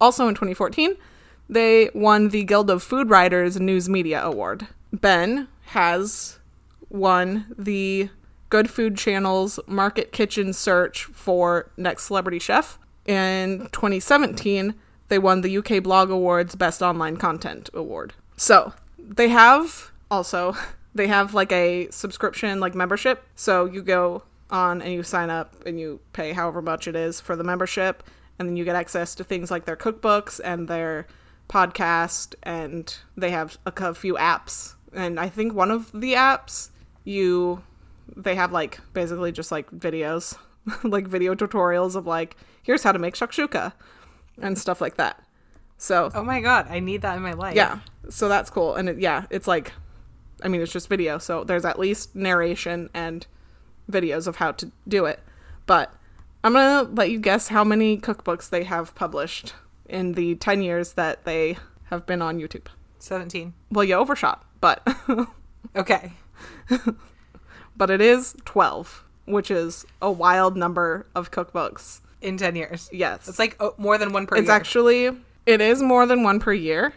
Also 0.00 0.26
in 0.26 0.34
2014, 0.34 0.96
they 1.48 1.90
won 1.94 2.28
the 2.28 2.44
Guild 2.44 2.70
of 2.70 2.82
Food 2.82 3.10
Writers 3.10 3.58
News 3.60 3.88
Media 3.88 4.22
Award. 4.22 4.66
Ben 4.92 5.48
has 5.66 6.38
won 6.88 7.46
the 7.56 8.10
Good 8.50 8.70
Food 8.70 8.96
Channel's 8.96 9.60
Market 9.66 10.12
Kitchen 10.12 10.52
search 10.52 11.04
for 11.04 11.70
Next 11.76 12.04
Celebrity 12.04 12.38
Chef. 12.38 12.78
In 13.06 13.68
2017, 13.72 14.74
they 15.08 15.18
won 15.18 15.40
the 15.40 15.58
UK 15.58 15.82
Blog 15.82 16.10
Awards 16.10 16.54
Best 16.54 16.82
Online 16.82 17.16
Content 17.16 17.70
Award. 17.74 18.14
So 18.36 18.72
they 18.98 19.28
have 19.28 19.90
also 20.10 20.56
they 20.94 21.06
have 21.06 21.34
like 21.34 21.52
a 21.52 21.90
subscription 21.90 22.60
like 22.60 22.74
membership. 22.74 23.24
So 23.34 23.64
you 23.64 23.82
go 23.82 24.22
on 24.50 24.80
and 24.80 24.92
you 24.92 25.02
sign 25.02 25.30
up 25.30 25.54
and 25.66 25.78
you 25.78 26.00
pay 26.12 26.32
however 26.32 26.62
much 26.62 26.88
it 26.88 26.96
is 26.96 27.20
for 27.20 27.36
the 27.36 27.44
membership 27.44 28.02
and 28.38 28.48
then 28.48 28.56
you 28.56 28.64
get 28.64 28.76
access 28.76 29.14
to 29.16 29.24
things 29.24 29.50
like 29.50 29.64
their 29.64 29.76
cookbooks 29.76 30.40
and 30.42 30.68
their 30.68 31.06
podcast 31.48 32.34
and 32.42 32.96
they 33.16 33.30
have 33.30 33.58
a, 33.66 33.94
few 33.94 34.14
apps. 34.14 34.74
And 34.92 35.18
i 35.20 35.28
think 35.28 35.54
one 35.54 35.70
of 35.70 35.90
the 35.92 36.14
apps 36.14 36.70
you 37.04 37.62
they 38.16 38.34
have 38.34 38.52
like 38.52 38.80
basically 38.92 39.32
just 39.32 39.50
like 39.52 39.70
videos 39.70 40.36
like 40.82 41.06
video 41.06 41.34
tutorials 41.34 41.94
of 41.94 42.06
like 42.06 42.36
here's 42.62 42.82
how 42.82 42.92
to 42.92 42.98
make 42.98 43.14
shakshuka 43.14 43.72
and 44.40 44.58
stuff 44.58 44.80
like 44.80 44.96
that. 44.96 45.22
So 45.78 46.10
Oh 46.14 46.22
my 46.22 46.40
god, 46.40 46.66
I 46.68 46.80
need 46.80 47.02
that 47.02 47.16
in 47.16 47.22
my 47.22 47.32
life. 47.32 47.54
yeah 47.56 47.80
so 48.08 48.28
that's 48.28 48.50
cool. 48.50 48.74
And 48.74 48.88
it, 48.88 48.98
yeah 48.98 49.26
it's 49.30 49.46
like 49.46 49.72
i 50.42 50.48
mean 50.48 50.60
it's 50.60 50.72
just 50.72 50.88
video. 50.88 51.18
So 51.18 51.44
there's 51.44 51.64
at 51.64 51.78
least 51.78 52.14
narration 52.14 52.90
and 52.94 53.26
videos 53.90 54.26
of 54.26 54.36
how 54.36 54.52
to 54.52 54.70
do 54.86 55.06
it. 55.06 55.20
But 55.66 55.92
i'm 56.44 56.52
gonna 56.52 56.88
let 56.90 57.10
you 57.10 57.18
guess 57.18 57.48
how 57.48 57.64
many 57.64 57.98
cookbooks 57.98 58.48
they 58.48 58.64
have 58.64 58.94
published 58.94 59.54
in 59.88 60.12
the 60.12 60.34
10 60.36 60.62
years 60.62 60.92
that 60.94 61.24
they 61.24 61.56
have 61.84 62.06
been 62.06 62.20
on 62.22 62.38
youtube 62.38 62.66
17. 62.98 63.54
well 63.70 63.84
you 63.84 63.94
overshot 63.94 64.44
but 64.60 64.86
Okay. 65.76 66.12
but 67.76 67.90
it 67.90 68.00
is 68.00 68.34
12 68.44 69.04
which 69.26 69.50
is 69.50 69.84
a 70.00 70.10
wild 70.10 70.56
number 70.56 71.06
of 71.14 71.30
cookbooks 71.30 72.00
In 72.20 72.36
10 72.36 72.56
years. 72.56 72.88
yes 72.92 73.28
It's 73.28 73.38
like 73.38 73.56
oh, 73.60 73.74
more 73.78 73.98
than 73.98 74.12
one 74.12 74.26
per 74.26 74.36
it's 74.36 74.46
year. 74.46 74.54
actually 74.56 75.10
it 75.46 75.60
is 75.60 75.82
more 75.82 76.06
than 76.06 76.22
one 76.22 76.40
per 76.40 76.52
year 76.52 76.94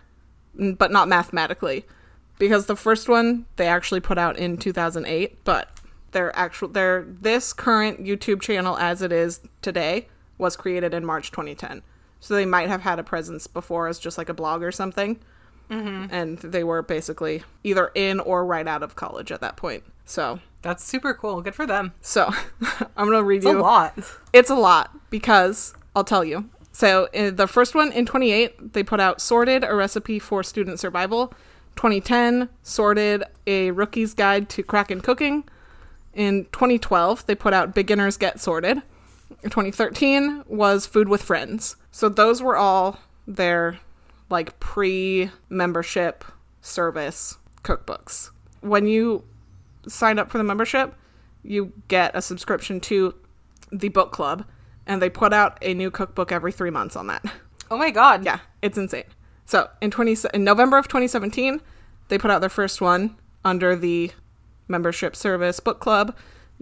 but 0.56 0.92
not 0.92 1.08
mathematically 1.08 1.86
because 2.40 2.66
the 2.66 2.76
first 2.76 3.08
one 3.08 3.46
they 3.56 3.68
actually 3.68 4.00
put 4.02 4.18
out 4.18 4.38
in 4.38 4.58
2008 4.58 5.44
but 5.44 5.70
their 6.12 6.36
actual 6.36 6.68
their 6.68 7.04
this 7.08 7.54
current 7.54 8.04
youtube 8.04 8.42
channel 8.42 8.78
as 8.78 9.02
it 9.02 9.12
is 9.12 9.40
today 9.62 10.08
was 10.38 10.56
created 10.58 10.94
in 10.94 11.06
march 11.06 11.32
2010 11.32 11.82
so 12.22 12.34
they 12.34 12.46
might 12.46 12.70
have 12.70 12.82
had 12.82 12.98
a 13.00 13.04
presence 13.04 13.46
before 13.48 13.90
as 13.90 14.00
just 14.00 14.18
like 14.18 14.30
a 14.30 14.34
blog 14.34 14.64
or 14.64 14.72
something 14.72 15.20
Mm-hmm. 15.70 16.14
and 16.14 16.38
they 16.40 16.64
were 16.66 16.82
basically 16.82 17.44
either 17.64 17.92
in 17.96 18.20
or 18.20 18.46
right 18.46 18.68
out 18.68 18.84
of 18.84 18.96
college 18.98 19.32
at 19.32 19.40
that 19.40 19.56
point 19.56 19.84
so 20.04 20.40
That's 20.64 20.84
super 20.84 21.14
cool. 21.14 21.42
Good 21.42 21.56
for 21.56 21.66
them. 21.66 21.94
so 22.02 22.30
i'm 22.98 23.08
gonna 23.08 23.24
read 23.24 23.38
It's 23.38 23.46
a 23.46 23.54
lot. 23.54 23.98
it's 24.34 24.50
a 24.50 24.56
lot 24.56 24.92
because 25.10 25.74
I'll 25.96 26.04
tell 26.04 26.24
you. 26.26 26.50
So 26.74 27.08
in 27.14 27.36
the 27.38 27.48
first 27.48 27.74
one 27.76 27.92
in 27.94 28.06
28, 28.06 28.74
they 28.74 28.82
put 28.84 29.00
out 29.02 29.20
Sorted, 29.22 29.64
a 29.64 29.74
recipe 29.76 30.20
for 30.20 30.42
student 30.44 30.80
survival. 30.80 31.28
2010, 31.78 32.48
Sorted, 32.64 33.24
a 33.48 33.72
rookie's 33.72 34.14
guide 34.14 34.48
to 34.50 34.64
Crackin' 34.64 35.02
cooking. 35.02 35.44
In 36.14 36.46
2012, 36.54 37.26
they 37.26 37.36
put 37.36 37.54
out 37.54 37.74
Beginners 37.76 38.16
Get 38.18 38.40
Sorted. 38.40 38.82
In 39.44 39.50
2013 39.50 40.44
was 40.48 40.86
Food 40.86 41.10
with 41.10 41.24
Friends. 41.24 41.76
So 41.92 42.10
those 42.10 42.42
were 42.42 42.56
all 42.56 43.00
their 43.28 43.80
like 44.30 44.60
pre-membership 44.60 46.24
service 46.62 47.38
cookbooks. 47.64 48.30
When 48.62 48.88
you 48.88 49.24
sign 49.88 50.20
up 50.20 50.30
for 50.30 50.38
the 50.38 50.44
membership, 50.44 50.96
you 51.44 51.74
get 51.88 52.16
a 52.16 52.22
subscription 52.22 52.80
to 52.82 53.16
the 53.72 53.90
book 53.90 54.12
club 54.12 54.46
and 54.86 55.02
they 55.02 55.10
put 55.10 55.34
out 55.34 55.58
a 55.62 55.74
new 55.74 55.90
cookbook 55.90 56.32
every 56.32 56.52
3 56.52 56.70
months 56.70 56.96
on 56.96 57.08
that. 57.08 57.26
Oh 57.72 57.78
my 57.78 57.90
god. 57.90 58.26
Yeah, 58.26 58.40
it's 58.62 58.78
insane. 58.78 59.06
So, 59.46 59.70
in 59.82 59.92
20 59.92 60.18
in 60.34 60.44
November 60.44 60.78
of 60.78 60.88
2017, 60.88 61.62
they 62.10 62.18
put 62.18 62.32
out 62.32 62.42
their 62.42 62.50
first 62.50 62.80
one 62.80 63.18
under 63.44 63.76
the 63.76 64.12
membership 64.68 65.16
service 65.16 65.60
book 65.60 65.80
club, 65.80 66.16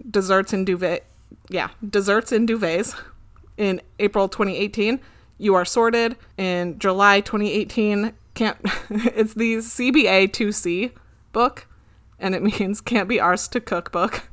Desserts 0.09 0.53
and 0.53 0.65
Duvet. 0.65 1.05
Yeah, 1.49 1.69
Desserts 1.87 2.31
and 2.31 2.47
Duvets. 2.47 2.99
In 3.57 3.81
April 3.99 4.29
2018, 4.29 4.99
You 5.37 5.55
Are 5.55 5.65
Sorted. 5.65 6.15
In 6.37 6.79
July 6.79 7.21
2018, 7.21 8.13
can't 8.33 8.57
it's 8.89 9.33
the 9.33 9.57
CBA 9.57 10.29
2C 10.29 10.91
book, 11.33 11.67
and 12.19 12.35
it 12.35 12.43
means 12.59 12.81
can't 12.81 13.09
be 13.09 13.19
ours 13.19 13.47
to 13.49 13.59
cook 13.59 13.91
book. 13.91 14.23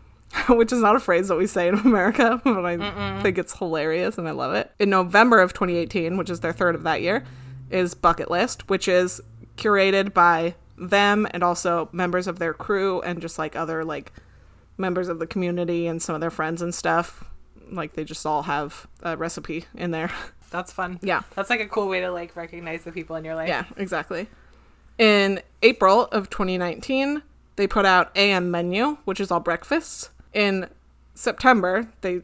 Which 0.48 0.72
is 0.72 0.80
not 0.80 0.94
a 0.94 1.00
phrase 1.00 1.26
that 1.26 1.36
we 1.36 1.48
say 1.48 1.66
in 1.66 1.74
America, 1.74 2.40
but 2.44 2.64
I 2.64 3.20
think 3.20 3.36
it's 3.36 3.58
hilarious 3.58 4.16
and 4.16 4.28
I 4.28 4.30
love 4.30 4.54
it. 4.54 4.70
In 4.78 4.88
November 4.88 5.40
of 5.40 5.52
2018, 5.52 6.16
which 6.16 6.30
is 6.30 6.38
their 6.38 6.52
third 6.52 6.76
of 6.76 6.84
that 6.84 7.02
year, 7.02 7.24
is 7.68 7.96
Bucket 7.96 8.30
List, 8.30 8.70
which 8.70 8.86
is 8.86 9.20
curated 9.56 10.14
by 10.14 10.54
them 10.78 11.26
and 11.32 11.42
also 11.42 11.88
members 11.90 12.28
of 12.28 12.38
their 12.38 12.54
crew 12.54 13.00
and 13.02 13.20
just 13.20 13.40
like 13.40 13.56
other 13.56 13.84
like 13.84 14.12
members 14.80 15.08
of 15.08 15.18
the 15.18 15.26
community 15.26 15.86
and 15.86 16.02
some 16.02 16.14
of 16.14 16.20
their 16.20 16.30
friends 16.30 16.62
and 16.62 16.74
stuff. 16.74 17.24
Like 17.70 17.92
they 17.92 18.04
just 18.04 18.26
all 18.26 18.42
have 18.42 18.86
a 19.02 19.16
recipe 19.16 19.66
in 19.74 19.90
there. 19.92 20.10
That's 20.50 20.72
fun. 20.72 20.98
yeah. 21.02 21.22
That's 21.36 21.48
like 21.48 21.60
a 21.60 21.68
cool 21.68 21.86
way 21.86 22.00
to 22.00 22.10
like 22.10 22.34
recognize 22.34 22.82
the 22.82 22.90
people 22.90 23.14
in 23.14 23.24
your 23.24 23.36
life. 23.36 23.48
Yeah, 23.48 23.66
exactly. 23.76 24.28
In 24.98 25.40
April 25.62 26.06
of 26.06 26.28
2019, 26.28 27.22
they 27.56 27.66
put 27.66 27.86
out 27.86 28.10
AM 28.16 28.50
Menu, 28.50 28.98
which 29.04 29.20
is 29.20 29.30
all 29.30 29.38
breakfasts. 29.38 30.10
In 30.32 30.68
September, 31.14 31.88
they 32.00 32.22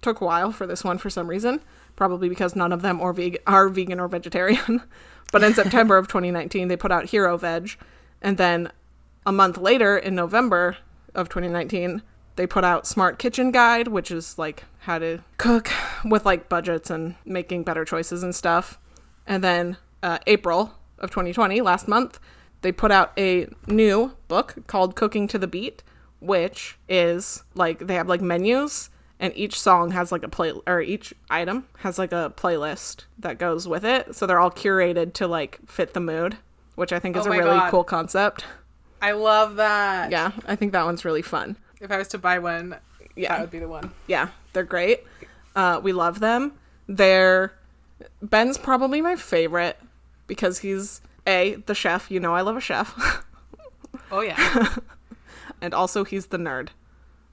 took 0.00 0.20
a 0.20 0.24
while 0.24 0.52
for 0.52 0.66
this 0.66 0.84
one 0.84 0.98
for 0.98 1.10
some 1.10 1.28
reason, 1.28 1.60
probably 1.96 2.28
because 2.28 2.56
none 2.56 2.72
of 2.72 2.82
them 2.82 3.00
are 3.00 3.12
vegan, 3.12 3.40
are 3.46 3.68
vegan 3.68 4.00
or 4.00 4.08
vegetarian. 4.08 4.82
but 5.32 5.42
in 5.42 5.54
September 5.62 5.96
of 5.96 6.08
2019, 6.08 6.68
they 6.68 6.76
put 6.76 6.92
out 6.92 7.06
Hero 7.06 7.36
Veg. 7.36 7.76
And 8.22 8.38
then 8.38 8.70
a 9.26 9.32
month 9.32 9.58
later, 9.58 9.98
in 9.98 10.14
November 10.14 10.78
of 11.14 11.28
2019, 11.28 12.02
they 12.36 12.46
put 12.46 12.64
out 12.64 12.86
Smart 12.86 13.18
Kitchen 13.18 13.50
Guide, 13.50 13.88
which 13.88 14.10
is 14.10 14.38
like 14.38 14.64
how 14.80 14.98
to 14.98 15.22
cook 15.38 15.70
with 16.04 16.24
like 16.26 16.48
budgets 16.48 16.90
and 16.90 17.14
making 17.24 17.62
better 17.64 17.84
choices 17.84 18.22
and 18.22 18.34
stuff. 18.34 18.78
And 19.26 19.42
then 19.42 19.76
uh, 20.02 20.18
April 20.26 20.74
of 20.98 21.10
2020, 21.10 21.60
last 21.60 21.86
month, 21.88 22.18
they 22.62 22.72
put 22.72 22.90
out 22.90 23.12
a 23.18 23.46
new 23.66 24.16
book 24.28 24.66
called 24.66 24.96
Cooking 24.96 25.28
to 25.28 25.38
the 25.38 25.46
Beat, 25.46 25.82
which 26.20 26.78
is 26.88 27.42
like 27.54 27.86
they 27.86 27.94
have 27.94 28.08
like 28.08 28.20
menus 28.20 28.90
and 29.20 29.32
each 29.36 29.58
song 29.60 29.92
has 29.92 30.10
like 30.10 30.22
a 30.24 30.28
play 30.28 30.52
or 30.66 30.80
each 30.80 31.14
item 31.30 31.66
has 31.78 31.98
like 31.98 32.12
a 32.12 32.32
playlist 32.36 33.04
that 33.18 33.38
goes 33.38 33.68
with 33.68 33.84
it. 33.84 34.14
So 34.16 34.26
they're 34.26 34.40
all 34.40 34.50
curated 34.50 35.12
to 35.14 35.28
like 35.28 35.60
fit 35.66 35.94
the 35.94 36.00
mood, 36.00 36.36
which 36.74 36.92
I 36.92 36.98
think 36.98 37.16
is 37.16 37.26
Oh 37.26 37.32
a 37.32 37.38
really 37.38 37.44
God. 37.50 37.70
cool 37.70 37.84
concept. 37.84 38.44
I 39.04 39.12
love 39.12 39.56
that. 39.56 40.10
Yeah, 40.10 40.32
I 40.46 40.56
think 40.56 40.72
that 40.72 40.84
one's 40.84 41.04
really 41.04 41.22
fun. 41.22 41.56
If 41.80 41.90
I 41.90 41.98
was 41.98 42.08
to 42.08 42.18
buy 42.18 42.38
one, 42.38 42.76
Yeah. 43.16 43.28
that 43.34 43.40
would 43.42 43.50
be 43.50 43.58
the 43.58 43.68
one. 43.68 43.92
Yeah, 44.06 44.28
they're 44.54 44.62
great. 44.64 45.04
Uh, 45.54 45.80
we 45.82 45.92
love 45.92 46.20
them. 46.20 46.52
They're 46.88 47.52
Ben's 48.22 48.56
probably 48.58 49.00
my 49.02 49.16
favorite 49.16 49.78
because 50.26 50.58
he's 50.60 51.00
a 51.26 51.56
the 51.66 51.74
chef. 51.74 52.10
You 52.10 52.18
know, 52.20 52.34
I 52.34 52.40
love 52.40 52.56
a 52.56 52.60
chef, 52.60 52.94
Oh 54.10 54.20
yeah. 54.20 54.74
and 55.60 55.74
also 55.74 56.04
he's 56.04 56.26
the 56.26 56.38
nerd. 56.38 56.68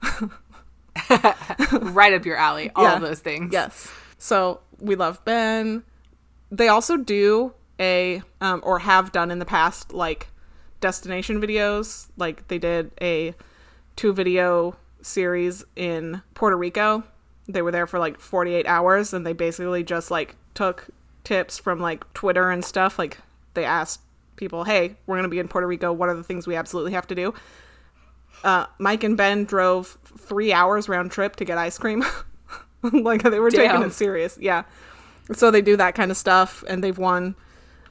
right 1.82 2.12
up 2.12 2.24
your 2.24 2.36
alley. 2.36 2.70
All 2.76 2.84
Yeah. 2.84 2.96
of 2.96 3.00
those 3.02 3.20
things. 3.20 3.52
Yes. 3.52 3.90
So 4.18 4.60
we 4.78 4.94
love 4.94 5.24
Ben. 5.24 5.82
They 6.50 6.68
also 6.68 6.96
do 6.96 7.54
a 7.80 8.22
um, 8.40 8.60
or 8.64 8.80
have 8.80 9.10
done 9.12 9.30
in 9.30 9.38
the 9.38 9.44
past 9.44 9.92
like 9.92 10.28
destination 10.82 11.40
videos. 11.40 12.08
Like 12.18 12.46
they 12.48 12.58
did 12.58 12.90
a 13.00 13.34
two 13.96 14.12
video 14.12 14.76
series 15.00 15.64
in 15.74 16.20
Puerto 16.34 16.56
Rico. 16.56 17.04
They 17.48 17.62
were 17.62 17.72
there 17.72 17.86
for 17.86 17.98
like 17.98 18.20
48 18.20 18.66
hours 18.66 19.14
and 19.14 19.26
they 19.26 19.32
basically 19.32 19.82
just 19.82 20.10
like 20.10 20.36
took 20.52 20.88
tips 21.24 21.58
from 21.58 21.80
like 21.80 22.12
Twitter 22.12 22.50
and 22.50 22.62
stuff. 22.62 22.98
Like 22.98 23.18
they 23.54 23.64
asked 23.64 24.00
people, 24.36 24.64
"Hey, 24.64 24.96
we're 25.06 25.16
going 25.16 25.24
to 25.24 25.28
be 25.30 25.38
in 25.38 25.48
Puerto 25.48 25.66
Rico. 25.66 25.92
What 25.92 26.10
are 26.10 26.14
the 26.14 26.24
things 26.24 26.46
we 26.46 26.56
absolutely 26.56 26.92
have 26.92 27.06
to 27.06 27.14
do?" 27.14 27.34
Uh, 28.44 28.66
Mike 28.78 29.04
and 29.04 29.16
Ben 29.16 29.44
drove 29.44 29.98
three 30.18 30.52
hours 30.52 30.88
round 30.88 31.10
trip 31.10 31.36
to 31.36 31.44
get 31.44 31.58
ice 31.58 31.78
cream. 31.78 32.04
like 32.82 33.22
they 33.22 33.38
were 33.38 33.50
taking 33.50 33.82
it 33.82 33.92
serious. 33.92 34.36
Yeah. 34.40 34.64
So 35.32 35.50
they 35.50 35.62
do 35.62 35.76
that 35.76 35.94
kind 35.94 36.10
of 36.10 36.16
stuff, 36.16 36.64
and 36.68 36.82
they've 36.82 36.98
won. 36.98 37.36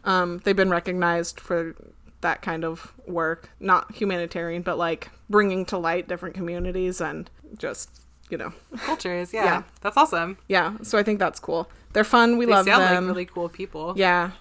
Um, 0.03 0.41
they've 0.43 0.55
been 0.55 0.69
recognized 0.69 1.39
for 1.39 1.75
that 2.21 2.41
kind 2.41 2.63
of 2.63 2.93
work, 3.07 3.49
not 3.59 3.93
humanitarian, 3.95 4.61
but 4.61 4.77
like 4.77 5.09
bringing 5.29 5.65
to 5.65 5.77
light 5.77 6.07
different 6.07 6.35
communities 6.35 7.01
and 7.01 7.29
just 7.57 7.89
you 8.29 8.37
know, 8.37 8.53
Cultures. 8.77 9.33
Yeah. 9.33 9.43
Yeah. 9.43 9.63
That's 9.81 9.97
awesome. 9.97 10.37
yeah. 10.47 10.77
So 10.83 10.97
I 10.97 11.03
think 11.03 11.19
that's 11.19 11.37
cool. 11.39 11.69
They're 11.91 12.05
fun. 12.05 12.37
We 12.37 12.45
They 12.45 12.51
love 12.53 12.65
sound 12.65 12.81
them. 12.83 13.03
like 13.07 13.11
really 13.13 13.25
cool 13.25 13.49
people. 13.49 13.93
Yeah. 13.97 14.31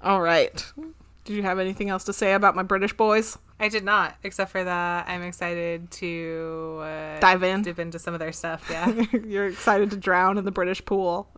All 0.00 0.20
right. 0.22 0.64
Did 1.24 1.34
you 1.34 1.42
have 1.42 1.58
anything 1.58 1.88
else 1.88 2.04
to 2.04 2.12
say 2.12 2.34
about 2.34 2.54
my 2.54 2.62
British 2.62 2.92
boys? 2.96 3.36
I 3.58 3.68
did 3.68 3.84
not, 3.84 4.16
except 4.22 4.52
for 4.52 4.62
that 4.62 5.08
I'm 5.08 5.22
excited 5.22 5.90
to 5.92 6.78
uh, 6.82 7.18
Dive 7.20 7.42
in. 7.42 7.62
dip 7.62 7.78
into 7.80 7.98
some 7.98 8.14
of 8.14 8.20
their 8.20 8.30
stuff. 8.32 8.68
Yeah. 8.70 8.90
You're 9.24 9.46
excited 9.48 9.90
to 9.90 9.96
drown 9.96 10.38
in 10.38 10.44
the 10.44 10.50
British 10.52 10.84
pool. 10.84 11.28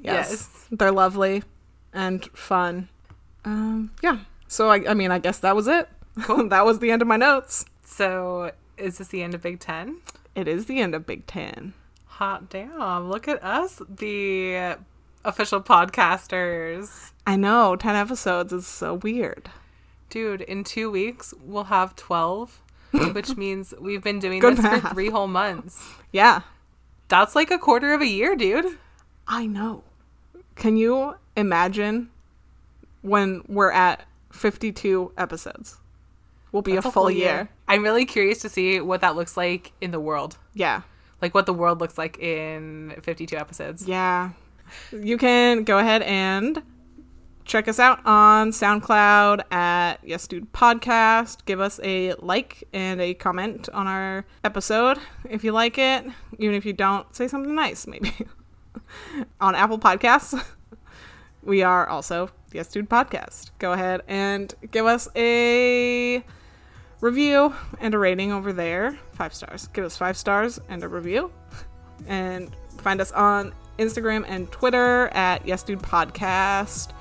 Yes. 0.00 0.30
Yes. 0.30 0.66
They're 0.72 0.90
lovely 0.92 1.44
and 1.92 2.24
fun. 2.36 2.88
Um, 3.44 3.92
yeah. 4.02 4.18
So, 4.54 4.68
I, 4.70 4.88
I 4.90 4.94
mean, 4.94 5.10
I 5.10 5.18
guess 5.18 5.40
that 5.40 5.56
was 5.56 5.66
it. 5.66 5.88
Cool. 6.22 6.48
that 6.50 6.64
was 6.64 6.78
the 6.78 6.92
end 6.92 7.02
of 7.02 7.08
my 7.08 7.16
notes. 7.16 7.64
so 7.84 8.52
is 8.78 8.98
this 8.98 9.08
the 9.08 9.20
end 9.20 9.34
of 9.34 9.42
Big 9.42 9.58
Ten? 9.58 9.96
it 10.36 10.46
is 10.46 10.66
the 10.66 10.78
end 10.78 10.94
of 10.94 11.04
Big 11.04 11.26
Ten. 11.26 11.74
Hot 12.06 12.48
damn. 12.50 13.10
Look 13.10 13.26
at 13.26 13.42
us, 13.42 13.82
the 13.88 14.76
official 15.24 15.60
podcasters. 15.60 17.10
I 17.26 17.34
know, 17.34 17.74
10 17.74 17.96
episodes 17.96 18.52
is 18.52 18.64
so 18.64 18.94
weird. 18.94 19.50
Dude, 20.08 20.42
in 20.42 20.62
two 20.62 20.88
weeks, 20.88 21.34
we'll 21.42 21.64
have 21.64 21.96
12, 21.96 22.60
which 23.12 23.36
means 23.36 23.74
we've 23.80 24.04
been 24.04 24.20
doing 24.20 24.38
Good 24.38 24.58
this 24.58 24.66
for 24.66 24.88
three 24.90 25.10
whole 25.10 25.26
months. 25.26 25.84
Yeah, 26.12 26.42
That's 27.08 27.34
like 27.34 27.50
a 27.50 27.58
quarter 27.58 27.92
of 27.92 28.00
a 28.02 28.06
year, 28.06 28.36
dude. 28.36 28.78
I 29.26 29.46
know. 29.46 29.82
Can 30.54 30.76
you 30.76 31.16
imagine 31.36 32.10
when 33.02 33.42
we're 33.48 33.72
at 33.72 34.04
52 34.34 35.12
episodes? 35.16 35.78
We'll 36.52 36.62
be 36.62 36.74
That's 36.74 36.86
a 36.86 36.90
full 36.92 37.10
year. 37.10 37.48
I'm 37.66 37.82
really 37.82 38.04
curious 38.04 38.38
to 38.40 38.48
see 38.48 38.80
what 38.80 39.00
that 39.00 39.16
looks 39.16 39.36
like 39.36 39.72
in 39.80 39.90
the 39.90 40.00
world. 40.00 40.38
Yeah. 40.52 40.82
Like 41.20 41.34
what 41.34 41.46
the 41.46 41.52
world 41.52 41.80
looks 41.80 41.98
like 41.98 42.18
in 42.18 42.94
52 43.02 43.36
episodes. 43.36 43.88
Yeah. 43.88 44.30
You 44.92 45.18
can 45.18 45.64
go 45.64 45.78
ahead 45.78 46.02
and 46.02 46.62
check 47.44 47.68
us 47.68 47.78
out 47.78 48.04
on 48.06 48.50
SoundCloud 48.50 49.52
at 49.52 49.98
Yes 50.04 50.26
Dude 50.26 50.52
Podcast. 50.52 51.44
Give 51.44 51.60
us 51.60 51.80
a 51.82 52.14
like 52.14 52.64
and 52.72 53.00
a 53.00 53.14
comment 53.14 53.68
on 53.72 53.86
our 53.86 54.24
episode 54.42 54.98
if 55.28 55.44
you 55.44 55.52
like 55.52 55.78
it. 55.78 56.04
Even 56.38 56.54
if 56.54 56.64
you 56.64 56.72
don't, 56.72 57.14
say 57.14 57.28
something 57.28 57.54
nice, 57.54 57.86
maybe. 57.86 58.12
on 59.40 59.54
Apple 59.54 59.78
Podcasts, 59.78 60.40
we 61.42 61.62
are 61.62 61.88
also 61.88 62.30
Yes 62.54 62.68
Dude 62.68 62.88
Podcast. 62.88 63.50
Go 63.58 63.72
ahead 63.72 64.02
and 64.06 64.54
give 64.70 64.86
us 64.86 65.08
a 65.16 66.24
review 67.00 67.52
and 67.80 67.92
a 67.94 67.98
rating 67.98 68.32
over 68.32 68.52
there. 68.52 68.96
Five 69.12 69.34
stars. 69.34 69.66
Give 69.72 69.84
us 69.84 69.96
five 69.96 70.16
stars 70.16 70.60
and 70.68 70.84
a 70.84 70.88
review. 70.88 71.32
And 72.06 72.54
find 72.78 73.00
us 73.00 73.10
on 73.12 73.52
Instagram 73.78 74.24
and 74.28 74.50
Twitter 74.52 75.08
at 75.08 75.44
Yes 75.46 75.64
Dude 75.64 75.80
Podcast. 75.80 76.92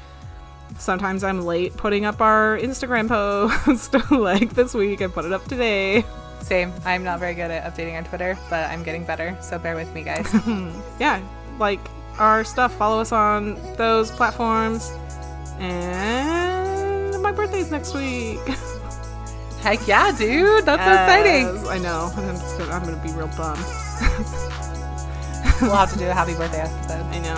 Sometimes 0.80 1.24
I'm 1.24 1.46
late 1.46 1.78
putting 1.78 2.04
up 2.06 2.20
our 2.20 2.58
Instagram 2.58 3.08
post. 3.66 3.94
like 4.12 4.56
this 4.56 4.74
week, 4.74 5.04
I 5.04 5.08
put 5.08 5.24
it 5.26 5.34
up 5.34 5.46
today. 5.46 6.04
Same. 6.42 6.74
I'm 6.84 7.04
not 7.04 7.20
very 7.20 7.36
good 7.36 7.52
at 7.52 7.72
updating 7.72 7.96
on 7.96 8.06
Twitter, 8.06 8.38
but 8.50 8.70
I'm 8.72 8.82
getting 8.84 9.06
better. 9.06 9.38
So 9.42 9.60
bear 9.60 9.76
with 9.76 9.94
me, 9.94 10.02
guys. 10.04 10.28
Yeah, 11.00 11.22
like 11.60 11.80
our 12.18 12.44
stuff. 12.44 12.76
Follow 12.76 13.00
us 13.02 13.12
on 13.12 13.54
those 13.76 14.10
platforms. 14.12 14.92
And 15.64 17.22
my 17.24 17.32
birthday's 17.32 17.72
next 17.72 17.94
week. 17.96 18.40
Heck 19.62 19.88
yeah, 19.88 20.12
dude. 20.12 20.66
That's 20.66 20.84
so 20.84 20.92
exciting. 20.92 21.68
I 21.70 21.78
know. 21.78 22.12
I'm, 22.18 22.36
just 22.36 22.58
gonna, 22.58 22.74
I'm 22.74 22.84
gonna 22.84 23.02
be 23.02 23.12
real 23.14 23.28
bummed. 23.38 23.64
We'll 25.62 25.72
have 25.72 25.94
to 25.94 25.98
do 25.98 26.06
a 26.08 26.14
happy 26.14 26.34
birthday 26.34 26.62
episode. 26.62 27.06
I 27.06 27.20
know. 27.20 27.38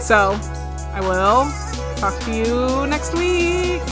So, 0.00 0.36
I 0.92 1.00
will 1.00 1.48
talk 1.96 2.18
to 2.24 2.34
you 2.34 2.86
next 2.88 3.14
week. 3.14 3.82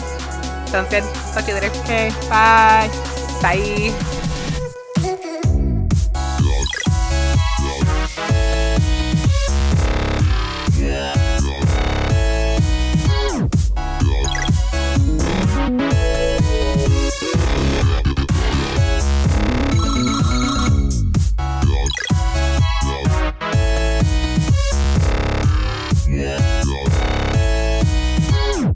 Sounds 0.66 0.90
good. 0.90 1.05
Talk 1.32 1.44
to 1.44 1.52
you 1.52 1.55
later. 1.55 1.70
Okay, 1.80 2.10
bye. 2.28 2.90
Bye. 3.40 4.26